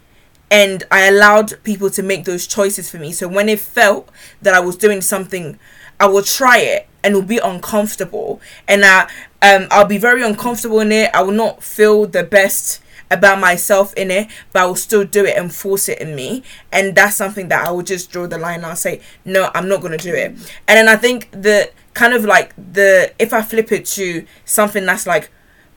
and 0.52 0.84
I 0.90 1.08
allowed 1.08 1.64
people 1.64 1.92
to 1.92 2.02
make 2.02 2.26
those 2.26 2.48
choices 2.48 2.90
for 2.90 2.98
me. 2.98 3.12
So 3.12 3.28
when 3.28 3.50
it 3.50 3.60
felt 3.60 4.10
that 4.42 4.56
I 4.56 4.60
was 4.60 4.76
doing 4.76 5.02
something, 5.02 5.60
I 6.00 6.08
will 6.08 6.24
try 6.24 6.58
it 6.60 6.89
and 7.04 7.16
it'll 7.16 7.22
be 7.28 7.38
uncomfortable, 7.38 8.42
and 8.68 8.84
I 8.86 9.04
um 9.42 9.68
I'll 9.72 9.86
be 9.86 9.98
very 9.98 10.24
uncomfortable 10.24 10.80
in 10.80 10.92
it. 10.92 11.10
I 11.14 11.22
will 11.24 11.34
not 11.34 11.64
feel 11.64 12.06
the 12.06 12.24
best 12.24 12.82
about 13.12 13.40
myself 13.40 13.94
in 13.96 14.12
it, 14.12 14.28
but 14.54 14.62
I 14.62 14.66
will 14.66 14.76
still 14.76 15.04
do 15.04 15.26
it 15.26 15.36
and 15.36 15.54
force 15.54 15.90
it 15.90 16.00
in 16.00 16.16
me, 16.16 16.44
and 16.72 16.96
that's 16.96 17.16
something 17.16 17.48
that 17.50 17.68
I 17.68 17.72
will 17.72 17.82
just 17.82 18.12
draw 18.12 18.28
the 18.28 18.38
line. 18.38 18.58
and 18.58 18.66
I'll 18.68 18.76
say 18.76 19.02
no, 19.26 19.50
I'm 19.56 19.68
not 19.68 19.82
gonna 19.82 19.98
do 19.98 20.14
it, 20.14 20.32
and 20.32 20.78
then 20.78 20.88
I 20.88 20.96
think 20.96 21.30
the 21.32 21.72
kind 21.94 22.14
of 22.14 22.24
like 22.26 22.54
the 22.56 23.12
if 23.20 23.34
I 23.34 23.42
flip 23.42 23.72
it 23.72 23.86
to 23.98 24.26
something 24.46 24.86
that's 24.86 25.08
like 25.08 25.32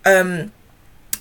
um 0.05 0.53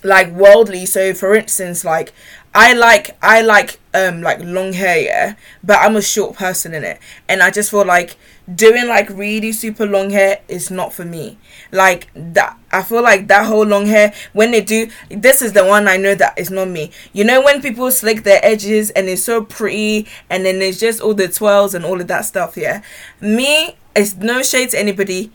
like 0.02 0.30
worldly 0.32 0.84
so 0.84 1.14
for 1.14 1.34
instance 1.34 1.84
like 1.84 2.12
i 2.54 2.72
like 2.72 3.16
i 3.22 3.40
like 3.40 3.78
um 3.94 4.20
like 4.20 4.40
long 4.42 4.72
hair 4.72 4.98
yeah 5.00 5.34
but 5.62 5.78
i'm 5.78 5.94
a 5.94 6.02
short 6.02 6.34
person 6.36 6.74
in 6.74 6.82
it 6.82 6.98
and 7.28 7.40
i 7.40 7.50
just 7.50 7.70
feel 7.70 7.84
like 7.84 8.16
doing 8.52 8.88
like 8.88 9.08
really 9.10 9.52
super 9.52 9.86
long 9.86 10.10
hair 10.10 10.40
is 10.48 10.70
not 10.70 10.92
for 10.92 11.04
me 11.04 11.38
like 11.70 12.08
that 12.14 12.58
i 12.72 12.82
feel 12.82 13.02
like 13.02 13.28
that 13.28 13.46
whole 13.46 13.64
long 13.64 13.86
hair 13.86 14.12
when 14.32 14.50
they 14.50 14.60
do 14.60 14.90
this 15.10 15.40
is 15.40 15.52
the 15.52 15.64
one 15.64 15.86
i 15.86 15.96
know 15.96 16.14
that 16.14 16.36
is 16.36 16.50
not 16.50 16.68
me 16.68 16.90
you 17.12 17.22
know 17.22 17.40
when 17.40 17.62
people 17.62 17.90
slick 17.90 18.24
their 18.24 18.40
edges 18.44 18.90
and 18.90 19.08
it's 19.08 19.22
so 19.22 19.44
pretty 19.44 20.06
and 20.28 20.44
then 20.44 20.58
there's 20.58 20.80
just 20.80 21.00
all 21.00 21.14
the 21.14 21.28
twirls 21.28 21.72
and 21.72 21.84
all 21.84 22.00
of 22.00 22.08
that 22.08 22.22
stuff 22.24 22.56
yeah 22.56 22.82
me 23.20 23.76
it's 23.94 24.16
no 24.16 24.42
shade 24.42 24.70
to 24.70 24.78
anybody 24.78 25.30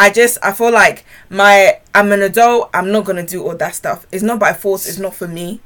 I 0.00 0.08
just 0.08 0.38
I 0.42 0.52
feel 0.52 0.72
like 0.72 1.04
my 1.28 1.78
I'm 1.94 2.10
an 2.10 2.22
adult. 2.22 2.70
I'm 2.72 2.90
not 2.90 3.04
gonna 3.04 3.26
do 3.26 3.44
all 3.44 3.54
that 3.56 3.74
stuff. 3.74 4.06
It's 4.10 4.22
not 4.22 4.38
by 4.38 4.54
force. 4.54 4.88
It's 4.88 4.96
not 4.98 5.14
for 5.14 5.28
me. 5.28 5.60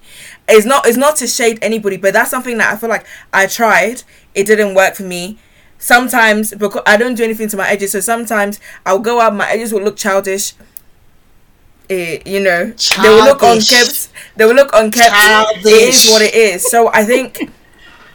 It's 0.48 0.66
not 0.66 0.88
it's 0.88 0.96
not 0.96 1.14
to 1.18 1.28
shade 1.28 1.60
anybody, 1.62 1.98
but 1.98 2.14
that's 2.14 2.32
something 2.32 2.58
that 2.58 2.74
I 2.74 2.76
feel 2.76 2.88
like 2.90 3.06
I 3.32 3.46
tried. 3.46 4.02
It 4.34 4.48
didn't 4.48 4.74
work 4.74 4.96
for 4.96 5.04
me. 5.04 5.38
Sometimes 5.78 6.54
because 6.54 6.82
I 6.86 6.96
don't 6.96 7.14
do 7.14 7.24
anything 7.24 7.48
to 7.48 7.56
my 7.56 7.68
edges, 7.68 7.92
so 7.92 8.00
sometimes 8.00 8.58
I'll 8.86 8.98
go 9.00 9.20
out. 9.20 9.34
My 9.34 9.48
edges 9.50 9.72
will 9.72 9.82
look 9.82 9.96
childish. 9.96 10.54
Eh, 11.90 12.22
you 12.24 12.40
know, 12.40 12.66
they 13.02 13.08
will 13.10 13.24
look 13.24 13.40
Childish. 13.40 13.70
unkept. 13.70 14.08
They 14.36 14.46
will 14.46 14.54
look 14.54 14.70
unkept. 14.72 15.10
It 15.66 15.66
is 15.66 16.10
what 16.10 16.22
it 16.22 16.34
is. 16.34 16.68
So 16.70 16.90
I 16.92 17.04
think 17.04 17.50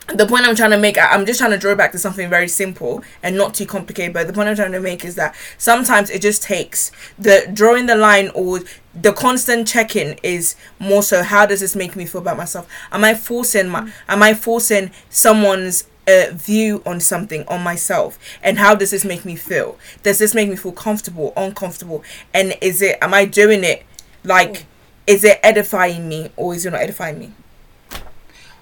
the 0.08 0.26
point 0.26 0.46
I'm 0.48 0.56
trying 0.56 0.72
to 0.72 0.78
make, 0.78 0.98
I'm 0.98 1.24
just 1.26 1.40
trying 1.40 1.52
to 1.52 1.58
draw 1.58 1.76
back 1.76 1.92
to 1.92 2.00
something 2.00 2.30
very 2.30 2.48
simple 2.48 3.04
and 3.22 3.38
not 3.38 3.54
too 3.54 3.68
complicated. 3.68 4.12
But 4.14 4.26
the 4.26 4.34
point 4.34 4.50
I'm 4.50 4.56
trying 4.56 4.72
to 4.72 4.80
make 4.80 5.06
is 5.06 5.14
that 5.16 5.36
sometimes 5.60 6.10
it 6.10 6.24
just 6.24 6.42
takes 6.42 6.92
the 7.20 7.48
drawing 7.54 7.86
the 7.86 7.96
line 7.96 8.32
or 8.34 8.62
the 9.00 9.14
constant 9.14 9.68
checking 9.68 10.20
is 10.24 10.56
more 10.80 11.04
so 11.04 11.22
how 11.22 11.46
does 11.46 11.60
this 11.60 11.76
make 11.76 11.96
me 11.96 12.08
feel 12.08 12.22
about 12.22 12.38
myself? 12.38 12.68
Am 12.92 13.04
I 13.04 13.14
forcing 13.14 13.70
my? 13.70 13.92
Am 14.08 14.24
I 14.24 14.34
forcing 14.34 14.90
someone's 15.12 15.86
uh, 16.10 16.34
view 16.34 16.82
on 16.86 17.00
something 17.00 17.46
on 17.48 17.62
myself? 17.64 18.18
And 18.42 18.58
how 18.58 18.74
does 18.76 18.92
this 18.92 19.06
make 19.06 19.24
me 19.26 19.36
feel? 19.36 19.78
Does 20.04 20.18
this 20.20 20.34
make 20.34 20.50
me 20.50 20.56
feel 20.56 20.72
comfortable, 20.74 21.34
uncomfortable? 21.38 22.04
And 22.34 22.56
is 22.62 22.82
it? 22.82 22.98
Am 23.02 23.14
I 23.14 23.26
doing 23.26 23.64
it 23.64 23.86
like? 24.24 24.66
Is 25.08 25.24
it 25.24 25.40
edifying 25.44 26.08
me 26.08 26.30
or 26.36 26.54
is 26.56 26.66
it 26.66 26.72
not 26.72 26.82
edifying 26.82 27.18
me? 27.20 27.32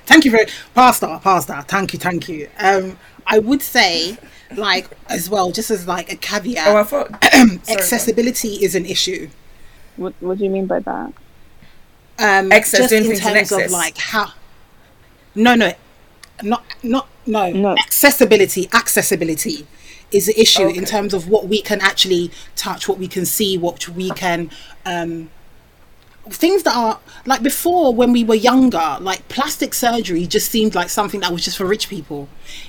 thank 0.07 0.25
you 0.25 0.31
very 0.31 0.47
pastor 0.75 1.19
pastor 1.23 1.61
thank 1.67 1.93
you 1.93 1.99
thank 1.99 2.29
you 2.29 2.49
um 2.61 2.97
i 3.27 3.39
would 3.41 3.61
say 3.63 4.17
like 4.57 4.89
as 5.09 5.29
well 5.29 5.51
just 5.51 5.71
as 5.71 5.87
like 5.89 6.13
a 6.13 6.17
caveat 6.17 6.67
Oh, 6.69 6.77
I 6.77 6.85
thought. 6.85 7.25
sorry, 7.33 7.59
accessibility 7.69 8.55
is 8.65 8.75
an 8.77 8.87
issue 8.87 9.29
What 9.97 10.15
What 10.21 10.39
do 10.39 10.45
you 10.45 10.51
mean 10.51 10.67
by 10.67 10.79
that? 10.81 11.13
um 12.21 12.53
Excess, 12.53 12.81
just 12.83 12.93
in 12.93 13.03
things 13.05 13.19
in 13.19 13.35
terms 13.35 13.51
of 13.53 13.71
like 13.73 13.99
how 13.99 14.33
no 15.35 15.55
no 15.57 15.73
not 16.43 16.65
not 16.83 17.09
no, 17.27 17.51
No. 17.51 17.77
accessibility 17.79 18.69
accessibility 18.73 19.67
is 20.11 20.27
the 20.27 20.39
issue 20.41 20.65
Okay. 20.65 20.79
in 20.79 20.85
terms 20.85 21.15
of 21.15 21.29
what 21.29 21.49
we 21.49 21.61
can 21.63 21.81
actually 21.81 22.31
touch 22.57 22.89
what 22.89 22.99
we 22.99 23.09
can 23.09 23.25
see 23.25 23.57
what 23.59 23.89
we 23.89 24.11
can 24.11 24.51
um 24.85 25.31
things 26.31 26.63
that 26.63 26.75
are 26.75 26.99
like 27.27 27.43
before 27.43 27.95
when 27.95 28.11
we 28.11 28.25
were 28.25 28.35
younger 28.35 28.97
like 29.01 29.27
plastic 29.29 29.75
surgery 29.75 30.27
just 30.27 30.51
seemed 30.51 30.75
like 30.75 30.89
something 30.89 31.21
that 31.21 31.31
was 31.31 31.45
just 31.45 31.59
for 31.59 31.67
rich 31.67 31.89
people 31.91 32.29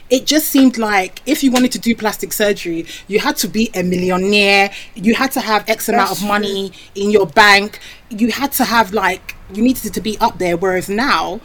it 0.10 0.26
just 0.26 0.50
seemed 0.50 0.78
like 0.78 1.22
if 1.26 1.42
you 1.42 1.52
wanted 1.52 1.72
to 1.72 1.80
do 1.80 1.96
plastic 1.96 2.34
surgery 2.34 2.86
you 3.08 3.20
had 3.20 3.38
to 3.38 3.48
be 3.48 3.70
a 3.74 3.82
millionaire 3.82 4.70
you 4.94 5.16
had 5.16 5.32
to 5.32 5.40
have 5.40 5.64
x 5.70 5.88
amount 5.88 6.10
That's 6.10 6.22
of 6.22 6.28
money 6.28 6.74
in 6.96 7.12
your 7.12 7.28
bank 7.28 7.80
you 8.10 8.30
had 8.32 8.52
to 8.54 8.66
have 8.66 8.92
like 8.94 9.36
you 9.54 9.64
needed 9.64 9.94
to 9.94 10.02
be 10.02 10.18
up 10.20 10.38
there 10.38 10.58
whereas 10.58 10.90
now 10.90 11.40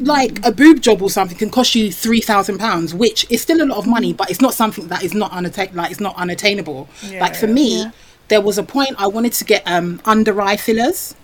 like 0.00 0.44
a 0.44 0.52
boob 0.52 0.80
job 0.80 1.02
or 1.02 1.10
something 1.10 1.36
can 1.36 1.50
cost 1.50 1.74
you 1.74 1.92
three 1.92 2.20
thousand 2.20 2.58
pounds, 2.58 2.94
which 2.94 3.26
is 3.30 3.42
still 3.42 3.62
a 3.62 3.66
lot 3.66 3.78
of 3.78 3.86
money, 3.86 4.12
but 4.12 4.30
it's 4.30 4.40
not 4.40 4.54
something 4.54 4.88
that 4.88 5.02
is 5.02 5.14
not 5.14 5.30
unatta- 5.32 5.74
like 5.74 5.90
it's 5.90 6.00
not 6.00 6.16
unattainable. 6.16 6.88
like 7.20 7.34
for 7.34 7.46
me, 7.46 7.84
there 8.28 8.40
was 8.40 8.58
a 8.58 8.62
point 8.62 8.94
I 8.98 9.06
wanted 9.06 9.32
to 9.34 9.44
get 9.44 9.62
um 9.66 10.00
under 10.04 10.40
eye 10.40 10.56
fillers. 10.56 11.14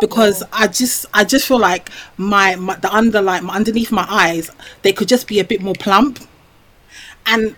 Because 0.00 0.42
I 0.50 0.66
just 0.68 1.04
I 1.12 1.24
just 1.24 1.46
feel 1.46 1.58
like 1.58 1.90
my, 2.16 2.56
my 2.56 2.76
the 2.76 2.90
under 2.90 3.20
like 3.20 3.42
my, 3.42 3.54
underneath 3.54 3.92
my 3.92 4.06
eyes 4.08 4.50
they 4.80 4.92
could 4.94 5.08
just 5.08 5.26
be 5.26 5.40
a 5.40 5.44
bit 5.44 5.60
more 5.60 5.74
plump, 5.74 6.20
and 7.26 7.54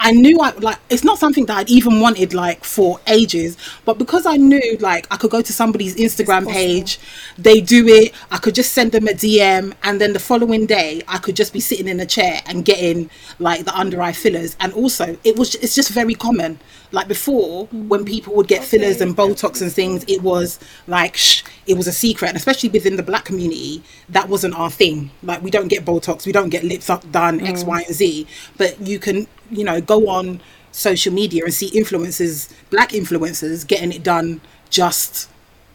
I 0.00 0.10
knew 0.10 0.40
I 0.40 0.50
like 0.50 0.78
it's 0.90 1.04
not 1.04 1.18
something 1.18 1.46
that 1.46 1.56
I'd 1.56 1.70
even 1.70 2.00
wanted 2.00 2.34
like 2.34 2.64
for 2.64 3.00
ages, 3.06 3.56
but 3.84 3.96
because 3.96 4.26
I 4.26 4.36
knew 4.36 4.76
like 4.80 5.06
I 5.10 5.16
could 5.16 5.30
go 5.30 5.40
to 5.40 5.52
somebody's 5.52 5.96
Instagram 5.96 6.50
page, 6.50 6.98
they 7.38 7.60
do 7.60 7.86
it, 7.88 8.12
I 8.30 8.38
could 8.38 8.54
just 8.54 8.72
send 8.72 8.92
them 8.92 9.06
a 9.06 9.12
DM 9.12 9.72
and 9.82 10.00
then 10.00 10.12
the 10.12 10.18
following 10.18 10.66
day 10.66 11.02
I 11.08 11.18
could 11.18 11.36
just 11.36 11.52
be 11.52 11.60
sitting 11.60 11.88
in 11.88 12.00
a 12.00 12.06
chair 12.06 12.42
and 12.46 12.64
getting 12.64 13.08
like 13.38 13.64
the 13.64 13.74
under 13.74 14.02
eye 14.02 14.12
fillers. 14.12 14.56
And 14.60 14.72
also 14.72 15.16
it 15.24 15.38
was 15.38 15.54
it's 15.56 15.74
just 15.74 15.90
very 15.90 16.14
common. 16.14 16.58
Like 16.90 17.08
before 17.08 17.68
mm. 17.68 17.88
when 17.88 18.04
people 18.04 18.34
would 18.34 18.48
get 18.48 18.64
fillers 18.64 19.00
and 19.00 19.16
botox 19.16 19.62
and 19.62 19.72
things 19.72 20.04
it 20.08 20.22
was 20.22 20.58
like 20.86 21.16
shh, 21.16 21.44
it 21.66 21.76
was 21.76 21.86
a 21.86 21.92
secret. 21.92 22.28
And 22.28 22.36
especially 22.36 22.68
within 22.68 22.96
the 22.96 23.02
black 23.02 23.24
community 23.24 23.82
that 24.08 24.28
wasn't 24.28 24.58
our 24.58 24.70
thing. 24.70 25.12
Like 25.22 25.40
we 25.40 25.50
don't 25.50 25.68
get 25.68 25.84
botox, 25.84 26.26
we 26.26 26.32
don't 26.32 26.50
get 26.50 26.64
lips 26.64 26.90
up 26.90 27.10
done 27.12 27.40
X 27.40 27.62
mm. 27.62 27.68
Y 27.68 27.82
and 27.86 27.94
Z, 27.94 28.26
but 28.58 28.80
you 28.80 28.98
can 28.98 29.28
you 29.50 29.64
know 29.64 29.80
go 29.80 30.08
on 30.08 30.40
social 30.72 31.12
media 31.12 31.44
and 31.44 31.54
see 31.54 31.70
influencers 31.70 32.52
black 32.70 32.90
influencers 32.90 33.66
getting 33.66 33.92
it 33.92 34.02
done 34.02 34.40
just 34.70 35.28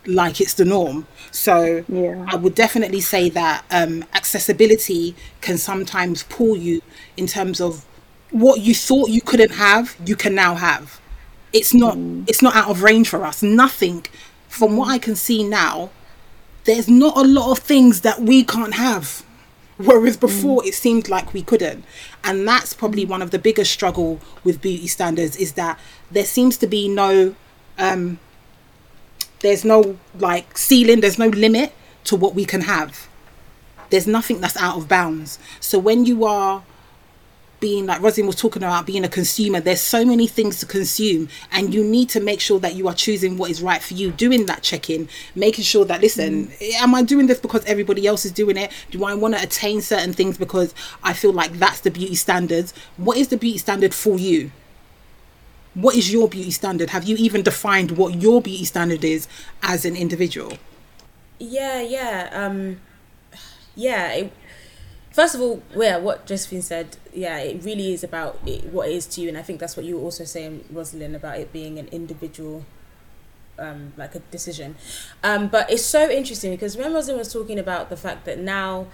like 0.05 0.41
it's 0.41 0.53
the 0.55 0.65
norm. 0.65 1.05
So 1.31 1.83
Yeah. 1.87 2.25
i 2.27 2.35
would 2.35 2.55
definitely 2.55 3.01
say 3.01 3.29
that 3.29 3.63
um, 3.69 4.03
accessibility 4.13 5.15
can 5.41 5.57
sometimes 5.57 6.23
pull 6.23 6.55
you 6.57 6.81
in 7.17 7.27
terms 7.27 7.59
of 7.61 7.85
what 8.31 8.61
you 8.61 8.73
thought 8.75 9.09
you 9.09 9.21
couldn't 9.21 9.51
have 9.51 9.95
you 10.05 10.15
can 10.15 10.33
now 10.35 10.55
have. 10.55 10.99
It's 11.53 11.73
not 11.73 11.97
it's 12.27 12.41
not 12.41 12.55
out 12.55 12.69
of 12.69 12.83
range 12.83 13.09
for 13.09 13.25
us. 13.25 13.41
Nothing 13.43 14.05
from 14.47 14.75
what 14.77 14.89
i 14.89 14.97
can 14.97 15.15
see 15.15 15.43
now 15.43 15.91
there's 16.65 16.87
not 16.89 17.15
a 17.15 17.21
lot 17.21 17.51
of 17.51 17.59
things 17.59 18.01
that 18.01 18.19
we 18.19 18.43
can't 18.43 18.73
have 18.73 19.23
whereas 19.79 20.17
before 20.17 20.65
it 20.65 20.73
seemed 20.73 21.07
like 21.07 21.33
we 21.33 21.41
couldn't. 21.41 21.85
And 22.23 22.45
that's 22.47 22.73
probably 22.73 23.05
one 23.05 23.21
of 23.21 23.31
the 23.31 23.39
biggest 23.39 23.71
struggle 23.71 24.19
with 24.43 24.61
beauty 24.61 24.87
standards 24.87 25.37
is 25.37 25.53
that 25.53 25.79
there 26.11 26.25
seems 26.25 26.57
to 26.57 26.67
be 26.67 26.87
no 26.89 27.35
um 27.77 28.19
there's 29.39 29.63
no 29.63 29.97
like 30.19 30.57
ceiling 30.57 30.99
there's 30.99 31.17
no 31.17 31.29
limit 31.29 31.71
to 32.03 32.15
what 32.15 32.35
we 32.35 32.43
can 32.45 32.61
have. 32.61 33.07
There's 33.89 34.05
nothing 34.05 34.41
that's 34.41 34.57
out 34.57 34.77
of 34.77 34.87
bounds. 34.87 35.39
So 35.61 35.79
when 35.79 36.05
you 36.05 36.25
are 36.25 36.63
being 37.59 37.85
like 37.85 38.01
Rosin 38.01 38.25
was 38.25 38.35
talking 38.35 38.63
about 38.63 38.85
being 38.85 39.03
a 39.03 39.09
consumer, 39.09 39.59
there's 39.59 39.81
so 39.81 40.05
many 40.05 40.27
things 40.27 40.59
to 40.59 40.65
consume, 40.65 41.29
and 41.51 41.73
you 41.73 41.83
need 41.83 42.09
to 42.09 42.19
make 42.19 42.39
sure 42.39 42.59
that 42.59 42.75
you 42.75 42.87
are 42.87 42.93
choosing 42.93 43.37
what 43.37 43.51
is 43.51 43.61
right 43.61 43.81
for 43.81 43.93
you, 43.93 44.11
doing 44.11 44.45
that 44.45 44.63
check 44.63 44.89
in, 44.89 45.09
making 45.35 45.63
sure 45.63 45.85
that 45.85 46.01
listen, 46.01 46.51
am 46.75 46.95
I 46.95 47.03
doing 47.03 47.27
this 47.27 47.39
because 47.39 47.63
everybody 47.65 48.07
else 48.07 48.25
is 48.25 48.31
doing 48.31 48.57
it? 48.57 48.71
Do 48.91 49.03
I 49.03 49.13
want 49.13 49.35
to 49.35 49.41
attain 49.41 49.81
certain 49.81 50.13
things 50.13 50.37
because 50.37 50.73
I 51.03 51.13
feel 51.13 51.33
like 51.33 51.53
that's 51.53 51.81
the 51.81 51.91
beauty 51.91 52.15
standards? 52.15 52.73
What 52.97 53.17
is 53.17 53.27
the 53.27 53.37
beauty 53.37 53.57
standard 53.57 53.93
for 53.93 54.17
you? 54.17 54.51
What 55.73 55.95
is 55.95 56.11
your 56.11 56.27
beauty 56.27 56.51
standard? 56.51 56.89
Have 56.89 57.03
you 57.05 57.15
even 57.17 57.43
defined 57.43 57.91
what 57.91 58.15
your 58.15 58.41
beauty 58.41 58.65
standard 58.65 59.03
is 59.03 59.27
as 59.61 59.85
an 59.85 59.95
individual? 59.95 60.57
Yeah, 61.37 61.81
yeah, 61.81 62.29
um, 62.33 62.81
yeah. 63.75 64.11
It, 64.11 64.33
first 65.11 65.35
of 65.35 65.41
all, 65.41 65.61
yeah, 65.75 65.97
what 65.97 66.25
Josephine 66.25 66.61
said, 66.61 66.97
yeah, 67.13 67.37
it 67.39 67.63
really 67.63 67.93
is 67.93 68.03
about 68.03 68.39
it, 68.45 68.65
what 68.65 68.89
it 68.89 68.93
is 68.93 69.05
to 69.07 69.21
you, 69.21 69.29
and 69.29 69.37
I 69.37 69.41
think 69.41 69.59
that's 69.59 69.75
what 69.75 69.85
you 69.85 69.97
were 69.97 70.03
also 70.03 70.23
saying, 70.23 70.65
Rosalind, 70.71 71.15
about 71.15 71.37
it 71.39 71.51
being 71.51 71.79
an 71.79 71.87
individual, 71.87 72.65
um, 73.57 73.93
like 73.97 74.15
a 74.15 74.19
decision. 74.19 74.75
Um, 75.23 75.47
but 75.47 75.69
it's 75.71 75.85
so 75.85 76.09
interesting 76.09 76.51
because 76.51 76.77
when 76.77 76.93
Rosalind 76.93 77.19
was 77.19 77.31
talking 77.31 77.59
about 77.59 77.89
the 77.89 77.97
fact 77.97 78.25
that 78.25 78.39
now, 78.39 78.87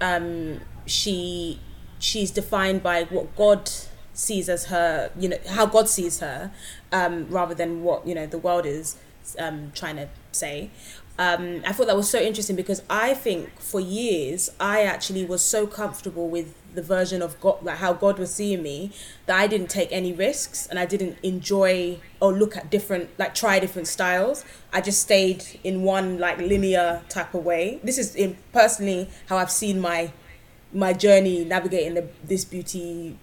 um, 0.00 0.60
she 0.86 1.58
she's 1.98 2.30
defined 2.30 2.82
by 2.82 3.04
what 3.04 3.34
God 3.36 3.70
sees 4.12 4.48
as 4.48 4.66
her, 4.66 5.10
you 5.18 5.28
know, 5.28 5.38
how 5.48 5.66
God 5.66 5.88
sees 5.88 6.20
her, 6.20 6.50
um, 6.92 7.28
rather 7.28 7.54
than 7.54 7.82
what 7.82 8.06
you 8.06 8.14
know 8.14 8.26
the 8.26 8.38
world 8.38 8.66
is 8.66 8.96
um, 9.38 9.72
trying 9.74 9.96
to 9.96 10.08
say. 10.32 10.70
Um, 11.18 11.62
I 11.66 11.72
thought 11.72 11.86
that 11.86 11.96
was 11.96 12.10
so 12.10 12.20
interesting 12.20 12.56
because 12.56 12.82
I 12.90 13.14
think 13.14 13.58
for 13.58 13.80
years 13.80 14.50
I 14.60 14.82
actually 14.82 15.24
was 15.24 15.42
so 15.42 15.66
comfortable 15.66 16.28
with 16.28 16.54
the 16.74 16.82
version 16.82 17.22
of 17.22 17.40
God, 17.40 17.62
like 17.62 17.78
how 17.78 17.94
God 17.94 18.18
was 18.18 18.34
seeing 18.34 18.62
me, 18.62 18.92
that 19.24 19.38
I 19.38 19.46
didn't 19.46 19.68
take 19.68 19.90
any 19.90 20.12
risks 20.12 20.66
and 20.66 20.78
I 20.78 20.84
didn't 20.84 21.16
enjoy 21.22 21.98
or 22.20 22.32
look 22.34 22.54
at 22.54 22.70
different, 22.70 23.08
like 23.18 23.34
try 23.34 23.58
different 23.58 23.88
styles. 23.88 24.44
I 24.74 24.82
just 24.82 25.00
stayed 25.00 25.44
in 25.64 25.82
one 25.82 26.18
like 26.18 26.36
linear 26.36 27.02
type 27.08 27.32
of 27.34 27.44
way. 27.44 27.80
This 27.82 27.96
is 27.96 28.14
in 28.14 28.36
personally 28.52 29.08
how 29.28 29.38
I've 29.38 29.50
seen 29.50 29.80
my 29.80 30.12
my 30.72 30.92
journey 30.92 31.44
navigating 31.44 31.94
the, 31.94 32.08
this 32.24 32.44
beauty 32.44 33.16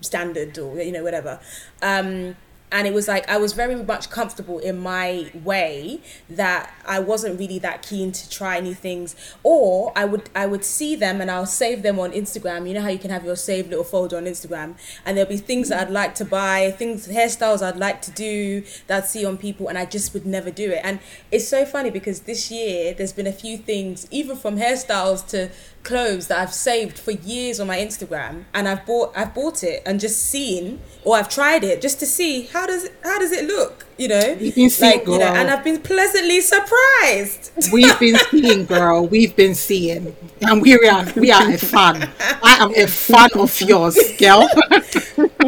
standard 0.00 0.56
or 0.58 0.80
you 0.80 0.92
know 0.92 1.02
whatever 1.02 1.40
um 1.82 2.36
and 2.70 2.86
it 2.86 2.92
was 2.92 3.08
like 3.08 3.28
I 3.28 3.38
was 3.38 3.52
very 3.52 3.74
much 3.74 4.10
comfortable 4.10 4.58
in 4.58 4.78
my 4.78 5.30
way 5.34 6.00
that 6.28 6.72
I 6.86 6.98
wasn't 6.98 7.38
really 7.38 7.58
that 7.60 7.82
keen 7.82 8.12
to 8.12 8.30
try 8.30 8.60
new 8.60 8.74
things. 8.74 9.16
Or 9.42 9.92
I 9.96 10.04
would 10.04 10.28
I 10.34 10.46
would 10.46 10.64
see 10.64 10.94
them 10.96 11.20
and 11.20 11.30
I'll 11.30 11.46
save 11.46 11.82
them 11.82 11.98
on 11.98 12.12
Instagram. 12.12 12.68
You 12.68 12.74
know 12.74 12.82
how 12.82 12.88
you 12.88 12.98
can 12.98 13.10
have 13.10 13.24
your 13.24 13.36
saved 13.36 13.70
little 13.70 13.84
folder 13.84 14.16
on 14.16 14.24
Instagram? 14.24 14.74
And 15.04 15.16
there'll 15.16 15.28
be 15.28 15.38
things 15.38 15.70
that 15.70 15.80
I'd 15.86 15.92
like 15.92 16.14
to 16.16 16.24
buy 16.24 16.70
things 16.76 17.08
hairstyles 17.08 17.62
I'd 17.62 17.76
like 17.76 18.02
to 18.02 18.10
do 18.10 18.64
that 18.86 19.04
I'd 19.04 19.08
see 19.08 19.24
on 19.24 19.38
people 19.38 19.68
and 19.68 19.78
I 19.78 19.84
just 19.84 20.12
would 20.12 20.26
never 20.26 20.50
do 20.50 20.70
it. 20.70 20.80
And 20.84 21.00
it's 21.30 21.48
so 21.48 21.64
funny 21.64 21.90
because 21.90 22.20
this 22.20 22.50
year 22.50 22.92
there's 22.92 23.12
been 23.12 23.26
a 23.26 23.32
few 23.32 23.56
things 23.56 24.06
even 24.10 24.36
from 24.36 24.58
hairstyles 24.58 25.26
to 25.28 25.50
clothes 25.84 26.26
that 26.26 26.38
I've 26.38 26.52
saved 26.52 26.98
for 26.98 27.12
years 27.12 27.60
on 27.60 27.66
my 27.66 27.78
Instagram. 27.78 28.44
And 28.52 28.68
I've 28.68 28.84
bought 28.84 29.12
I've 29.16 29.34
bought 29.34 29.62
it 29.64 29.82
and 29.86 29.98
just 29.98 30.22
seen 30.22 30.80
or 31.04 31.16
I've 31.16 31.28
tried 31.28 31.64
it 31.64 31.80
just 31.80 31.98
to 32.00 32.06
see 32.06 32.42
how 32.42 32.57
does 32.66 32.84
it 32.84 32.92
how 33.02 33.18
does 33.18 33.32
it 33.32 33.46
look 33.46 33.86
you 33.98 34.08
know 34.08 34.36
You've 34.38 34.54
been 34.54 34.70
seeing, 34.70 34.98
like 34.98 35.06
you 35.06 35.12
know 35.18 35.18
girl. 35.18 35.36
and 35.36 35.50
I've 35.50 35.64
been 35.64 35.80
pleasantly 35.80 36.40
surprised 36.40 37.50
We've 37.72 37.98
been 37.98 38.16
seeing, 38.30 38.64
girl. 38.66 39.06
We've 39.06 39.34
been 39.34 39.54
seeing, 39.54 40.14
and 40.42 40.62
we 40.62 40.74
are 40.88 41.04
we 41.16 41.30
are 41.32 41.50
a 41.50 41.58
fan. 41.58 42.10
I 42.42 42.56
am 42.60 42.72
a 42.74 42.86
fan 42.86 43.30
of 43.34 43.60
yours, 43.60 43.98
girl. 44.18 44.48
but 44.68 44.84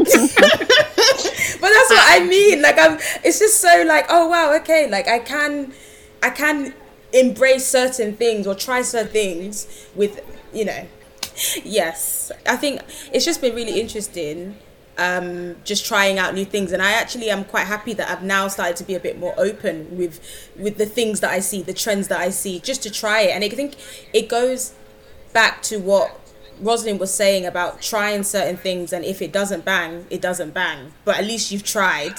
that's 0.01 0.31
what 1.61 1.61
I 1.61 2.27
mean 2.29 2.63
like 2.63 2.79
I'm 2.79 2.99
it's 3.25 3.39
just 3.39 3.61
so 3.61 3.85
like 3.87 4.07
oh 4.09 4.29
wow 4.29 4.55
okay 4.57 4.89
like 4.91 5.09
I 5.09 5.19
can 5.21 5.73
I 6.23 6.31
can 6.31 6.75
embrace 7.13 7.67
certain 7.67 8.17
things 8.17 8.47
or 8.47 8.55
try 8.55 8.83
certain 8.83 9.13
things 9.13 9.67
with 9.95 10.21
you 10.53 10.65
know 10.65 10.87
yes 11.65 12.33
I 12.47 12.57
think 12.57 12.81
it's 13.13 13.25
just 13.25 13.41
been 13.41 13.55
really 13.55 13.81
interesting 13.81 14.57
um 15.01 15.57
just 15.65 15.85
trying 15.87 16.19
out 16.19 16.35
new 16.35 16.45
things 16.45 16.73
and 16.73 16.83
I 16.83 16.93
actually 16.93 17.31
am 17.31 17.43
quite 17.45 17.67
happy 17.67 17.93
that 17.95 18.11
I've 18.11 18.23
now 18.23 18.49
started 18.49 18.77
to 18.77 18.85
be 18.85 18.95
a 18.95 19.01
bit 19.01 19.19
more 19.19 19.35
open 19.49 19.97
with 19.97 20.15
with 20.65 20.77
the 20.83 20.87
things 20.87 21.21
that 21.21 21.31
I 21.31 21.41
see 21.41 21.63
the 21.63 21.73
trends 21.85 22.09
that 22.09 22.21
I 22.21 22.31
see 22.31 22.61
just 22.61 22.83
to 22.85 22.91
try 22.91 23.19
it 23.23 23.31
and 23.35 23.43
I 23.45 23.49
think 23.49 23.77
it 24.13 24.29
goes 24.29 24.75
back 25.33 25.63
to 25.71 25.79
what 25.79 26.09
Rosalind 26.61 27.01
was 27.01 27.13
saying 27.23 27.47
about 27.47 27.81
trying 27.81 28.23
certain 28.23 28.57
things 28.59 28.93
and 28.93 29.03
if 29.05 29.23
it 29.23 29.33
doesn't 29.33 29.65
bang 29.65 30.07
it 30.11 30.21
doesn't 30.21 30.53
bang 30.53 30.93
but 31.07 31.17
at 31.19 31.25
least 31.25 31.51
you've 31.51 31.65
tried 31.65 32.17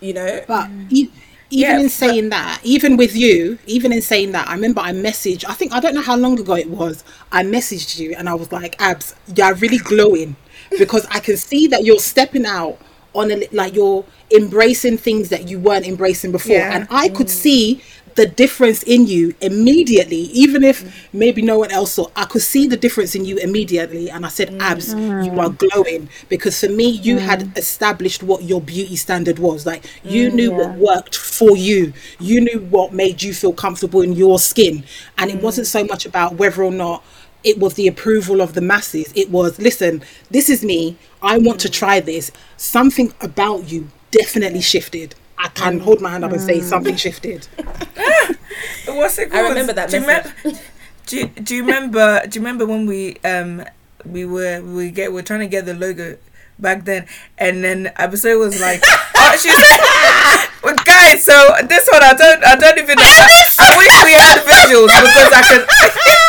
you 0.00 0.12
know 0.12 0.44
But 0.46 0.68
even 0.90 1.12
Yeah, 1.50 1.76
in 1.78 1.84
but- 1.84 1.90
saying 1.92 2.28
that, 2.28 2.60
even 2.62 2.98
with 2.98 3.16
you, 3.16 3.58
even 3.66 3.90
in 3.90 4.02
saying 4.02 4.32
that, 4.32 4.46
I 4.48 4.52
remember 4.52 4.80
I 4.82 4.92
messaged. 4.92 5.44
I 5.48 5.54
think 5.54 5.72
I 5.72 5.80
don't 5.80 5.94
know 5.94 6.02
how 6.10 6.14
long 6.24 6.38
ago 6.38 6.54
it 6.64 6.68
was. 6.68 7.02
I 7.32 7.42
messaged 7.42 7.98
you 7.98 8.14
and 8.18 8.28
I 8.28 8.34
was 8.34 8.52
like, 8.52 8.76
"Abs, 8.78 9.14
you're 9.34 9.54
really 9.54 9.78
glowing 9.78 10.36
because 10.76 11.06
I 11.10 11.20
can 11.20 11.36
see 11.36 11.66
that 11.68 11.84
you're 11.84 11.98
stepping 11.98 12.46
out 12.46 12.78
on 13.14 13.30
a 13.30 13.48
like 13.52 13.74
you're 13.74 14.04
embracing 14.30 14.98
things 14.98 15.30
that 15.30 15.48
you 15.48 15.58
weren't 15.58 15.86
embracing 15.86 16.32
before." 16.32 16.56
Yeah. 16.56 16.74
And 16.74 16.86
I 16.90 17.08
could 17.08 17.28
mm. 17.28 17.30
see 17.30 17.82
the 18.18 18.26
difference 18.26 18.82
in 18.82 19.06
you 19.06 19.32
immediately, 19.40 20.22
even 20.32 20.64
if 20.64 21.08
maybe 21.12 21.40
no 21.40 21.56
one 21.56 21.70
else 21.70 21.92
saw. 21.92 22.08
I 22.16 22.24
could 22.24 22.42
see 22.42 22.66
the 22.66 22.76
difference 22.76 23.14
in 23.14 23.24
you 23.24 23.36
immediately, 23.36 24.10
and 24.10 24.26
I 24.26 24.28
said, 24.28 24.56
"Abs, 24.60 24.92
you 24.92 25.38
are 25.38 25.50
mm. 25.50 25.58
glowing." 25.58 26.08
Because 26.28 26.58
for 26.58 26.68
me, 26.68 26.88
you 26.88 27.16
mm. 27.16 27.20
had 27.20 27.56
established 27.56 28.24
what 28.24 28.42
your 28.42 28.60
beauty 28.60 28.96
standard 28.96 29.38
was. 29.38 29.64
Like 29.64 29.84
you 30.02 30.32
knew 30.32 30.50
what 30.50 30.74
worked 30.74 31.14
for 31.14 31.56
you. 31.56 31.92
You 32.18 32.40
knew 32.40 32.58
what 32.70 32.92
made 32.92 33.22
you 33.22 33.32
feel 33.32 33.52
comfortable 33.52 34.02
in 34.02 34.14
your 34.14 34.40
skin, 34.40 34.82
and 35.16 35.30
it 35.30 35.40
wasn't 35.40 35.68
so 35.68 35.84
much 35.84 36.04
about 36.04 36.34
whether 36.34 36.64
or 36.64 36.72
not 36.72 37.04
it 37.44 37.58
was 37.58 37.74
the 37.74 37.86
approval 37.86 38.40
of 38.40 38.54
the 38.54 38.60
masses. 38.60 39.12
It 39.14 39.30
was, 39.30 39.58
listen, 39.58 40.02
this 40.30 40.48
is 40.48 40.64
me. 40.64 40.96
I 41.22 41.38
want 41.38 41.60
to 41.60 41.68
try 41.68 42.00
this. 42.00 42.30
Something 42.56 43.12
about 43.20 43.70
you 43.70 43.88
definitely 44.10 44.60
shifted 44.60 45.14
I 45.38 45.48
can 45.48 45.78
hold 45.78 46.00
my 46.00 46.10
hand 46.10 46.24
up 46.24 46.32
and 46.32 46.40
say 46.40 46.60
something 46.60 46.96
shifted. 46.96 47.46
What's 48.86 49.18
it 49.18 49.30
called? 49.30 49.46
I 49.46 49.48
remember 49.48 49.72
that 49.72 49.90
do 49.90 50.00
you, 50.00 50.06
message. 50.06 50.32
remem- 50.42 50.60
do, 51.06 51.16
you, 51.16 51.26
do 51.28 51.56
you 51.56 51.64
remember? 51.64 52.22
Do 52.26 52.38
you 52.38 52.44
remember 52.44 52.66
when 52.66 52.86
we 52.86 53.16
um 53.18 53.64
we 54.04 54.26
were 54.26 54.60
we 54.62 54.90
get 54.90 55.12
we're 55.12 55.22
trying 55.22 55.40
to 55.40 55.46
get 55.46 55.64
the 55.64 55.74
logo 55.74 56.18
back 56.58 56.84
then, 56.86 57.06
and 57.38 57.62
then 57.62 57.92
episode 57.96 58.38
was 58.38 58.60
like, 58.60 58.82
oh, 59.16 59.36
she 59.40 59.50
said, 59.50 60.48
well, 60.64 60.74
guys. 60.84 61.24
So 61.24 61.32
this 61.68 61.88
one 61.92 62.02
I 62.02 62.14
don't 62.14 62.44
I 62.44 62.56
don't 62.56 62.78
even 62.78 62.96
know. 62.96 63.04
I, 63.04 63.46
I 63.60 63.76
wish 63.76 64.04
we 64.04 64.12
had 64.12 64.42
visuals 64.42 64.90
because 64.90 65.32
I 65.32 65.42
could. 65.46 66.27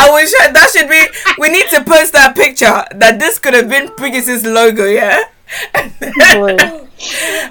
I 0.00 0.12
wish 0.14 0.30
that 0.32 0.70
should 0.72 0.88
be. 0.88 1.06
We 1.38 1.50
need 1.50 1.68
to 1.70 1.84
post 1.84 2.12
that 2.14 2.34
picture 2.34 2.84
that 2.94 3.18
this 3.18 3.38
could 3.38 3.54
have 3.54 3.68
been 3.68 3.88
Priggis's 3.90 4.44
logo, 4.44 4.84
yeah. 4.86 5.24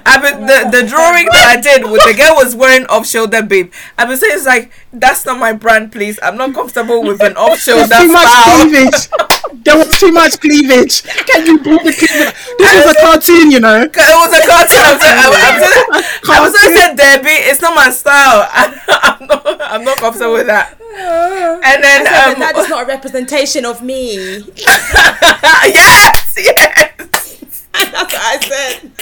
I 0.06 0.20
mean, 0.22 0.46
the 0.46 0.68
the 0.70 0.86
drawing 0.86 1.26
that 1.26 1.58
I 1.58 1.60
did 1.60 1.90
with 1.90 2.02
the 2.04 2.14
girl 2.14 2.36
was 2.36 2.54
wearing 2.54 2.86
off 2.86 3.06
shoulder 3.06 3.42
babe. 3.42 3.72
I 3.98 4.04
was 4.04 4.20
saying 4.20 4.32
it's 4.36 4.46
like 4.46 4.70
that's 4.92 5.26
not 5.26 5.38
my 5.38 5.52
brand, 5.52 5.92
please. 5.92 6.18
I'm 6.22 6.36
not 6.36 6.54
comfortable 6.54 7.02
with 7.02 7.20
an 7.20 7.36
off 7.36 7.58
shoulder 7.58 7.86
There's 7.88 8.06
too 8.06 8.12
much 8.12 8.94
style. 8.94 9.28
cleavage. 9.50 9.64
There 9.64 9.76
was 9.76 9.98
too 9.98 10.12
much 10.12 10.40
cleavage. 10.40 11.02
Can 11.02 11.46
you 11.46 11.58
pull 11.58 11.78
the 11.78 11.92
cleavage? 11.92 12.34
This 12.58 12.86
was 12.86 12.94
a 12.94 13.00
cartoon, 13.00 13.50
you 13.50 13.60
know. 13.60 13.82
It 13.82 13.90
was 13.90 14.32
a 14.32 14.46
cartoon. 14.46 14.78
I'm 14.80 14.98
saying, 14.98 15.18
I'm, 15.18 15.32
I'm 15.32 15.60
saying, 15.60 15.86
I 16.30 16.40
was 16.40 16.52
going 16.52 16.72
to 16.72 16.78
say 16.78 16.94
Debbie. 16.96 17.28
It's 17.50 17.60
not 17.60 17.74
my 17.74 17.90
style. 17.90 18.46
I, 18.52 19.16
am 19.20 19.26
not. 19.26 19.60
I'm 19.60 19.84
not 19.84 19.96
comfortable 19.98 20.34
with 20.34 20.46
that. 20.46 20.76
And 20.80 21.82
then 21.84 22.06
said, 22.06 22.34
um, 22.34 22.40
that 22.40 22.56
is 22.56 22.68
not 22.68 22.84
a 22.84 22.86
representation 22.86 23.64
of 23.64 23.82
me. 23.82 24.14
yes, 24.56 26.36
yes, 26.36 27.66
That's 27.72 27.92
what 27.92 28.14
I 28.14 28.38
said. 28.42 28.92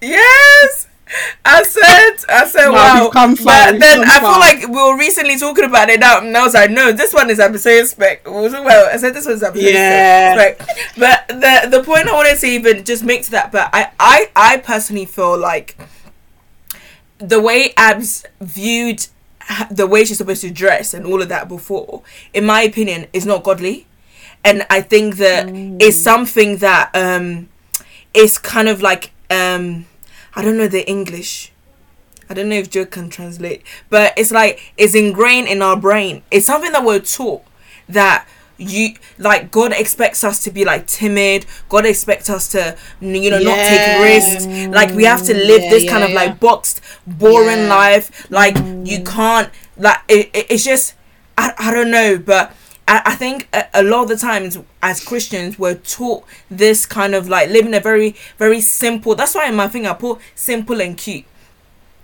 yes. 0.00 0.87
I 1.44 1.62
said, 1.62 2.10
I 2.28 2.46
said, 2.46 2.66
No, 2.66 2.72
wow. 2.72 3.10
come 3.12 3.34
far, 3.34 3.72
But 3.72 3.80
then 3.80 4.00
I 4.04 4.18
feel 4.20 4.28
far. 4.28 4.38
like 4.40 4.60
we 4.68 4.74
were 4.74 4.98
recently 4.98 5.38
talking 5.38 5.64
about 5.64 5.88
it 5.88 6.00
now, 6.00 6.20
and 6.20 6.36
I 6.36 6.42
was 6.44 6.54
like, 6.54 6.70
no, 6.70 6.92
this 6.92 7.14
one 7.14 7.30
is 7.30 7.40
episode 7.40 7.86
spec. 7.86 8.26
We 8.26 8.32
were 8.32 8.48
talking 8.50 8.66
about, 8.66 8.92
I 8.92 8.96
said 8.98 9.14
this 9.14 9.26
one's 9.26 9.42
episode 9.42 9.64
Yeah. 9.72 10.34
spec. 10.34 10.58
But 10.98 11.28
the 11.28 11.68
the 11.78 11.82
point 11.82 12.08
I 12.08 12.12
wanted 12.14 12.38
to 12.38 12.46
even 12.46 12.84
just 12.84 13.04
make 13.04 13.22
to 13.24 13.30
that, 13.32 13.50
but 13.52 13.70
I 13.72 13.90
I 13.98 14.30
I 14.36 14.56
personally 14.58 15.06
feel 15.06 15.38
like 15.38 15.76
the 17.18 17.40
way 17.40 17.72
Abs 17.76 18.24
viewed 18.40 19.06
the 19.70 19.86
way 19.86 20.04
she's 20.04 20.18
supposed 20.18 20.42
to 20.42 20.50
dress 20.50 20.92
and 20.92 21.06
all 21.06 21.22
of 21.22 21.28
that 21.30 21.48
before, 21.48 22.02
in 22.34 22.44
my 22.44 22.60
opinion, 22.62 23.06
is 23.14 23.24
not 23.24 23.42
godly. 23.42 23.86
And 24.44 24.66
I 24.70 24.82
think 24.82 25.16
that 25.16 25.48
it's 25.80 25.96
something 25.96 26.58
that 26.58 26.90
um 26.94 27.48
is 28.14 28.36
kind 28.38 28.68
of 28.68 28.82
like 28.82 29.10
um 29.30 29.86
I 30.38 30.42
don't 30.42 30.56
know 30.56 30.68
the 30.68 30.88
English. 30.88 31.52
I 32.30 32.34
don't 32.34 32.48
know 32.48 32.56
if 32.56 32.70
Joe 32.70 32.86
can 32.86 33.10
translate, 33.10 33.62
but 33.90 34.14
it's 34.16 34.30
like 34.30 34.72
it's 34.78 34.94
ingrained 34.94 35.48
in 35.48 35.62
our 35.62 35.76
brain. 35.76 36.22
It's 36.30 36.46
something 36.46 36.72
that 36.72 36.84
we're 36.84 37.00
taught 37.00 37.42
that 37.88 38.28
you 38.58 38.94
like 39.18 39.50
God 39.50 39.72
expects 39.72 40.22
us 40.24 40.42
to 40.44 40.50
be 40.50 40.64
like 40.64 40.86
timid. 40.86 41.46
God 41.68 41.86
expects 41.86 42.30
us 42.30 42.48
to 42.52 42.76
you 43.00 43.30
know 43.30 43.40
not 43.40 43.56
take 43.56 44.02
risks. 44.02 44.46
Like 44.46 44.94
we 44.94 45.04
have 45.04 45.24
to 45.24 45.32
mm, 45.34 45.46
live 45.46 45.62
Yeah, 45.62 45.70
this 45.70 45.84
yeah, 45.84 45.90
kind 45.90 46.04
of 46.04 46.10
like 46.12 46.38
boxed, 46.38 46.82
boring 47.06 47.66
Yeah. 47.66 47.74
life. 47.74 48.30
Like 48.30 48.56
you 48.56 49.00
mm. 49.00 49.06
can't 49.06 49.50
like 49.78 49.98
it, 50.08 50.30
it- 50.34 50.46
it's 50.50 50.64
just 50.64 50.94
I, 51.38 51.52
I 51.58 51.72
don't 51.72 51.90
know, 51.90 52.18
but 52.18 52.52
I, 52.88 53.02
I 53.04 53.14
think 53.14 53.48
a, 53.52 53.66
a 53.74 53.82
lot 53.82 54.04
of 54.04 54.08
the 54.08 54.16
times 54.16 54.58
as 54.82 55.04
Christians 55.04 55.58
we're 55.58 55.74
taught 55.74 56.24
this 56.50 56.86
kind 56.86 57.14
of 57.14 57.28
like 57.28 57.50
living 57.50 57.74
a 57.74 57.80
very 57.80 58.16
very 58.38 58.60
simple. 58.60 59.14
That's 59.14 59.34
why 59.34 59.48
in 59.48 59.54
my 59.54 59.68
thing 59.68 59.86
I 59.86 59.92
put 59.92 60.18
simple 60.34 60.80
and 60.80 60.96
cute. 60.96 61.26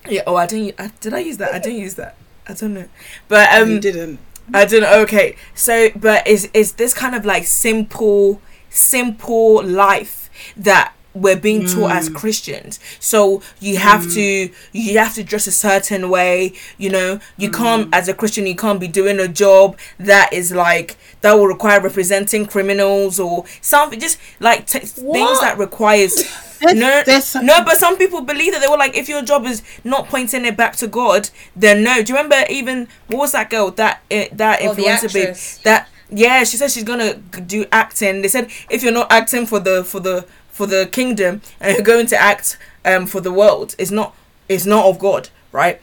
Yeah. 0.09 0.22
Oh, 0.26 0.37
I 0.37 0.47
didn't. 0.47 0.78
I, 0.78 0.93
did 1.01 1.14
I 1.14 1.20
use 1.20 1.39
that? 1.39 1.55
I 1.55 1.59
didn't 1.59 1.80
use 1.80 1.95
that. 1.95 2.16
I 2.47 2.53
don't 2.53 2.74
know. 2.74 2.89
But 3.28 3.53
um, 3.55 3.70
you 3.70 3.80
didn't. 3.80 4.20
I 4.53 4.66
don't. 4.66 4.85
Okay, 4.85 5.37
so 5.55 5.91
but 5.97 6.26
is 6.26 6.51
is 6.53 6.72
this 6.72 6.93
kind 6.93 7.14
of 7.14 7.24
like 7.24 7.45
simple, 7.45 8.43
simple 8.68 9.64
life 9.64 10.28
that 10.57 10.93
we're 11.14 11.36
being 11.36 11.66
taught 11.66 11.92
as 11.92 12.08
Christians? 12.08 12.80
So 13.00 13.42
you 13.60 13.76
have 13.78 14.10
to 14.12 14.50
you 14.72 14.98
have 14.98 15.14
to 15.14 15.24
dress 15.24 15.46
a 15.46 15.52
certain 15.52 16.10
way. 16.10 16.52
You 16.78 16.90
know, 16.90 17.20
you 17.36 17.50
can't 17.50 17.94
as 17.94 18.08
a 18.08 18.14
Christian 18.14 18.46
you 18.46 18.56
can't 18.56 18.80
be 18.80 18.88
doing 18.88 19.18
a 19.20 19.28
job 19.28 19.78
that 19.98 20.32
is 20.32 20.52
like 20.52 20.96
that 21.20 21.34
will 21.34 21.46
require 21.46 21.80
representing 21.80 22.46
criminals 22.46 23.18
or 23.20 23.44
something. 23.60 23.98
Just 24.00 24.18
like 24.40 24.66
t- 24.66 24.80
things 24.80 25.40
that 25.40 25.56
requires. 25.58 26.14
There's- 26.16 26.40
No, 26.64 27.02
there's- 27.04 27.34
no, 27.34 27.62
but 27.62 27.76
some 27.76 27.98
people 27.98 28.22
believe 28.22 28.52
that 28.52 28.60
they 28.62 28.68
were 28.68 28.78
like, 28.78 28.96
if 28.96 29.06
your 29.06 29.20
job 29.22 29.44
is 29.44 29.62
not 29.82 30.08
pointing 30.08 30.46
it 30.46 30.56
back 30.56 30.76
to 30.76 30.86
God, 30.86 31.28
then 31.54 31.82
no. 31.82 32.02
Do 32.02 32.12
you 32.12 32.16
remember 32.18 32.42
even 32.48 32.88
what 33.08 33.18
was 33.18 33.32
that 33.32 33.50
girl 33.50 33.70
that 33.72 34.00
uh, 34.10 34.24
that 34.32 34.60
Oh, 34.62 34.74
influencer 34.74 35.12
babe 35.12 35.34
that 35.64 35.88
yeah 36.10 36.44
she 36.44 36.56
said 36.56 36.70
she's 36.70 36.84
gonna 36.84 37.14
do 37.14 37.66
acting. 37.70 38.22
They 38.22 38.28
said 38.28 38.50
if 38.70 38.82
you're 38.82 38.92
not 38.92 39.12
acting 39.12 39.44
for 39.46 39.58
the 39.60 39.84
for 39.84 40.00
the 40.00 40.24
for 40.55 40.66
the 40.66 40.86
kingdom 40.90 41.42
and 41.61 41.74
you're 41.74 41.82
going 41.94 42.07
to 42.07 42.16
act 42.16 42.57
um 42.84 43.07
for 43.07 43.20
the 43.20 43.32
world, 43.32 43.74
it's 43.78 43.90
not 43.90 44.14
it's 44.48 44.66
not 44.66 44.86
of 44.86 44.98
God, 44.98 45.28
right? 45.52 45.80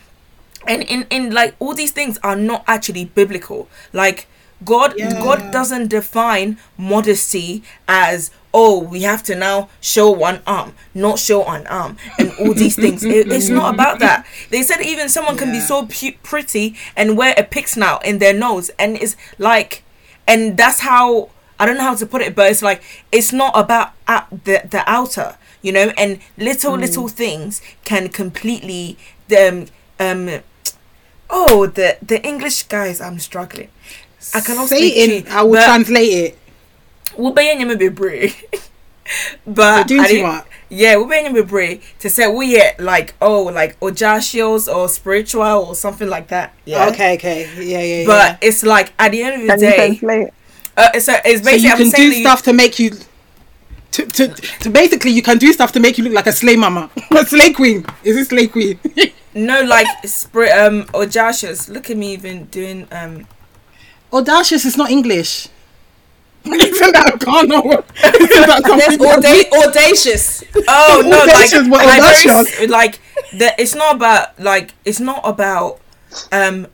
And 0.67 0.81
in 0.83 1.05
in 1.09 1.31
like 1.33 1.55
all 1.59 1.73
these 1.73 1.91
things 1.91 2.17
are 2.23 2.35
not 2.35 2.63
actually 2.67 3.05
biblical. 3.05 3.67
Like 3.93 4.27
God 4.63 4.93
Yeah. 4.97 5.19
God 5.21 5.51
doesn't 5.51 5.87
define 5.89 6.57
modesty 6.77 7.63
as 7.87 8.31
oh 8.53 8.79
we 8.93 9.01
have 9.01 9.23
to 9.23 9.33
now 9.35 9.69
show 9.79 10.11
one 10.11 10.41
arm 10.45 10.73
not 10.93 11.17
show 11.17 11.45
an 11.45 11.65
arm 11.67 11.95
and 12.19 12.31
all 12.37 12.53
these 12.53 12.75
things 12.75 13.01
it, 13.03 13.31
it's 13.31 13.47
not 13.49 13.73
about 13.73 13.99
that 13.99 14.25
they 14.51 14.61
said 14.61 14.81
even 14.81 15.07
someone 15.07 15.37
can 15.37 15.51
be 15.53 15.59
so 15.61 15.85
pu- 15.87 16.17
pretty 16.21 16.75
and 16.97 17.17
wear 17.17 17.33
a 17.37 17.43
pig 17.43 17.65
snout 17.67 18.05
in 18.05 18.19
their 18.19 18.33
nose 18.33 18.69
and 18.77 18.97
it's 18.97 19.15
like 19.39 19.83
and 20.27 20.57
that's 20.57 20.81
how 20.81 21.29
i 21.61 21.65
don't 21.65 21.77
know 21.77 21.83
how 21.91 21.95
to 21.95 22.05
put 22.05 22.21
it 22.21 22.33
but 22.35 22.49
it's 22.51 22.63
like 22.69 22.81
it's 23.11 23.31
not 23.31 23.51
about 23.55 23.93
at 24.07 24.25
the 24.47 24.55
the 24.73 24.81
outer 24.97 25.37
you 25.61 25.71
know 25.71 25.87
and 25.97 26.19
little 26.37 26.75
little 26.85 27.07
things 27.07 27.61
can 27.85 28.09
completely 28.09 28.97
um 29.37 29.67
um 29.99 30.41
oh 31.29 31.67
the 31.67 31.97
the 32.01 32.17
english 32.25 32.63
guys 32.63 32.99
i'm 32.99 33.19
struggling 33.19 33.69
i 34.33 34.39
cannot 34.41 34.67
Say 34.69 34.87
it 34.87 35.25
in. 35.27 35.31
I 35.31 35.43
will 35.43 35.63
translate 35.63 36.13
it. 36.25 36.37
wobɛyɛ 37.17 37.51
nneɛma 37.57 37.75
bebree 37.83 38.33
but 39.45 39.89
You're 39.89 39.99
doing 39.99 40.01
I 40.01 40.07
too 40.07 40.13
didn't- 40.13 40.31
much. 40.31 40.45
yeah 40.69 40.95
wobɛyɛ 40.95 41.19
nneɛma 41.25 41.35
bebree 41.43 41.81
to 41.99 42.09
say 42.09 42.23
woyɛ 42.23 42.79
like 42.79 43.13
oh 43.21 43.43
like 43.43 43.79
ojashios 43.81 44.67
or 44.73 44.87
spiritual 44.89 45.43
or 45.67 45.75
something 45.75 46.07
like 46.09 46.27
that 46.29 46.53
yeah 46.65 46.87
Okay, 46.89 47.15
okay, 47.15 47.39
yeah, 47.59 47.81
yeah, 47.81 48.05
but 48.05 48.27
yeah. 48.41 48.47
it's 48.47 48.63
like 48.63 48.93
at 48.99 49.11
the 49.11 49.21
end 49.23 49.33
of 49.35 49.41
the 49.41 49.47
Can 49.47 49.59
day 49.59 49.75
translate? 49.97 50.29
Uh, 50.77 50.99
so 50.99 51.15
it's 51.25 51.43
So 51.43 51.45
basically 51.45 51.57
you 51.67 51.71
I'm 51.71 51.77
can 51.77 51.89
do 51.89 52.09
that 52.09 52.15
you- 52.17 52.23
stuff 52.23 52.41
to 52.43 52.53
make 52.53 52.79
you. 52.79 52.91
To, 53.91 54.05
to, 54.05 54.27
to 54.61 54.69
basically 54.69 55.11
you 55.11 55.21
can 55.21 55.37
do 55.37 55.51
stuff 55.51 55.73
to 55.73 55.79
make 55.81 55.97
you 55.97 56.05
look 56.05 56.13
like 56.13 56.27
a 56.27 56.31
slay 56.31 56.55
mama, 56.55 56.89
a 57.11 57.25
slay 57.25 57.51
queen. 57.51 57.85
Is 58.05 58.15
it 58.15 58.27
slay 58.29 58.47
queen? 58.47 58.79
no 59.33 59.61
like 59.63 59.87
spirit 60.05 60.51
um 60.51 60.83
ojashios 60.93 61.69
look 61.69 61.89
at 61.89 61.97
me 61.97 62.13
even 62.13 62.45
doing 62.45 62.87
um 62.91 63.27
Audacious 64.13 64.65
is 64.65 64.75
not 64.77 64.89
English. 64.91 65.47
Isn't 66.45 66.93
that 66.93 67.19
Ghana? 67.19 67.59
Isn't 68.23 68.47
that 68.47 68.63
something 68.65 68.99
auda- 69.07 69.67
audacious. 69.67 70.43
Oh 70.67 71.01
no, 71.05 71.09
like, 71.09 71.29
Audacious, 71.29 71.67
like, 71.67 71.85
very 71.87 72.01
audacious. 72.01 72.59
s- 72.61 72.69
like 72.69 72.99
the, 73.37 73.53
it's 73.61 73.75
not 73.75 73.95
about 73.95 74.39
like 74.39 74.73
it's 74.85 74.99
not 74.99 75.21
about 75.23 75.79
um 76.31 76.67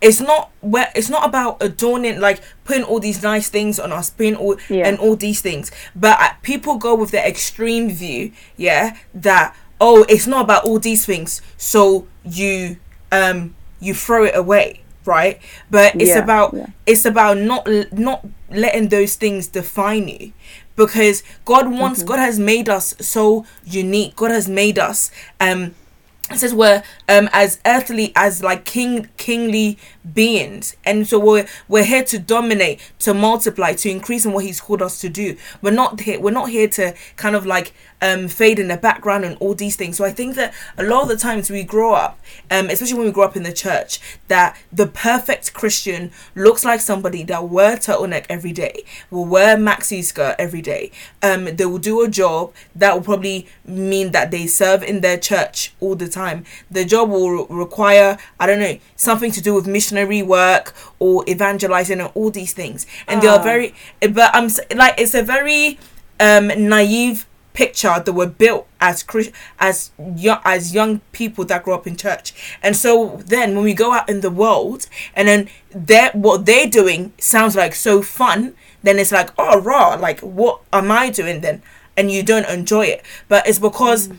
it's 0.00 0.20
not 0.20 0.50
where 0.60 0.90
it's 0.94 1.10
not 1.10 1.26
about 1.26 1.62
adorning 1.62 2.20
like 2.20 2.40
putting 2.64 2.84
all 2.84 3.00
these 3.00 3.22
nice 3.22 3.48
things 3.50 3.78
on 3.78 3.92
us 3.92 4.10
putting 4.10 4.34
all 4.36 4.56
Yeah. 4.68 4.86
and 4.88 4.98
all 4.98 5.16
these 5.16 5.40
things. 5.42 5.70
But 5.94 6.18
uh, 6.20 6.30
people 6.42 6.76
go 6.76 6.94
with 6.94 7.10
the 7.10 7.26
extreme 7.26 7.90
view 7.90 8.32
yeah 8.56 8.96
that 9.14 9.54
oh 9.80 10.04
it's 10.08 10.26
not 10.26 10.44
about 10.44 10.64
all 10.64 10.78
these 10.78 11.04
things 11.06 11.42
so 11.56 12.06
you 12.24 12.76
um 13.12 13.54
you 13.80 13.94
throw 13.94 14.24
it 14.24 14.36
away 14.36 14.80
right? 15.06 15.40
But 15.70 15.94
it's 15.96 16.10
Yeah, 16.10 16.18
about 16.18 16.52
yeah. 16.54 16.66
it's 16.86 17.04
about 17.04 17.38
not 17.38 17.66
not 17.92 18.24
letting 18.50 18.88
those 18.88 19.16
things 19.16 19.48
define 19.48 20.08
you. 20.08 20.32
Because 20.76 21.22
god 21.44 21.70
wants 21.70 22.02
god 22.02 22.18
has 22.18 22.38
made 22.38 22.68
us 22.68 22.94
so 23.00 23.44
unique. 23.64 24.16
God 24.16 24.30
has 24.30 24.48
made 24.48 24.78
us 24.78 25.10
um 25.40 25.74
it 26.30 26.38
says 26.38 26.54
we're 26.54 26.82
um 27.08 27.28
as 27.32 27.60
earthly 27.66 28.12
as 28.14 28.42
like 28.42 28.64
king 28.64 29.08
kingly 29.16 29.78
beings. 30.14 30.76
And 30.84 31.06
so 31.06 31.18
we're 31.18 31.46
we're 31.68 31.84
here 31.84 32.04
to 32.04 32.18
dominate 32.18 32.80
to 33.00 33.14
multiply 33.14 33.72
to 33.74 33.90
increase 33.90 34.24
in 34.24 34.32
what 34.32 34.44
he's 34.44 34.60
called 34.60 34.82
us 34.82 35.00
to 35.00 35.08
do. 35.08 35.36
We're 35.60 35.72
not 35.72 36.00
here 36.00 36.20
we're 36.20 36.30
not 36.30 36.50
here 36.50 36.68
to 36.68 36.94
kind 37.16 37.34
of 37.34 37.46
like 37.46 37.72
um 38.02 38.28
fade 38.28 38.58
in 38.58 38.68
the 38.68 38.76
background 38.76 39.24
and 39.24 39.36
all 39.38 39.54
these 39.54 39.76
things. 39.76 39.96
So 39.96 40.04
i 40.04 40.10
think 40.12 40.36
that 40.36 40.54
a 40.78 40.82
lot 40.82 41.02
of 41.02 41.08
the 41.08 41.16
times 41.16 41.50
we 41.50 41.62
grow 41.62 41.94
up 41.94 42.18
um 42.50 42.68
especially 42.70 42.94
when 42.98 43.06
we 43.06 43.12
grow 43.12 43.24
up 43.24 43.36
in 43.36 43.42
the 43.42 43.52
church 43.52 44.00
that 44.28 44.56
the 44.72 44.86
perfect 44.86 45.52
christian 45.52 46.10
looks 46.34 46.64
like 46.64 46.80
somebody 46.80 47.22
that 47.24 47.48
wear 47.48 47.76
turtleneck 47.76 48.26
every 48.28 48.52
day 48.52 48.84
will 49.10 49.24
wear 49.24 49.56
maxi 49.56 50.02
skirt 50.02 50.36
every 50.38 50.62
day. 50.62 50.90
Um 51.22 51.44
they 51.56 51.66
will 51.66 51.78
do 51.78 52.02
a 52.02 52.08
job 52.08 52.52
that 52.74 52.94
will 52.94 53.02
probably 53.02 53.46
mean 53.64 54.12
that 54.12 54.30
they 54.30 54.46
serve 54.46 54.82
in 54.82 55.00
their 55.00 55.18
church 55.18 55.72
all 55.80 55.94
the 55.94 56.08
time. 56.08 56.44
The 56.70 56.84
job 56.84 57.10
will 57.10 57.46
require 57.46 58.18
i 58.38 58.46
don't 58.46 58.60
know 58.60 58.78
something 58.96 59.30
to 59.32 59.40
do 59.40 59.54
with 59.54 59.66
missionary 59.66 60.22
work 60.22 60.74
or 60.98 61.24
evangelizing 61.28 62.00
and 62.00 62.10
all 62.14 62.30
these 62.30 62.52
things. 62.52 62.86
And 63.06 63.20
they 63.22 63.28
are 63.28 63.42
very 63.42 63.74
but 64.00 64.30
i'm 64.34 64.48
like 64.76 64.94
it's 64.98 65.14
a 65.14 65.22
very 65.22 65.78
um 66.18 66.48
naive 66.68 67.26
picture 67.60 68.00
that 68.02 68.14
were 68.14 68.26
built 68.26 68.66
as 68.80 69.04
as 69.58 69.90
young 69.98 70.40
as 70.46 70.72
young 70.72 71.00
people 71.12 71.44
that 71.44 71.62
grew 71.62 71.74
up 71.74 71.86
in 71.86 71.94
church. 71.94 72.32
And 72.62 72.74
so 72.74 73.20
then 73.26 73.54
when 73.54 73.64
we 73.64 73.74
go 73.74 73.92
out 73.92 74.08
in 74.08 74.22
the 74.22 74.30
world 74.30 74.86
and 75.14 75.28
then 75.28 75.48
that 75.70 76.14
what 76.14 76.46
they're 76.46 76.70
doing 76.80 77.12
sounds 77.18 77.54
like 77.54 77.74
so 77.74 78.00
fun 78.00 78.54
then 78.82 78.98
it's 78.98 79.12
like 79.12 79.28
oh 79.36 79.60
raw 79.60 79.88
like 80.06 80.20
what 80.20 80.62
am 80.72 80.90
i 80.90 81.10
doing 81.10 81.42
then? 81.42 81.62
And 81.98 82.10
you 82.10 82.22
don't 82.22 82.48
enjoy 82.48 82.86
it. 82.86 83.04
But 83.28 83.46
it's 83.46 83.58
because 83.58 84.08
mm. 84.08 84.16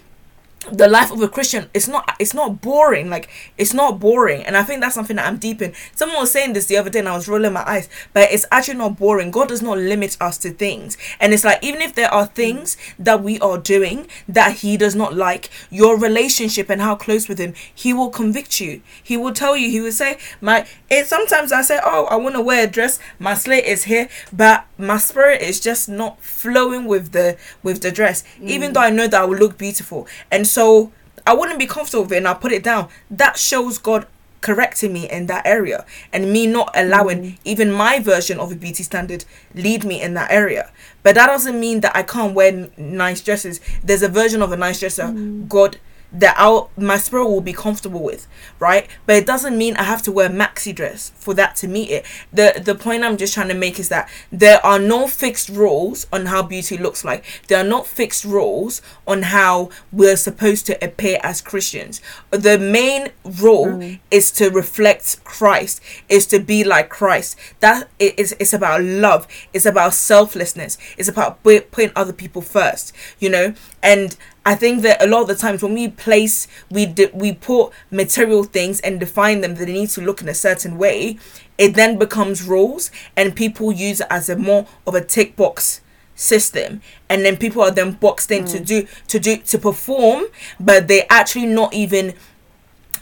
The 0.71 0.87
life 0.87 1.11
of 1.11 1.21
a 1.21 1.27
Christian 1.27 1.69
it's 1.73 1.87
not 1.87 2.15
it's 2.19 2.33
not 2.33 2.61
boring 2.61 3.09
like 3.09 3.29
it's 3.57 3.73
not 3.73 3.99
boring. 3.99 4.43
And 4.43 4.55
I 4.55 4.63
think 4.63 4.81
that's 4.81 4.93
something 4.93 5.15
that 5.15 5.27
I'm 5.27 5.37
deep 5.37 5.61
in. 5.61 5.73
Someone 5.95 6.19
was 6.19 6.31
saying 6.31 6.53
this 6.53 6.67
the 6.67 6.77
other 6.77 6.89
day 6.89 6.99
and 6.99 7.09
I 7.09 7.15
was 7.15 7.27
rolling 7.27 7.53
my 7.53 7.67
eyes 7.67 7.89
but 8.13 8.31
it's 8.31 8.45
actually 8.51 8.77
not 8.77 8.97
boring. 8.97 9.31
God 9.31 9.47
does 9.47 9.61
not 9.61 9.77
limit 9.77 10.17
us 10.21 10.37
to 10.39 10.51
things. 10.51 10.97
And 11.19 11.33
it's 11.33 11.43
like 11.43 11.63
even 11.63 11.81
if 11.81 11.95
there 11.95 12.13
are 12.13 12.27
things 12.27 12.77
that 12.99 13.23
we 13.23 13.39
are 13.39 13.57
doing 13.57 14.07
that 14.27 14.57
he 14.57 14.77
does 14.77 14.95
not 14.95 15.15
like 15.15 15.49
your 15.69 15.97
relationship 15.97 16.69
and 16.69 16.81
how 16.81 16.95
close 16.95 17.27
with 17.27 17.39
him 17.39 17.53
he 17.73 17.93
will 17.93 18.09
convict 18.09 18.59
you. 18.59 18.81
He 19.01 19.17
will 19.17 19.33
tell 19.33 19.57
you. 19.57 19.69
He 19.69 19.81
will 19.81 19.91
say 19.91 20.17
my 20.41 20.67
it 20.89 21.07
sometimes 21.07 21.51
I 21.51 21.63
say 21.63 21.79
oh 21.83 22.05
I 22.05 22.17
want 22.17 22.35
to 22.35 22.41
wear 22.41 22.65
a 22.65 22.69
dress. 22.69 22.99
My 23.17 23.33
slate 23.33 23.65
is 23.65 23.85
here 23.85 24.09
but 24.31 24.65
my 24.77 24.97
spirit 24.97 25.41
is 25.41 25.59
just 25.59 25.89
not 25.89 26.21
flowing 26.23 26.85
with 26.85 27.13
the 27.13 27.37
with 27.63 27.81
the 27.81 27.91
dress. 27.91 28.23
Even 28.43 28.71
mm. 28.71 28.73
though 28.75 28.81
I 28.81 28.89
know 28.91 29.07
that 29.07 29.21
I 29.21 29.25
will 29.25 29.37
look 29.37 29.57
beautiful. 29.57 30.07
And 30.29 30.45
so 30.51 30.91
I 31.25 31.33
wouldn't 31.33 31.59
be 31.59 31.65
comfortable 31.65 32.03
with 32.03 32.13
it 32.13 32.17
and 32.17 32.27
I'll 32.27 32.35
put 32.35 32.51
it 32.51 32.63
down. 32.63 32.89
That 33.09 33.37
shows 33.37 33.77
God 33.77 34.05
correcting 34.41 34.91
me 34.91 35.09
in 35.09 35.27
that 35.27 35.45
area 35.45 35.85
and 36.11 36.33
me 36.33 36.47
not 36.47 36.71
allowing 36.75 37.21
mm. 37.23 37.37
even 37.45 37.71
my 37.71 37.99
version 37.99 38.39
of 38.39 38.51
a 38.51 38.55
beauty 38.55 38.83
standard 38.83 39.23
lead 39.53 39.83
me 39.85 40.01
in 40.01 40.13
that 40.15 40.31
area. 40.31 40.71
But 41.03 41.15
that 41.15 41.27
doesn't 41.27 41.59
mean 41.59 41.81
that 41.81 41.95
I 41.95 42.03
can't 42.03 42.33
wear 42.33 42.47
n- 42.47 42.71
nice 42.77 43.21
dresses. 43.21 43.61
There's 43.83 44.01
a 44.01 44.09
version 44.09 44.41
of 44.41 44.51
a 44.51 44.57
nice 44.57 44.79
dress 44.79 44.95
that 44.97 45.13
mm. 45.13 45.47
God 45.47 45.77
that 46.13 46.35
I'll, 46.37 46.69
my 46.77 46.97
spirit 46.97 47.27
will 47.27 47.41
be 47.41 47.53
comfortable 47.53 48.03
with, 48.03 48.27
right? 48.59 48.87
But 49.05 49.15
it 49.15 49.25
doesn't 49.25 49.57
mean 49.57 49.75
I 49.75 49.83
have 49.83 50.01
to 50.03 50.11
wear 50.11 50.29
maxi 50.29 50.75
dress 50.75 51.11
for 51.15 51.33
that 51.35 51.55
to 51.57 51.67
meet 51.67 51.89
it. 51.89 52.05
The 52.33 52.61
the 52.63 52.75
point 52.75 53.03
I'm 53.03 53.17
just 53.17 53.33
trying 53.33 53.47
to 53.47 53.53
make 53.53 53.79
is 53.79 53.89
that 53.89 54.09
there 54.31 54.63
are 54.65 54.79
no 54.79 55.07
fixed 55.07 55.49
rules 55.49 56.07
on 56.11 56.25
how 56.27 56.43
beauty 56.43 56.77
looks 56.77 57.05
like. 57.05 57.23
There 57.47 57.59
are 57.59 57.67
not 57.67 57.87
fixed 57.87 58.25
rules 58.25 58.81
on 59.07 59.23
how 59.23 59.69
we're 59.91 60.17
supposed 60.17 60.65
to 60.67 60.83
appear 60.83 61.19
as 61.23 61.41
Christians. 61.41 62.01
The 62.31 62.57
main 62.57 63.09
rule 63.23 63.67
mm. 63.67 63.99
is 64.09 64.31
to 64.31 64.49
reflect 64.49 65.23
Christ, 65.23 65.81
is 66.09 66.25
to 66.27 66.39
be 66.39 66.63
like 66.63 66.89
Christ. 66.89 67.37
That 67.59 67.89
it 67.99 68.19
is 68.19 68.35
it's 68.39 68.53
about 68.53 68.83
love. 68.83 69.27
It's 69.53 69.65
about 69.65 69.93
selflessness. 69.93 70.77
It's 70.97 71.09
about 71.09 71.43
putting 71.43 71.91
other 71.95 72.13
people 72.13 72.41
first, 72.41 72.93
you 73.19 73.29
know? 73.29 73.53
And 73.81 74.15
I 74.45 74.55
think 74.55 74.81
that 74.81 75.03
a 75.03 75.07
lot 75.07 75.21
of 75.21 75.27
the 75.27 75.35
times 75.35 75.61
when 75.61 75.73
we 75.75 75.87
place, 75.87 76.47
we 76.69 76.87
de- 76.87 77.11
we 77.13 77.33
put 77.33 77.71
material 77.91 78.43
things 78.43 78.79
and 78.79 78.99
define 78.99 79.41
them 79.41 79.55
that 79.55 79.65
they 79.65 79.73
need 79.73 79.89
to 79.91 80.01
look 80.01 80.21
in 80.21 80.29
a 80.29 80.33
certain 80.33 80.77
way, 80.77 81.19
it 81.57 81.75
then 81.75 81.99
becomes 81.99 82.43
rules, 82.43 82.89
and 83.15 83.35
people 83.35 83.71
use 83.71 84.01
it 84.01 84.07
as 84.09 84.29
a 84.29 84.35
more 84.35 84.65
of 84.87 84.95
a 84.95 85.01
tick 85.01 85.35
box 85.35 85.81
system, 86.15 86.81
and 87.07 87.23
then 87.23 87.37
people 87.37 87.61
are 87.61 87.71
then 87.71 87.91
boxed 87.93 88.31
in 88.31 88.45
to 88.45 88.59
mm. 88.59 88.65
do 88.65 88.87
to 89.07 89.19
do 89.19 89.37
to 89.37 89.57
perform, 89.59 90.25
but 90.59 90.87
they're 90.87 91.05
actually 91.09 91.45
not 91.45 91.73
even 91.73 92.15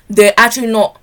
they're 0.10 0.34
actually 0.36 0.68
not 0.68 0.99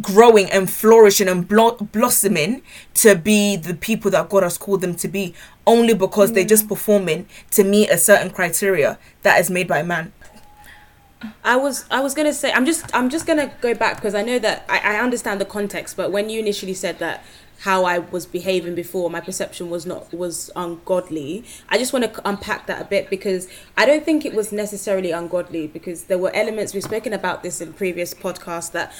growing 0.00 0.50
and 0.50 0.70
flourishing 0.70 1.28
and 1.28 1.48
blo- 1.48 1.76
blossoming 1.76 2.62
to 2.94 3.16
be 3.16 3.56
the 3.56 3.74
people 3.74 4.10
that 4.10 4.28
God 4.28 4.42
has 4.42 4.56
called 4.56 4.80
them 4.80 4.94
to 4.96 5.08
be 5.08 5.34
only 5.66 5.94
because 5.94 6.32
they're 6.32 6.44
just 6.44 6.66
mm. 6.66 6.68
performing 6.68 7.26
to 7.52 7.64
meet 7.64 7.90
a 7.90 7.98
certain 7.98 8.30
criteria 8.30 8.98
that 9.22 9.40
is 9.40 9.50
made 9.50 9.66
by 9.66 9.82
man. 9.82 10.12
I 11.44 11.56
was 11.56 11.84
I 11.90 12.00
was 12.00 12.14
gonna 12.14 12.32
say 12.32 12.52
I'm 12.52 12.64
just 12.64 12.94
I'm 12.94 13.10
just 13.10 13.26
gonna 13.26 13.52
go 13.60 13.74
back 13.74 13.96
because 13.96 14.14
I 14.14 14.22
know 14.22 14.38
that 14.38 14.64
I, 14.68 14.96
I 14.96 15.00
understand 15.00 15.40
the 15.40 15.44
context, 15.44 15.96
but 15.96 16.10
when 16.10 16.30
you 16.30 16.40
initially 16.40 16.72
said 16.72 16.98
that 16.98 17.22
how 17.60 17.84
I 17.84 17.98
was 17.98 18.24
behaving 18.24 18.74
before, 18.74 19.10
my 19.10 19.20
perception 19.20 19.68
was 19.68 19.84
not 19.84 20.12
was 20.14 20.50
ungodly. 20.56 21.44
I 21.68 21.76
just 21.76 21.92
want 21.92 22.10
to 22.12 22.28
unpack 22.28 22.66
that 22.66 22.80
a 22.80 22.84
bit 22.86 23.10
because 23.10 23.48
I 23.76 23.84
don't 23.84 24.02
think 24.02 24.24
it 24.24 24.32
was 24.32 24.50
necessarily 24.50 25.10
ungodly 25.10 25.66
because 25.66 26.04
there 26.04 26.16
were 26.16 26.34
elements 26.34 26.72
we've 26.72 26.82
spoken 26.82 27.12
about 27.12 27.42
this 27.42 27.60
in 27.60 27.74
previous 27.74 28.14
podcasts 28.14 28.72
that 28.72 28.92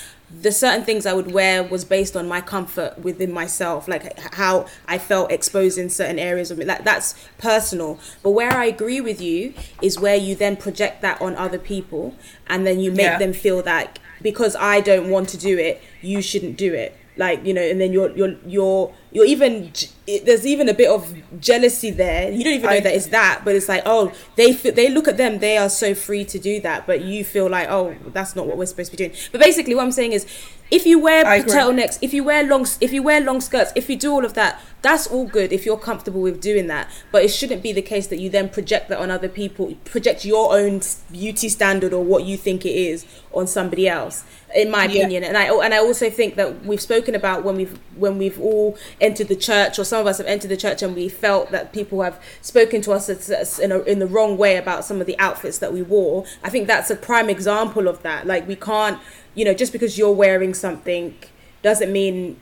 the 0.42 0.52
certain 0.52 0.84
things 0.84 1.06
I 1.06 1.14
would 1.14 1.32
wear 1.32 1.62
was 1.64 1.86
based 1.86 2.14
on 2.16 2.28
my 2.28 2.42
comfort 2.42 2.98
within 2.98 3.32
myself, 3.32 3.88
like 3.88 4.18
how 4.34 4.66
I 4.86 4.98
felt 4.98 5.32
exposed 5.32 5.78
in 5.78 5.88
certain 5.88 6.18
areas 6.18 6.50
of 6.50 6.58
me. 6.58 6.66
Like 6.66 6.84
that's 6.84 7.14
personal. 7.38 7.98
But 8.22 8.32
where 8.32 8.52
I 8.52 8.66
agree 8.66 9.00
with 9.00 9.22
you 9.22 9.54
is 9.80 9.98
where 9.98 10.16
you 10.16 10.34
then 10.34 10.56
project 10.56 11.00
that 11.00 11.20
on 11.22 11.34
other 11.34 11.58
people, 11.58 12.14
and 12.46 12.66
then 12.66 12.78
you 12.78 12.90
make 12.90 13.04
Yeah. 13.06 13.18
them 13.18 13.32
feel 13.32 13.62
that 13.62 13.98
because 14.22 14.54
I 14.54 14.80
don't 14.82 15.08
want 15.08 15.30
to 15.30 15.38
do 15.38 15.56
it, 15.58 15.82
you 16.02 16.20
shouldn't 16.20 16.58
do 16.58 16.74
it. 16.74 16.94
Like 17.20 17.44
you 17.44 17.52
know, 17.52 17.60
and 17.60 17.78
then 17.78 17.92
you're 17.92 18.16
you're 18.16 18.34
you're 18.48 18.94
you're 19.12 19.26
even 19.26 19.72
it, 20.06 20.24
there's 20.26 20.46
even 20.46 20.68
a 20.68 20.74
bit 20.74 20.88
of 20.88 21.14
jealousy 21.40 21.90
there. 21.90 22.30
You 22.30 22.44
don't 22.44 22.54
even 22.54 22.70
know 22.70 22.76
I- 22.76 22.80
that 22.80 22.94
it's 22.94 23.06
that, 23.08 23.42
but 23.44 23.54
it's 23.54 23.68
like 23.68 23.82
oh 23.86 24.12
they 24.36 24.52
feel, 24.52 24.72
they 24.72 24.88
look 24.88 25.08
at 25.08 25.16
them, 25.16 25.38
they 25.38 25.56
are 25.56 25.68
so 25.68 25.94
free 25.94 26.24
to 26.26 26.38
do 26.38 26.60
that, 26.60 26.86
but 26.86 27.02
you 27.02 27.24
feel 27.24 27.48
like 27.48 27.68
oh 27.68 27.94
that's 28.08 28.36
not 28.36 28.46
what 28.46 28.56
we're 28.56 28.66
supposed 28.66 28.90
to 28.92 28.96
be 28.96 29.04
doing. 29.08 29.16
But 29.32 29.40
basically, 29.40 29.74
what 29.74 29.82
I'm 29.84 29.92
saying 29.92 30.12
is, 30.12 30.26
if 30.70 30.86
you 30.86 30.98
wear 31.00 31.24
turtlenecks, 31.54 31.98
if 32.00 32.14
you 32.14 32.22
wear 32.24 32.44
long, 32.46 32.66
if 32.80 32.92
you 32.92 33.02
wear 33.02 33.20
long 33.20 33.40
skirts, 33.40 33.72
if 33.74 33.90
you 33.90 33.96
do 33.96 34.12
all 34.12 34.24
of 34.24 34.34
that, 34.34 34.60
that's 34.82 35.06
all 35.08 35.26
good 35.26 35.52
if 35.52 35.66
you're 35.66 35.76
comfortable 35.76 36.20
with 36.20 36.40
doing 36.40 36.68
that. 36.68 36.88
But 37.12 37.24
it 37.24 37.28
shouldn't 37.28 37.62
be 37.62 37.72
the 37.72 37.82
case 37.82 38.06
that 38.08 38.18
you 38.20 38.30
then 38.30 38.48
project 38.48 38.88
that 38.90 38.98
on 38.98 39.10
other 39.10 39.28
people, 39.28 39.74
project 39.84 40.24
your 40.24 40.54
own 40.56 40.80
beauty 41.10 41.48
standard 41.48 41.92
or 41.92 42.02
what 42.04 42.24
you 42.24 42.36
think 42.36 42.64
it 42.64 42.74
is 42.76 43.04
on 43.32 43.46
somebody 43.48 43.88
else. 43.88 44.24
In 44.54 44.68
my 44.70 44.84
Yeah. 44.86 44.90
opinion, 45.02 45.22
and 45.24 45.36
I 45.36 45.44
and 45.64 45.72
I 45.72 45.78
also 45.78 46.10
think 46.10 46.34
that 46.34 46.64
we've 46.66 46.80
spoken 46.80 47.14
about 47.14 47.44
when 47.44 47.54
we've 47.56 47.78
when 47.96 48.18
we've 48.18 48.40
all 48.40 48.76
entered 49.00 49.28
the 49.28 49.36
church, 49.36 49.78
or 49.78 49.84
some 49.84 50.00
of 50.00 50.06
us 50.06 50.18
have 50.18 50.26
entered 50.26 50.48
the 50.48 50.56
church, 50.56 50.82
and 50.82 50.94
we 50.94 51.08
felt 51.08 51.50
that 51.50 51.72
people 51.72 52.02
have 52.02 52.20
spoken 52.40 52.80
to 52.82 52.92
us 52.92 53.58
in, 53.58 53.72
a, 53.72 53.80
in 53.80 53.98
the 53.98 54.06
wrong 54.06 54.36
way 54.36 54.56
about 54.56 54.84
some 54.84 55.00
of 55.00 55.06
the 55.06 55.18
outfits 55.18 55.58
that 55.58 55.72
we 55.72 55.82
wore. 55.82 56.24
I 56.42 56.50
think 56.50 56.66
that's 56.66 56.90
a 56.90 56.96
prime 56.96 57.30
example 57.30 57.88
of 57.88 58.02
that. 58.02 58.26
Like 58.26 58.46
we 58.46 58.56
can't, 58.56 58.98
you 59.34 59.44
know, 59.44 59.54
just 59.54 59.72
because 59.72 59.98
you're 59.98 60.12
wearing 60.12 60.54
something 60.54 61.14
doesn't 61.62 61.92
mean 61.92 62.36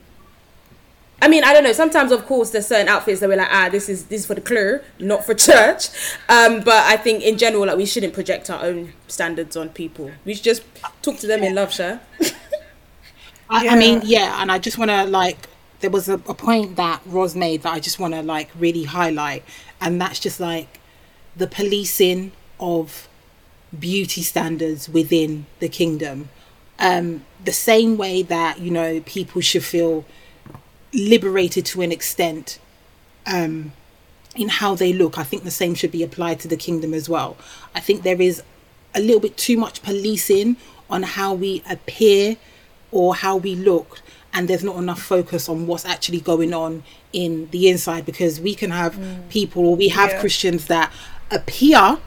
I 1.20 1.26
mean, 1.26 1.42
I 1.42 1.52
don't 1.52 1.64
know. 1.64 1.72
Sometimes, 1.72 2.12
of 2.12 2.26
course, 2.26 2.50
there's 2.50 2.68
certain 2.68 2.88
outfits 2.88 3.20
that 3.20 3.28
we're 3.28 3.36
like, 3.36 3.50
ah, 3.50 3.68
this 3.70 3.88
is 3.88 4.04
this 4.04 4.20
is 4.20 4.26
for 4.26 4.34
the 4.34 4.40
club, 4.40 4.82
not 5.00 5.26
for 5.26 5.34
church. 5.48 5.88
Um, 6.28 6.60
but 6.60 6.84
I 6.86 6.96
think 6.96 7.24
in 7.24 7.38
general, 7.38 7.66
like 7.66 7.76
we 7.76 7.86
shouldn't 7.86 8.14
project 8.14 8.50
our 8.50 8.62
own 8.62 8.92
standards 9.08 9.56
on 9.56 9.70
people. 9.70 10.10
We 10.24 10.34
should 10.34 10.44
just 10.44 10.62
talk 11.02 11.18
to 11.18 11.26
them 11.26 11.42
in 11.42 11.54
love, 11.54 11.72
sure. 11.72 12.00
I, 13.50 13.68
I 13.68 13.76
mean, 13.76 14.02
yeah, 14.04 14.40
and 14.40 14.52
I 14.52 14.58
just 14.58 14.78
want 14.78 14.90
to 14.90 15.04
like, 15.04 15.48
there 15.80 15.90
was 15.90 16.08
a, 16.08 16.14
a 16.14 16.34
point 16.34 16.76
that 16.76 17.00
Ros 17.06 17.34
made 17.34 17.62
that 17.62 17.72
I 17.72 17.80
just 17.80 17.98
want 17.98 18.14
to 18.14 18.22
like 18.22 18.50
really 18.58 18.84
highlight, 18.84 19.44
and 19.80 20.00
that's 20.00 20.18
just 20.18 20.40
like 20.40 20.80
the 21.36 21.46
policing 21.46 22.32
of 22.58 23.08
beauty 23.78 24.22
standards 24.22 24.88
within 24.88 25.46
the 25.60 25.68
kingdom. 25.68 26.30
Um, 26.78 27.24
the 27.44 27.52
same 27.52 27.96
way 27.96 28.22
that 28.22 28.60
you 28.60 28.70
know 28.70 29.00
people 29.00 29.40
should 29.40 29.64
feel 29.64 30.04
liberated 30.92 31.66
to 31.66 31.82
an 31.82 31.92
extent 31.92 32.58
um, 33.26 33.72
in 34.34 34.48
how 34.48 34.74
they 34.74 34.92
look. 34.92 35.18
I 35.18 35.24
think 35.24 35.44
the 35.44 35.50
same 35.50 35.74
should 35.74 35.92
be 35.92 36.02
applied 36.02 36.40
to 36.40 36.48
the 36.48 36.56
kingdom 36.56 36.94
as 36.94 37.08
well. 37.08 37.36
I 37.74 37.80
think 37.80 38.02
there 38.02 38.20
is 38.20 38.42
a 38.94 39.00
little 39.00 39.20
bit 39.20 39.36
too 39.36 39.56
much 39.56 39.82
policing 39.82 40.56
on 40.88 41.02
how 41.02 41.34
we 41.34 41.62
appear 41.68 42.36
or 42.90 43.14
how 43.14 43.36
we 43.36 43.54
look, 43.54 44.00
and 44.32 44.48
there's 44.48 44.64
not 44.64 44.76
enough 44.76 45.00
focus 45.00 45.48
on 45.48 45.66
what's 45.66 45.84
actually 45.84 46.20
going 46.20 46.52
on 46.52 46.82
in 47.12 47.48
the 47.50 47.68
inside 47.68 48.04
because 48.04 48.40
we 48.40 48.54
can 48.54 48.70
have 48.70 48.94
mm. 48.94 49.28
people 49.28 49.66
or 49.66 49.76
we 49.76 49.88
have 49.88 50.10
Yeah. 50.10 50.20
Christians 50.20 50.66
that 50.66 50.92
appear 51.30 51.98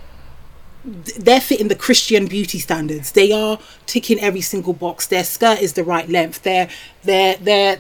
they're 0.84 1.42
fitting 1.42 1.68
the 1.68 1.76
Christian 1.76 2.26
beauty 2.26 2.58
standards. 2.58 3.12
They 3.12 3.32
are 3.32 3.60
ticking 3.86 4.20
every 4.20 4.42
single 4.42 4.74
box. 4.74 5.06
Their 5.06 5.24
skirt 5.24 5.62
is 5.62 5.74
the 5.74 5.84
right 5.84 6.10
length. 6.10 6.42
They're 6.44 6.70
they're 7.04 7.38
they're 7.38 7.78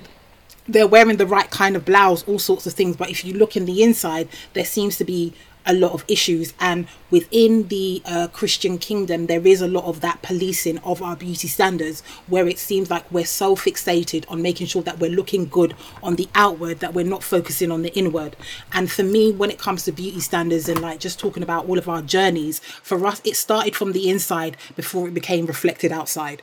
they're 0.67 0.87
wearing 0.87 1.17
the 1.17 1.25
right 1.25 1.49
kind 1.49 1.75
of 1.75 1.83
blouse, 1.83 2.23
all 2.27 2.39
sorts 2.39 2.67
of 2.67 2.73
things. 2.73 2.95
But 2.95 3.09
if 3.09 3.25
you 3.25 3.33
look 3.33 3.57
in 3.57 3.65
the 3.65 3.81
inside, 3.81 4.29
there 4.53 4.65
seems 4.65 4.97
to 4.97 5.03
be 5.03 5.33
a 5.65 5.73
lot 5.73 5.91
of 5.91 6.03
issues 6.07 6.53
and 6.59 6.87
within 7.09 7.67
the 7.67 8.01
uh, 8.05 8.27
christian 8.27 8.77
kingdom 8.77 9.27
there 9.27 9.45
is 9.45 9.61
a 9.61 9.67
lot 9.67 9.85
of 9.85 10.01
that 10.01 10.21
policing 10.21 10.77
of 10.79 11.01
our 11.01 11.15
beauty 11.15 11.47
standards 11.47 12.01
where 12.27 12.47
it 12.47 12.57
seems 12.57 12.89
like 12.89 13.09
we're 13.11 13.25
so 13.25 13.55
fixated 13.55 14.25
on 14.29 14.41
making 14.41 14.67
sure 14.67 14.81
that 14.81 14.99
we're 14.99 15.11
looking 15.11 15.47
good 15.47 15.75
on 16.01 16.15
the 16.15 16.27
outward 16.35 16.79
that 16.79 16.93
we're 16.93 17.05
not 17.05 17.23
focusing 17.23 17.71
on 17.71 17.81
the 17.81 17.93
inward. 17.93 18.35
And 18.73 18.91
for 18.91 19.03
me 19.03 19.31
when 19.31 19.51
it 19.51 19.59
comes 19.59 19.83
to 19.85 19.91
beauty 19.91 20.19
standards 20.19 20.69
and 20.69 20.81
like 20.81 20.99
just 20.99 21.19
talking 21.19 21.43
about 21.43 21.67
all 21.67 21.77
of 21.77 21.89
our 21.89 22.01
journeys 22.01 22.59
for 22.59 23.05
us 23.05 23.21
it 23.23 23.35
started 23.35 23.75
from 23.75 23.91
the 23.91 24.09
inside 24.09 24.57
before 24.75 25.07
it 25.07 25.13
became 25.13 25.45
reflected 25.45 25.91
outside 25.91 26.41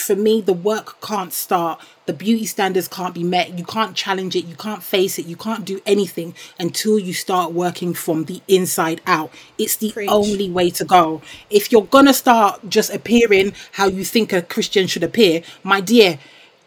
for 0.00 0.16
me, 0.16 0.40
the 0.40 0.52
work 0.52 1.00
can't 1.00 1.32
start. 1.32 1.80
The 2.06 2.12
beauty 2.12 2.46
standards 2.46 2.88
can't 2.88 3.14
be 3.14 3.22
met. 3.24 3.58
You 3.58 3.64
can't 3.64 3.94
challenge 3.94 4.34
it. 4.34 4.44
You 4.46 4.54
can't 4.54 4.82
face 4.82 5.18
it. 5.18 5.26
You 5.26 5.36
can't 5.36 5.64
do 5.64 5.80
anything 5.86 6.34
until 6.58 6.98
you 6.98 7.12
start 7.12 7.52
working 7.52 7.94
from 7.94 8.24
the 8.24 8.40
inside 8.48 9.00
out. 9.06 9.30
It's 9.58 9.76
the 9.76 9.92
Preach. 9.92 10.08
only 10.10 10.50
way 10.50 10.70
to 10.70 10.84
go. 10.84 11.22
If 11.50 11.70
you're 11.70 11.82
gonna 11.86 12.14
start 12.14 12.60
just 12.68 12.92
appearing 12.92 13.52
how 13.72 13.86
you 13.86 14.04
think 14.04 14.32
a 14.32 14.42
Christian 14.42 14.86
should 14.86 15.02
appear, 15.02 15.42
my 15.62 15.80
dear, 15.80 16.18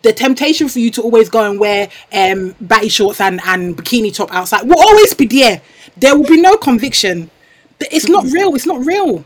the 0.04 0.14
temptation 0.14 0.68
for 0.68 0.80
you 0.80 0.92
to 0.92 1.02
always 1.02 1.30
go 1.30 1.50
and 1.50 1.60
wear 1.60 1.90
um 2.14 2.56
batty 2.62 2.90
shorts 2.90 3.22
and, 3.22 3.40
and 3.46 3.78
bikini 3.78 4.14
top 4.14 4.34
outside 4.34 4.68
will 4.68 4.80
always 4.80 5.14
be 5.14 5.26
there. 5.26 5.62
There 5.98 6.16
will 6.16 6.26
be 6.28 6.42
no 6.42 6.58
conviction. 6.58 7.30
It's 7.80 8.08
not 8.08 8.26
real. 8.26 8.54
It's 8.56 8.66
not 8.66 8.86
real 8.86 9.26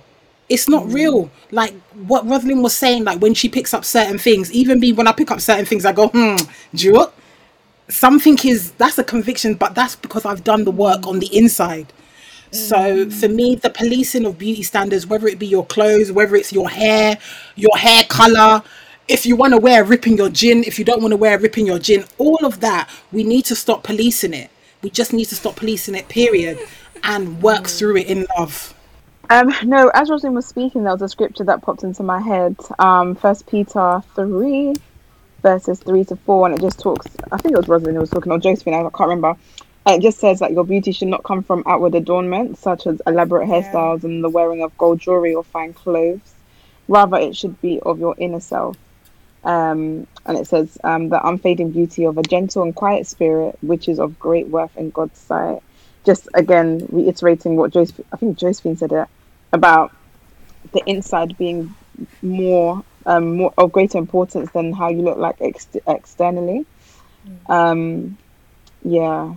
it's 0.50 0.70
not 0.70 0.86
mm. 0.86 0.94
real. 0.94 1.32
Like 1.52 1.74
what 1.94 2.28
Rosalind 2.28 2.62
was 2.62 2.76
saying, 2.76 3.04
like 3.04 3.22
when 3.22 3.34
she 3.34 3.50
picks 3.50 3.74
up 3.74 3.86
certain 3.86 4.18
things, 4.18 4.52
even 4.52 4.80
me 4.80 4.94
when 4.94 5.08
I 5.08 5.12
pick 5.12 5.32
up 5.32 5.42
certain 5.42 5.66
things, 5.66 5.86
I 5.86 5.92
go, 5.92 6.08
hmm, 6.08 6.36
do 6.74 6.86
you 6.86 6.94
know? 6.94 7.12
Something 7.88 8.38
is 8.44 8.72
that's 8.74 8.98
a 8.98 9.04
conviction, 9.04 9.54
but 9.54 9.76
that's 9.76 9.96
because 9.96 10.26
I've 10.26 10.44
done 10.44 10.64
the 10.64 10.72
work 10.72 11.06
on 11.06 11.20
the 11.20 11.36
inside. 11.36 11.94
So 12.52 12.76
mm. 13.06 13.14
for 13.14 13.28
me, 13.28 13.56
the 13.56 13.70
policing 13.70 14.26
of 14.26 14.38
beauty 14.38 14.64
standards, 14.64 15.06
whether 15.06 15.28
it 15.28 15.38
be 15.38 15.48
your 15.48 15.66
clothes, 15.66 16.12
whether 16.12 16.36
it's 16.36 16.54
your 16.54 16.70
hair, 16.70 17.18
your 17.56 17.78
hair 17.78 18.04
color, 18.10 18.64
if 19.08 19.26
you 19.26 19.36
want 19.36 19.54
to 19.54 19.60
wear 19.60 19.84
a 19.84 19.86
rip 19.86 20.08
in 20.08 20.18
your 20.18 20.30
gin, 20.30 20.64
if 20.64 20.80
you 20.80 20.86
don't 20.86 21.02
want 21.02 21.12
to 21.12 21.18
wear 21.18 21.38
a 21.38 21.40
rip 21.40 21.58
in 21.58 21.66
your 21.66 21.80
gin, 21.80 22.06
all 22.18 22.44
of 22.46 22.62
that, 22.62 22.90
we 23.12 23.24
need 23.24 23.46
to 23.46 23.56
stop 23.56 23.84
policing 23.84 24.34
it. 24.34 24.50
We 24.82 24.90
just 24.90 25.14
need 25.14 25.26
to 25.26 25.36
stop 25.36 25.58
policing 25.58 25.96
it, 25.96 26.08
period, 26.08 26.60
and 27.04 27.42
work 27.42 27.64
mm. 27.64 27.78
through 27.78 27.98
it 27.98 28.08
in 28.08 28.26
love. 28.38 28.75
Um, 29.30 29.54
no, 29.64 29.90
as 29.94 30.10
Rosalind 30.10 30.36
was 30.36 30.46
speaking, 30.46 30.84
there 30.84 30.94
was 30.94 31.02
a 31.02 31.10
scripture 31.10 31.44
that 31.46 31.62
popped 31.62 31.84
into 31.84 32.04
my 32.04 32.20
head. 32.20 32.56
Um, 32.80 33.16
First 33.16 33.48
Peter 33.48 34.02
three, 34.16 34.76
verses 35.42 35.80
three 35.80 36.04
to 36.06 36.16
four, 36.16 36.48
and 36.48 36.56
it 36.56 36.62
just 36.62 36.80
talks. 36.80 37.08
I 37.32 37.38
think 37.38 37.54
it 37.54 37.58
was 37.58 37.68
Rosalind 37.68 37.96
who 37.96 38.02
was 38.02 38.10
talking, 38.10 38.32
or 38.32 38.40
Josephine. 38.40 38.74
I 38.74 38.82
can't 38.82 39.00
remember. 39.00 39.36
And 39.88 39.98
it 39.98 40.02
just 40.02 40.20
says 40.20 40.40
that 40.40 40.52
your 40.52 40.64
beauty 40.64 40.92
should 40.92 41.10
not 41.10 41.24
come 41.24 41.44
from 41.44 41.64
outward 41.68 41.94
adornment, 41.94 42.58
such 42.58 42.88
as 42.88 43.02
elaborate 43.06 43.48
hairstyles 43.48 44.04
and 44.04 44.24
the 44.24 44.30
wearing 44.30 44.64
of 44.64 44.76
gold 44.80 45.00
jewelry 45.00 45.36
or 45.36 45.44
fine 45.44 45.74
clothes. 45.74 46.34
Rather, 46.88 47.18
it 47.18 47.36
should 47.36 47.62
be 47.62 47.80
of 47.82 48.00
your 48.00 48.16
inner 48.18 48.40
self. 48.40 48.78
Um, 49.44 50.08
and 50.26 50.40
it 50.40 50.48
says 50.48 50.76
um, 50.84 51.10
the 51.10 51.26
unfading 51.26 51.70
beauty 51.70 52.06
of 52.06 52.18
a 52.18 52.24
gentle 52.24 52.64
and 52.64 52.74
quiet 52.74 53.06
spirit, 53.06 53.58
which 53.62 53.88
is 53.88 54.00
of 54.00 54.18
great 54.18 54.48
worth 54.48 54.76
in 54.76 54.90
God's 54.90 55.20
sight. 55.20 55.62
Just 56.06 56.28
again 56.34 56.88
reiterating 56.92 57.56
what 57.56 57.72
Josephine, 57.72 58.06
I 58.14 58.18
think 58.18 58.38
Josephine 58.38 58.78
said 58.78 58.92
it 58.92 59.08
about 59.52 59.92
the 60.74 60.84
inside 60.86 61.38
being 61.38 61.74
more 62.22 62.84
um, 63.06 63.38
more 63.38 63.54
of 63.58 63.72
greater 63.72 63.98
importance 63.98 64.52
than 64.52 64.74
how 64.74 64.90
you 64.90 65.02
look 65.02 65.18
like 65.18 65.38
ex- 65.40 65.68
externally. 65.88 66.66
Um, 67.48 68.18
yeah, 68.84 69.34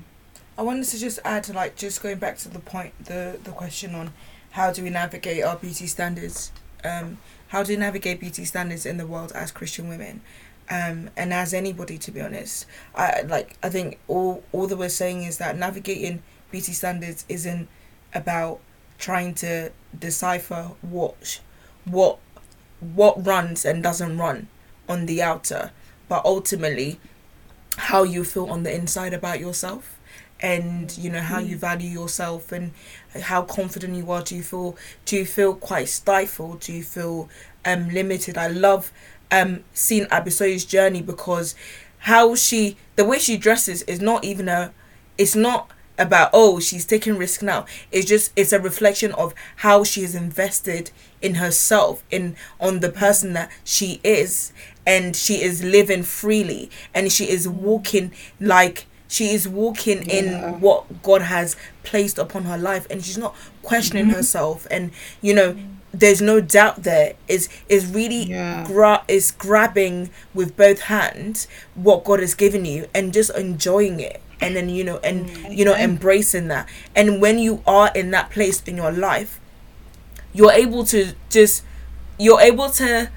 I 0.58 0.62
wanted 0.62 0.86
to 0.86 0.98
just 0.98 1.20
add 1.24 1.44
to 1.44 1.52
like 1.52 1.76
just 1.76 2.02
going 2.02 2.18
back 2.18 2.36
to 2.38 2.48
the 2.48 2.58
point 2.58 2.92
the 3.04 3.38
the 3.44 3.52
question 3.52 3.94
on 3.94 4.12
how 4.50 4.72
do 4.72 4.82
we 4.82 4.90
navigate 4.90 5.44
our 5.44 5.56
beauty 5.56 5.86
standards? 5.86 6.50
Um 6.84 7.18
how 7.48 7.62
do 7.62 7.72
we 7.72 7.76
navigate 7.76 8.18
beauty 8.18 8.44
standards 8.44 8.84
in 8.84 8.96
the 8.96 9.06
world 9.06 9.30
as 9.36 9.52
Christian 9.52 9.88
women? 9.88 10.20
Um 10.68 11.10
and 11.16 11.32
as 11.32 11.54
anybody 11.54 11.96
to 11.98 12.10
be 12.10 12.20
honest. 12.20 12.66
I 12.92 13.22
like 13.22 13.56
I 13.62 13.68
think 13.68 13.98
all 14.08 14.42
all 14.50 14.66
that 14.66 14.76
we're 14.76 14.88
saying 14.88 15.22
is 15.22 15.38
that 15.38 15.56
navigating 15.56 16.24
beauty 16.50 16.72
standards 16.72 17.24
isn't 17.28 17.68
about 18.14 18.60
trying 18.98 19.34
to 19.34 19.70
decipher 19.98 20.70
what 20.82 21.40
what 21.84 22.18
what 22.80 23.24
runs 23.26 23.64
and 23.64 23.82
doesn't 23.82 24.18
run 24.18 24.48
on 24.88 25.06
the 25.06 25.22
outer 25.22 25.70
but 26.08 26.24
ultimately 26.24 26.98
how 27.76 28.02
you 28.02 28.24
feel 28.24 28.46
on 28.46 28.62
the 28.62 28.74
inside 28.74 29.12
about 29.14 29.38
yourself 29.40 29.98
and 30.40 30.96
you 30.96 31.10
know 31.10 31.20
how 31.20 31.38
you 31.38 31.56
value 31.56 31.88
yourself 31.88 32.52
and 32.52 32.72
how 33.22 33.42
confident 33.42 33.94
you 33.96 34.10
are. 34.10 34.22
Do 34.22 34.36
you 34.36 34.42
feel 34.42 34.76
do 35.04 35.16
you 35.16 35.26
feel 35.26 35.54
quite 35.54 35.88
stifled? 35.88 36.60
Do 36.60 36.72
you 36.72 36.82
feel 36.84 37.28
um 37.64 37.88
limited? 37.88 38.38
I 38.38 38.48
love 38.48 38.92
um 39.30 39.64
seeing 39.72 40.06
abisoye's 40.06 40.64
journey 40.64 41.02
because 41.02 41.54
how 42.02 42.34
she 42.34 42.76
the 42.96 43.04
way 43.04 43.18
she 43.18 43.36
dresses 43.36 43.82
is 43.82 44.00
not 44.00 44.24
even 44.24 44.48
a 44.48 44.72
it's 45.16 45.34
not 45.34 45.70
about 45.98 46.30
oh 46.32 46.60
she's 46.60 46.84
taking 46.84 47.16
risk 47.18 47.42
now. 47.42 47.66
It's 47.90 48.06
just 48.06 48.32
it's 48.36 48.52
a 48.52 48.60
reflection 48.60 49.12
of 49.12 49.34
how 49.56 49.84
she 49.84 50.02
is 50.02 50.14
invested 50.14 50.90
in 51.20 51.34
herself 51.34 52.02
in 52.10 52.36
on 52.60 52.80
the 52.80 52.90
person 52.90 53.32
that 53.34 53.50
she 53.64 54.00
is. 54.04 54.52
And 54.86 55.14
she 55.14 55.42
is 55.42 55.62
living 55.62 56.02
freely. 56.02 56.70
And 56.94 57.12
she 57.12 57.28
is 57.28 57.46
walking 57.48 58.12
like 58.40 58.86
she 59.08 59.30
is 59.30 59.48
walking 59.48 60.08
in 60.08 60.60
what 60.60 61.02
god 61.02 61.22
has 61.22 61.56
placed 61.82 62.18
upon 62.18 62.44
her 62.44 62.58
life. 62.58 62.86
And 62.90 63.04
she's 63.04 63.18
not 63.18 63.34
questioning 63.62 64.06
mm-hmm. 64.06 64.14
herself. 64.14 64.66
And 64.70 64.92
you 65.20 65.34
know 65.34 65.56
there's 65.92 66.20
no 66.20 66.40
doubt 66.40 66.82
there. 66.84 67.14
Is 67.26 67.48
is 67.68 67.86
really 67.86 68.24
Yeah. 68.24 68.64
gra- 68.66 69.04
is 69.08 69.30
grabbing 69.30 70.10
with 70.34 70.56
both 70.56 70.80
hands 70.82 71.48
what 71.74 72.04
god 72.04 72.20
has 72.20 72.34
given 72.34 72.64
you 72.64 72.86
and 72.94 73.12
just 73.12 73.30
enjoying 73.36 74.00
it 74.00 74.20
and 74.40 74.54
then 74.56 74.68
you 74.68 74.84
know 74.84 74.98
and 74.98 75.26
mm. 75.26 75.56
you 75.56 75.64
know 75.64 75.74
mm. 75.74 75.80
embracing 75.80 76.48
that. 76.48 76.68
And 76.94 77.20
when 77.20 77.38
you 77.38 77.62
are 77.66 77.90
in 77.94 78.10
that 78.12 78.30
place 78.30 78.62
in 78.62 78.76
your 78.76 78.92
life 78.92 79.40
you're 80.32 80.52
able 80.52 80.84
to 80.84 81.12
just 81.30 81.64
you're 82.18 82.40
able 82.40 82.70
to 82.70 83.10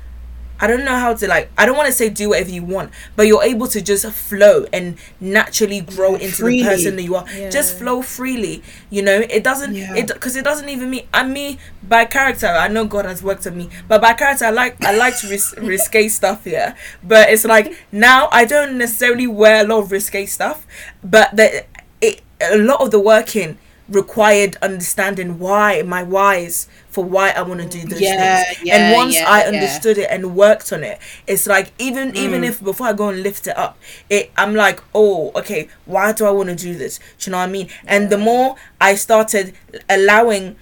I 0.61 0.67
don't 0.67 0.85
know 0.85 0.95
how 0.95 1.13
to 1.15 1.27
like 1.27 1.51
I 1.57 1.65
don't 1.65 1.75
want 1.75 1.87
to 1.87 1.93
say 1.93 2.09
do 2.09 2.29
whatever 2.29 2.51
you 2.51 2.63
want, 2.63 2.91
but 3.15 3.25
you're 3.27 3.43
able 3.43 3.67
to 3.67 3.81
just 3.81 4.05
flow 4.11 4.65
and 4.71 4.97
naturally 5.19 5.81
grow 5.81 6.15
into 6.15 6.35
freely. 6.35 6.63
the 6.63 6.69
person 6.69 6.95
that 6.97 7.01
you 7.03 7.15
are. 7.15 7.25
Just 7.49 7.77
flow 7.77 8.01
freely, 8.03 8.61
you 8.91 9.01
know. 9.01 9.19
It 9.29 9.43
doesn't 9.43 9.73
Yeah. 9.75 9.95
it 9.95 10.07
because 10.07 10.35
it 10.35 10.43
doesn't 10.45 10.69
even 10.69 10.89
mean 10.91 11.07
I 11.13 11.23
mean 11.25 11.57
by 11.81 12.05
character. 12.05 12.47
I 12.47 12.67
know 12.67 12.85
God 12.85 13.05
has 13.05 13.23
worked 13.23 13.45
on 13.47 13.57
me, 13.57 13.69
but 13.87 14.01
by 14.01 14.13
character 14.13 14.45
I 14.45 14.51
like 14.51 14.83
I 14.85 14.95
like 14.95 15.17
to 15.21 15.27
ris- 15.29 15.55
risque 15.57 16.07
stuff 16.09 16.43
here. 16.45 16.75
But 17.03 17.29
it's 17.29 17.43
like 17.45 17.75
now 17.91 18.29
I 18.31 18.45
don't 18.45 18.77
necessarily 18.77 19.27
wear 19.27 19.65
a 19.65 19.67
lot 19.67 19.79
of 19.79 19.91
risque 19.91 20.25
stuff, 20.27 20.65
but 21.03 21.35
the 21.35 21.65
it 22.01 22.21
a 22.39 22.57
lot 22.57 22.81
of 22.81 22.91
the 22.91 22.99
working 22.99 23.57
required 23.89 24.55
understanding 24.61 25.37
why 25.37 25.81
my 25.81 26.01
whys 26.01 26.67
for 26.91 27.03
why 27.03 27.31
I 27.31 27.41
want 27.41 27.61
to 27.61 27.67
do 27.67 27.87
those 27.87 28.01
Yeah, 28.01 28.43
things. 28.43 28.59
yeah, 28.63 28.75
and 28.75 28.95
once 28.95 29.15
yeah, 29.15 29.25
I 29.27 29.41
understood 29.43 29.97
it 29.97 30.07
and 30.11 30.35
worked 30.35 30.71
on 30.73 30.83
it, 30.83 30.99
it's 31.25 31.47
like 31.47 31.71
even 31.79 32.11
mm. 32.11 32.15
even 32.17 32.43
if 32.43 32.63
before 32.63 32.87
I 32.87 32.93
go 32.93 33.09
and 33.09 33.23
lift 33.23 33.47
it 33.47 33.57
up, 33.57 33.77
it 34.09 34.31
I'm 34.37 34.53
like, 34.55 34.81
oh, 34.93 35.31
okay, 35.35 35.69
why 35.85 36.11
do 36.11 36.25
I 36.25 36.31
want 36.31 36.49
to 36.49 36.55
do 36.55 36.75
this? 36.75 36.99
Do 37.19 37.29
you 37.29 37.31
know 37.31 37.39
what 37.39 37.49
I 37.49 37.51
mean? 37.51 37.69
And 37.87 38.09
the 38.09 38.17
more 38.17 38.55
I 38.79 38.95
started 38.95 39.53
allowing 39.89 40.57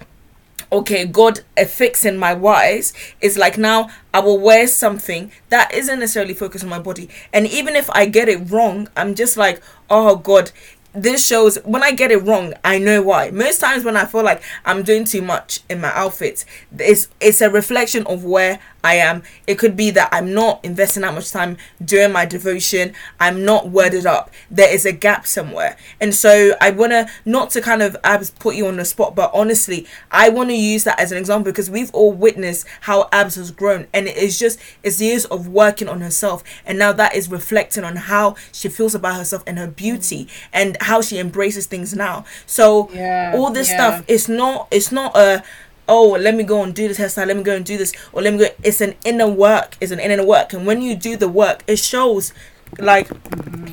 okay, 0.72 1.04
God 1.04 1.40
fixing 1.66 2.16
my 2.16 2.32
whys 2.32 2.92
is 3.20 3.36
like 3.36 3.58
now 3.58 3.88
I 4.14 4.20
will 4.20 4.38
wear 4.38 4.66
something 4.68 5.32
that 5.48 5.72
isn't 5.74 5.98
necessarily 5.98 6.34
focused 6.34 6.64
on 6.64 6.70
my 6.70 6.78
body. 6.78 7.08
And 7.32 7.46
even 7.46 7.74
if 7.76 7.90
I 7.90 8.06
get 8.06 8.28
it 8.28 8.50
wrong, 8.50 8.88
I'm 8.96 9.14
just 9.14 9.36
like, 9.36 9.60
oh 9.88 10.16
God, 10.16 10.52
this 10.92 11.26
shows 11.26 11.56
when 11.64 11.82
I 11.82 11.92
get 11.92 12.10
it 12.10 12.18
wrong, 12.24 12.54
I 12.64 12.78
know 12.78 13.02
why. 13.02 13.30
Most 13.30 13.60
times 13.60 13.84
when 13.84 13.96
I 13.96 14.04
feel 14.04 14.24
like 14.24 14.42
I'm 14.64 14.82
doing 14.82 15.04
too 15.04 15.22
much 15.22 15.60
in 15.68 15.80
my 15.80 15.92
outfits, 15.94 16.44
it's 16.78 17.08
it's 17.20 17.40
a 17.40 17.50
reflection 17.50 18.06
of 18.06 18.24
where 18.24 18.60
I 18.82 18.94
am. 18.96 19.22
It 19.46 19.58
could 19.58 19.76
be 19.76 19.90
that 19.92 20.08
I'm 20.12 20.32
not 20.32 20.64
investing 20.64 21.02
that 21.02 21.14
much 21.14 21.30
time 21.30 21.56
doing 21.84 22.12
my 22.12 22.24
devotion. 22.26 22.94
I'm 23.18 23.44
not 23.44 23.68
worded 23.68 24.06
up. 24.06 24.30
There 24.50 24.72
is 24.72 24.86
a 24.86 24.92
gap 24.92 25.26
somewhere. 25.26 25.76
And 26.00 26.14
so 26.14 26.52
I 26.60 26.70
want 26.70 26.92
to, 26.92 27.08
not 27.24 27.50
to 27.50 27.60
kind 27.60 27.82
of 27.82 27.96
Abs 28.04 28.30
put 28.30 28.54
you 28.54 28.66
on 28.66 28.76
the 28.76 28.84
spot, 28.84 29.14
but 29.14 29.30
honestly, 29.34 29.86
I 30.10 30.28
want 30.28 30.50
to 30.50 30.56
use 30.56 30.84
that 30.84 30.98
as 30.98 31.12
an 31.12 31.18
example 31.18 31.52
because 31.52 31.70
we've 31.70 31.90
all 31.92 32.12
witnessed 32.12 32.66
how 32.82 33.08
Abs 33.12 33.36
has 33.36 33.50
grown. 33.50 33.86
And 33.92 34.06
it 34.06 34.16
is 34.16 34.38
just, 34.38 34.58
it's 34.82 35.00
years 35.00 35.24
of 35.26 35.48
working 35.48 35.88
on 35.88 36.00
herself. 36.00 36.42
And 36.64 36.78
now 36.78 36.92
that 36.92 37.14
is 37.14 37.30
reflecting 37.30 37.84
on 37.84 37.96
how 37.96 38.36
she 38.52 38.68
feels 38.68 38.94
about 38.94 39.16
herself 39.16 39.42
and 39.46 39.58
her 39.58 39.66
beauty 39.66 40.28
and 40.52 40.76
how 40.80 41.02
she 41.02 41.18
embraces 41.18 41.66
things 41.66 41.94
now. 41.94 42.24
So 42.46 42.90
Yeah, 42.92 43.32
all 43.34 43.50
this 43.50 43.70
yeah. 43.70 43.76
stuff, 43.76 44.04
it's 44.08 44.28
not, 44.28 44.68
it's 44.70 44.90
not 44.92 45.16
a, 45.16 45.42
oh 45.90 46.10
let 46.10 46.34
me 46.34 46.42
go 46.44 46.62
and 46.62 46.74
do 46.74 46.88
this 46.88 46.98
hairstyle 46.98 47.26
let 47.26 47.36
me 47.36 47.42
go 47.42 47.54
and 47.54 47.64
do 47.66 47.76
this 47.76 47.92
or 48.12 48.22
let 48.22 48.32
me 48.32 48.38
go 48.38 48.46
it's 48.62 48.80
an 48.80 48.94
inner 49.04 49.28
work 49.28 49.76
it's 49.80 49.92
an 49.92 50.00
inner 50.00 50.24
work 50.24 50.52
and 50.52 50.66
when 50.66 50.80
you 50.80 50.94
do 50.94 51.16
the 51.16 51.28
work 51.28 51.62
it 51.66 51.78
shows 51.78 52.32
like 52.78 53.10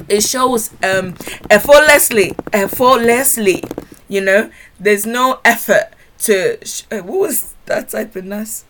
it 0.10 0.22
shows 0.22 0.72
um 0.84 1.16
effortlessly 1.50 2.36
effortlessly 2.52 3.64
you 4.10 4.20
know 4.22 4.50
there's 4.80 5.06
no 5.06 5.40
effort 5.46 5.92
to 6.18 6.58
sh- 6.66 6.84
uh, 6.92 7.00
what 7.00 7.20
was 7.20 7.54
that 7.68 7.90
type 7.90 8.16
of 8.16 8.26
nurse 8.26 8.66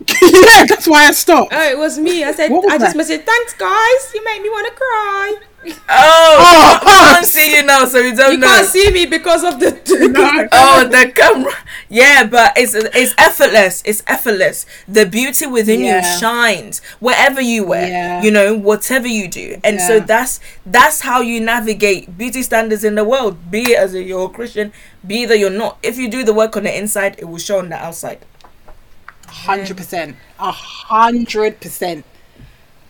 yeah, 0.22 0.66
that's 0.66 0.86
why 0.88 1.06
I 1.06 1.12
stopped. 1.12 1.52
Oh, 1.54 1.70
it 1.70 1.78
was 1.78 1.98
me. 1.98 2.24
I 2.24 2.32
said, 2.32 2.50
What 2.50 2.64
was 2.64 2.72
I 2.74 2.78
just 2.78 2.96
must 2.96 3.08
say, 3.08 3.18
thanks 3.18 3.54
guys. 3.54 4.12
You 4.12 4.22
make 4.24 4.42
me 4.42 4.50
want 4.50 4.66
to 4.66 4.74
cry. 4.74 5.36
Oh, 5.66 5.78
oh 5.88 6.78
I 6.82 7.12
can't 7.14 7.26
see 7.26 7.56
you 7.56 7.62
now 7.64 7.84
so 7.86 7.98
you 7.98 8.14
don't 8.14 8.32
You 8.32 8.38
know 8.38 8.46
can't 8.46 8.66
see 8.66 8.90
me 8.90 9.06
because 9.06 9.44
of 9.44 9.60
the. 9.60 9.74
No. 10.14 10.48
oh 10.52 10.88
the 10.88 11.10
camera 11.14 11.52
yeah 11.88 12.24
but 12.26 12.52
it's 12.56 12.74
it's 12.74 13.14
effortless 13.16 13.82
it's 13.86 14.02
effortless 14.06 14.66
the 14.88 15.06
beauty 15.06 15.46
within 15.46 15.80
Yeah. 15.80 15.98
you 16.00 16.18
shines 16.18 16.80
wherever 17.00 17.40
you 17.40 17.64
wear 17.64 17.88
Yeah. 17.88 18.22
you 18.22 18.30
know 18.30 18.54
whatever 18.56 19.06
you 19.08 19.28
do 19.28 19.60
and 19.64 19.80
so 19.80 20.00
that's 20.00 20.40
that's 20.66 21.00
how 21.02 21.20
you 21.20 21.40
navigate 21.40 22.16
beauty 22.18 22.42
standards 22.42 22.84
in 22.84 22.94
the 22.96 23.04
world 23.04 23.50
be 23.50 23.72
it 23.72 23.78
as 23.78 23.94
a 23.94 24.02
you're 24.02 24.26
a 24.26 24.28
christian 24.28 24.72
be 25.06 25.22
it 25.24 25.28
that 25.28 25.38
you're 25.38 25.50
not 25.50 25.78
if 25.82 25.96
you 25.98 26.08
do 26.10 26.22
the 26.24 26.34
work 26.34 26.56
on 26.56 26.64
the 26.64 26.76
inside 26.76 27.16
it 27.18 27.24
will 27.26 27.38
show 27.38 27.58
on 27.58 27.68
the 27.68 27.76
outside 27.76 28.24
Hundred 29.26 29.76
percent. 29.76 30.16
A 30.38 30.50
hundred 30.52 31.60
percent. 31.60 32.04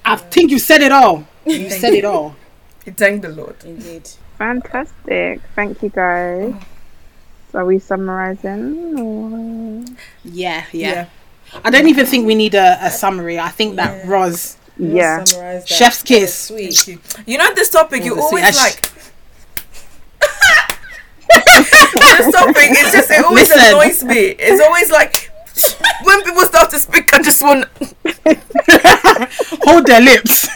I 0.04 0.16
think 0.16 0.50
you 0.50 0.58
said 0.58 0.82
it 0.82 0.92
all. 0.92 1.26
You 1.46 1.70
said 1.70 1.94
it 1.94 2.04
all. 2.04 2.36
You 2.85 2.93
thank 2.93 3.22
the 3.22 3.28
lord 3.30 3.57
Indeed. 3.64 4.09
Fantastic. 4.39 5.41
Thank 5.55 5.80
you 5.82 5.89
guys. 5.91 6.53
So 7.53 7.61
are 7.61 7.64
we 7.64 7.78
summarizing? 7.78 8.99
Or... 8.99 9.85
Yeah, 10.24 10.64
yeah. 10.72 11.07
I 11.62 11.70
don't 11.70 11.87
even 11.87 12.05
think 12.05 12.26
we 12.26 12.35
need 12.35 12.55
a, 12.57 12.78
a 12.85 12.91
summary. 12.91 13.39
I 13.39 13.49
think 13.51 13.76
that 13.76 14.05
Yeah. 14.05 14.11
Roz, 14.11 14.57
We'll 14.76 14.97
Yeah. 14.97 15.22
summarize 15.24 15.62
that. 15.62 15.68
Chef's 15.68 16.03
That 16.03 16.11
was 16.11 16.20
kiss. 16.20 16.35
Sweet. 16.35 16.74
Thank 16.74 16.89
you. 16.89 16.99
you 17.32 17.39
know 17.39 17.55
this 17.55 17.70
topic 17.70 18.05
you 18.05 18.18
always 18.20 18.45
I 18.45 18.51
sh- 18.51 18.57
like 18.57 18.80
this 22.18 22.32
topic 22.35 22.68
it's 22.70 22.93
just 22.93 23.11
it 23.11 23.24
always 23.24 23.49
Listen. 23.49 23.68
annoys 23.74 24.03
me 24.05 24.35
it's 24.39 24.61
always 24.62 24.91
like 24.91 25.30
when 26.03 26.22
people 26.22 26.43
start 26.43 26.68
to 26.70 26.78
speak 26.78 27.09
i 27.14 27.22
just 27.22 27.41
want 27.43 27.64
hold 29.64 29.87
their 29.87 30.01
lips, 30.01 30.49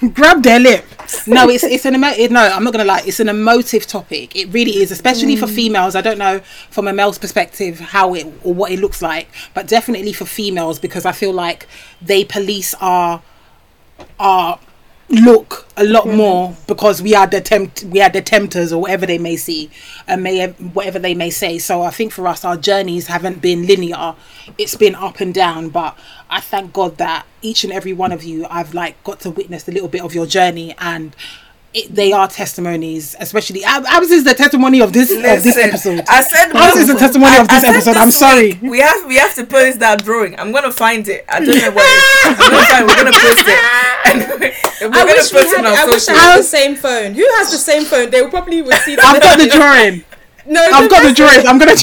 grab 0.14 0.42
their 0.42 0.58
lip. 0.58 0.84
No, 1.26 1.48
it's 1.48 1.64
it's 1.64 1.84
an 1.84 1.94
emo- 1.94 2.14
no. 2.30 2.40
I'm 2.40 2.64
not 2.64 2.72
gonna 2.72 2.84
lie. 2.84 3.02
It's 3.06 3.20
an 3.20 3.28
emotive 3.28 3.86
topic. 3.86 4.34
It 4.36 4.46
really 4.52 4.76
is, 4.82 4.90
especially 4.90 5.36
for 5.36 5.46
mm. 5.46 5.54
females. 5.54 5.94
I 5.94 6.00
don't 6.00 6.18
know 6.18 6.40
from 6.70 6.88
a 6.88 6.92
male's 6.92 7.18
perspective 7.18 7.80
how 7.80 8.14
it 8.14 8.26
or 8.42 8.54
what 8.54 8.70
it 8.70 8.78
looks 8.78 9.02
like, 9.02 9.28
but 9.54 9.66
definitely 9.66 10.12
for 10.12 10.24
females 10.24 10.78
because 10.78 11.04
I 11.04 11.12
feel 11.12 11.32
like 11.32 11.66
they 12.00 12.24
police 12.24 12.74
our 12.74 13.22
our 14.18 14.58
look 15.10 15.66
a 15.76 15.84
lot 15.84 16.06
more 16.06 16.56
because 16.68 17.02
we 17.02 17.14
are 17.14 17.26
the 17.26 17.40
tempt 17.40 17.82
we 17.84 18.00
are 18.00 18.10
the 18.10 18.22
tempters 18.22 18.72
or 18.72 18.80
whatever 18.82 19.06
they 19.06 19.18
may 19.18 19.36
see 19.36 19.68
and 20.06 20.22
may 20.22 20.46
whatever 20.48 21.00
they 21.00 21.14
may 21.14 21.30
say 21.30 21.58
so 21.58 21.82
i 21.82 21.90
think 21.90 22.12
for 22.12 22.28
us 22.28 22.44
our 22.44 22.56
journeys 22.56 23.08
haven't 23.08 23.40
been 23.42 23.66
linear 23.66 24.14
it's 24.56 24.76
been 24.76 24.94
up 24.94 25.18
and 25.20 25.34
down 25.34 25.68
but 25.68 25.98
i 26.28 26.40
thank 26.40 26.72
god 26.72 26.96
that 26.98 27.26
each 27.42 27.64
and 27.64 27.72
every 27.72 27.92
one 27.92 28.12
of 28.12 28.22
you 28.22 28.46
i've 28.50 28.72
like 28.72 29.02
got 29.02 29.18
to 29.18 29.30
witness 29.30 29.66
a 29.66 29.72
little 29.72 29.88
bit 29.88 30.00
of 30.02 30.14
your 30.14 30.26
journey 30.26 30.74
and 30.78 31.16
it, 31.72 31.92
they 31.94 32.12
are 32.12 32.26
testimonies 32.28 33.14
especially 33.20 33.64
Ab- 33.64 33.86
abs 33.86 34.10
is 34.10 34.24
the 34.24 34.34
testimony 34.34 34.80
of 34.80 34.92
this 34.92 35.10
of 35.10 35.42
this 35.42 35.56
episode 35.56 36.04
I 36.08 36.22
said 36.22 36.52
Abs 36.54 36.76
is 36.76 36.88
the 36.88 36.94
testimony 36.94 37.36
of 37.36 37.46
this 37.48 37.62
episode 37.64 37.96
i'm 37.96 38.08
this 38.08 38.18
sorry 38.18 38.58
we 38.62 38.80
have 38.80 39.06
we 39.06 39.16
have 39.16 39.34
to 39.36 39.46
post 39.46 39.78
that 39.80 40.04
drawing. 40.04 40.38
I'm 40.38 40.50
gonna 40.52 40.72
find 40.72 41.06
it. 41.08 41.24
I 41.28 41.38
don't 41.38 41.48
know 41.56 41.70
where. 41.70 41.84
It 41.84 42.32
is. 42.32 42.40
I'm 42.40 42.50
gonna 42.50 42.66
find. 42.66 42.86
We're 42.88 42.96
gonna 42.96 43.12
post 43.12 43.44
it. 43.46 43.89
And 44.04 44.18
we're, 44.20 44.38
we're 44.40 44.90
I 44.92 45.04
wish, 45.04 45.32
we 45.32 45.40
had, 45.40 45.64
I 45.64 45.82
our 45.82 45.88
wish 45.88 46.08
I 46.08 46.14
had 46.14 46.38
the 46.38 46.42
same 46.42 46.74
phone. 46.76 47.14
Who 47.14 47.26
has 47.38 47.50
the 47.50 47.58
same 47.58 47.84
phone? 47.84 48.10
They 48.10 48.22
will 48.22 48.30
probably 48.30 48.62
would 48.62 48.74
see 48.76 48.96
that. 48.96 49.04
i've 49.04 49.20
got 49.22 49.38
the 49.38 49.46
drawing 49.56 50.04
No, 50.46 50.60
i've 50.62 50.88
got 50.90 51.02
the 51.06 51.12
drawing 51.14 51.46
i'm 51.46 51.58
gonna 51.58 51.76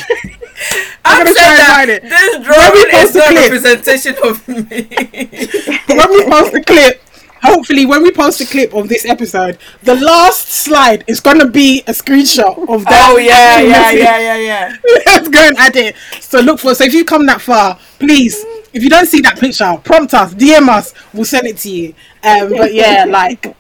I've 1.06 1.24
gonna 1.24 1.34
try 1.34 1.54
and 1.54 1.68
find 1.74 1.90
it. 1.92 2.02
this 2.04 2.46
drawing 2.46 2.90
is 2.90 3.16
not 3.16 3.32
a 3.32 3.36
representation 3.36 4.16
of 4.24 4.48
me. 4.48 4.56
when 5.88 6.10
we 6.10 6.26
post 6.26 6.52
the 6.52 6.64
clip, 6.66 7.02
hopefully 7.42 7.86
when 7.86 8.04
we 8.04 8.12
post 8.12 8.40
the 8.40 8.46
clip 8.46 8.74
of 8.74 8.90
this 8.90 9.06
episode, 9.06 9.58
the 9.84 9.96
last 9.96 10.48
slide 10.48 11.04
is 11.08 11.20
gonna 11.20 11.48
be 11.48 11.82
a 11.88 11.92
screenshot 11.92 12.58
of 12.70 12.84
that. 12.86 13.10
oh 13.12 13.18
yeah, 13.18 13.60
yeah, 13.62 13.92
yeah, 13.92 14.20
yeah, 14.20 14.38
yeah. 14.38 14.78
Let's 15.06 15.30
go 15.30 15.40
and 15.40 15.58
add 15.58 15.76
it. 15.76 15.96
So 16.20 16.40
look 16.40 16.60
for. 16.60 16.74
So 16.76 16.84
if 16.84 16.94
you 16.94 17.06
come 17.06 17.26
that 17.28 17.42
far, 17.42 17.80
please. 18.00 18.44
If 18.74 18.84
you 18.84 18.90
don't 18.90 19.08
see 19.08 19.22
that 19.22 19.40
picture, 19.40 19.80
prompt 19.84 20.14
us, 20.14 20.34
DM 20.34 20.68
us. 20.68 20.94
We'll 21.14 21.26
send 21.26 21.48
it 21.48 21.58
to 21.60 21.70
you. 21.70 21.94
Um, 22.24 22.50
but 22.50 22.74
yeah, 22.74 23.06
like 23.10 23.56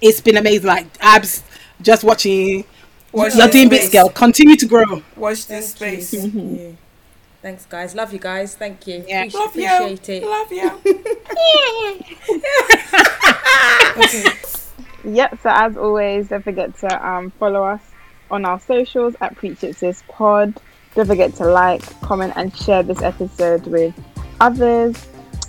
it's 0.00 0.20
been 0.20 0.36
amazing. 0.36 0.66
Like 0.66 0.86
abs, 1.00 1.42
just 1.82 2.04
watching 2.04 2.32
you. 2.32 2.64
Watch 3.12 3.34
You're 3.34 3.48
doing 3.48 3.68
bits, 3.68 3.90
girl. 3.90 4.08
Continue 4.08 4.56
to 4.56 4.66
grow. 4.66 5.02
Watch 5.16 5.46
this 5.46 5.72
space. 5.72 6.10
Thank 6.12 6.34
you. 6.34 6.76
Thanks, 7.42 7.64
guys. 7.66 7.94
Love 7.94 8.12
you 8.12 8.18
guys. 8.18 8.54
Thank 8.54 8.86
you. 8.86 9.04
Yeah. 9.08 9.26
Appreci- 9.26 9.34
Love 9.34 9.56
you. 9.56 9.66
Appreciate 9.66 10.08
it. 10.08 10.26
Love 10.26 10.52
you. 14.12 14.40
Yep. 15.02 15.38
So 15.42 15.50
as 15.50 15.76
always, 15.76 16.28
don't 16.28 16.44
forget 16.44 16.76
to 16.80 17.08
um, 17.08 17.30
follow 17.32 17.64
us 17.64 17.80
on 18.30 18.44
our 18.44 18.60
socials 18.60 19.16
at 19.20 19.34
Preach 19.36 19.64
It 19.64 19.76
Sis 19.76 20.02
Pod. 20.08 20.60
Don't 20.94 21.06
forget 21.06 21.34
to 21.36 21.44
like, 21.46 21.82
comment, 22.02 22.34
and 22.36 22.54
share 22.54 22.82
this 22.82 23.00
episode 23.00 23.66
with 23.66 23.94
others. 24.40 24.94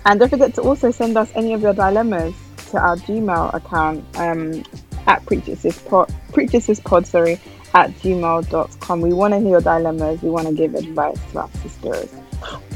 And 0.06 0.18
don't 0.18 0.30
forget 0.30 0.54
to 0.54 0.62
also 0.62 0.90
send 0.90 1.16
us 1.16 1.30
any 1.34 1.52
of 1.52 1.60
your 1.60 1.74
dilemmas 1.74 2.34
to 2.70 2.78
our 2.78 2.96
Gmail 2.96 3.52
account 3.54 4.04
um, 4.18 4.64
at 5.06 5.24
Preach 5.26 5.48
It 5.48 5.58
Sis 5.58 5.78
Pod, 5.80 6.12
Preach 6.32 6.54
It 6.54 6.62
Sis 6.62 6.80
Pod, 6.80 7.06
sorry, 7.06 7.38
at 7.74 7.90
gmail.com. 8.00 9.00
We 9.00 9.12
want 9.12 9.34
to 9.34 9.40
hear 9.40 9.50
your 9.50 9.60
dilemmas. 9.60 10.22
We 10.22 10.30
want 10.30 10.48
to 10.48 10.54
give 10.54 10.74
advice 10.74 11.18
to 11.32 11.40
our 11.40 11.50
sisters. 11.62 12.10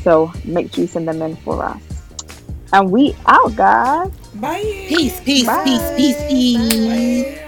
So 0.02 0.32
make 0.44 0.72
sure 0.72 0.82
you 0.82 0.88
send 0.88 1.08
them 1.08 1.22
in 1.22 1.36
for 1.36 1.62
us. 1.64 1.80
And 2.72 2.90
we 2.90 3.16
out, 3.26 3.54
guys. 3.56 4.10
Bye. 4.34 4.60
Peace, 4.88 5.20
peace, 5.20 5.46
Bye. 5.46 5.64
peace, 5.64 5.90
peace, 5.96 6.22
peace. 6.28 7.24
Bye. 7.24 7.42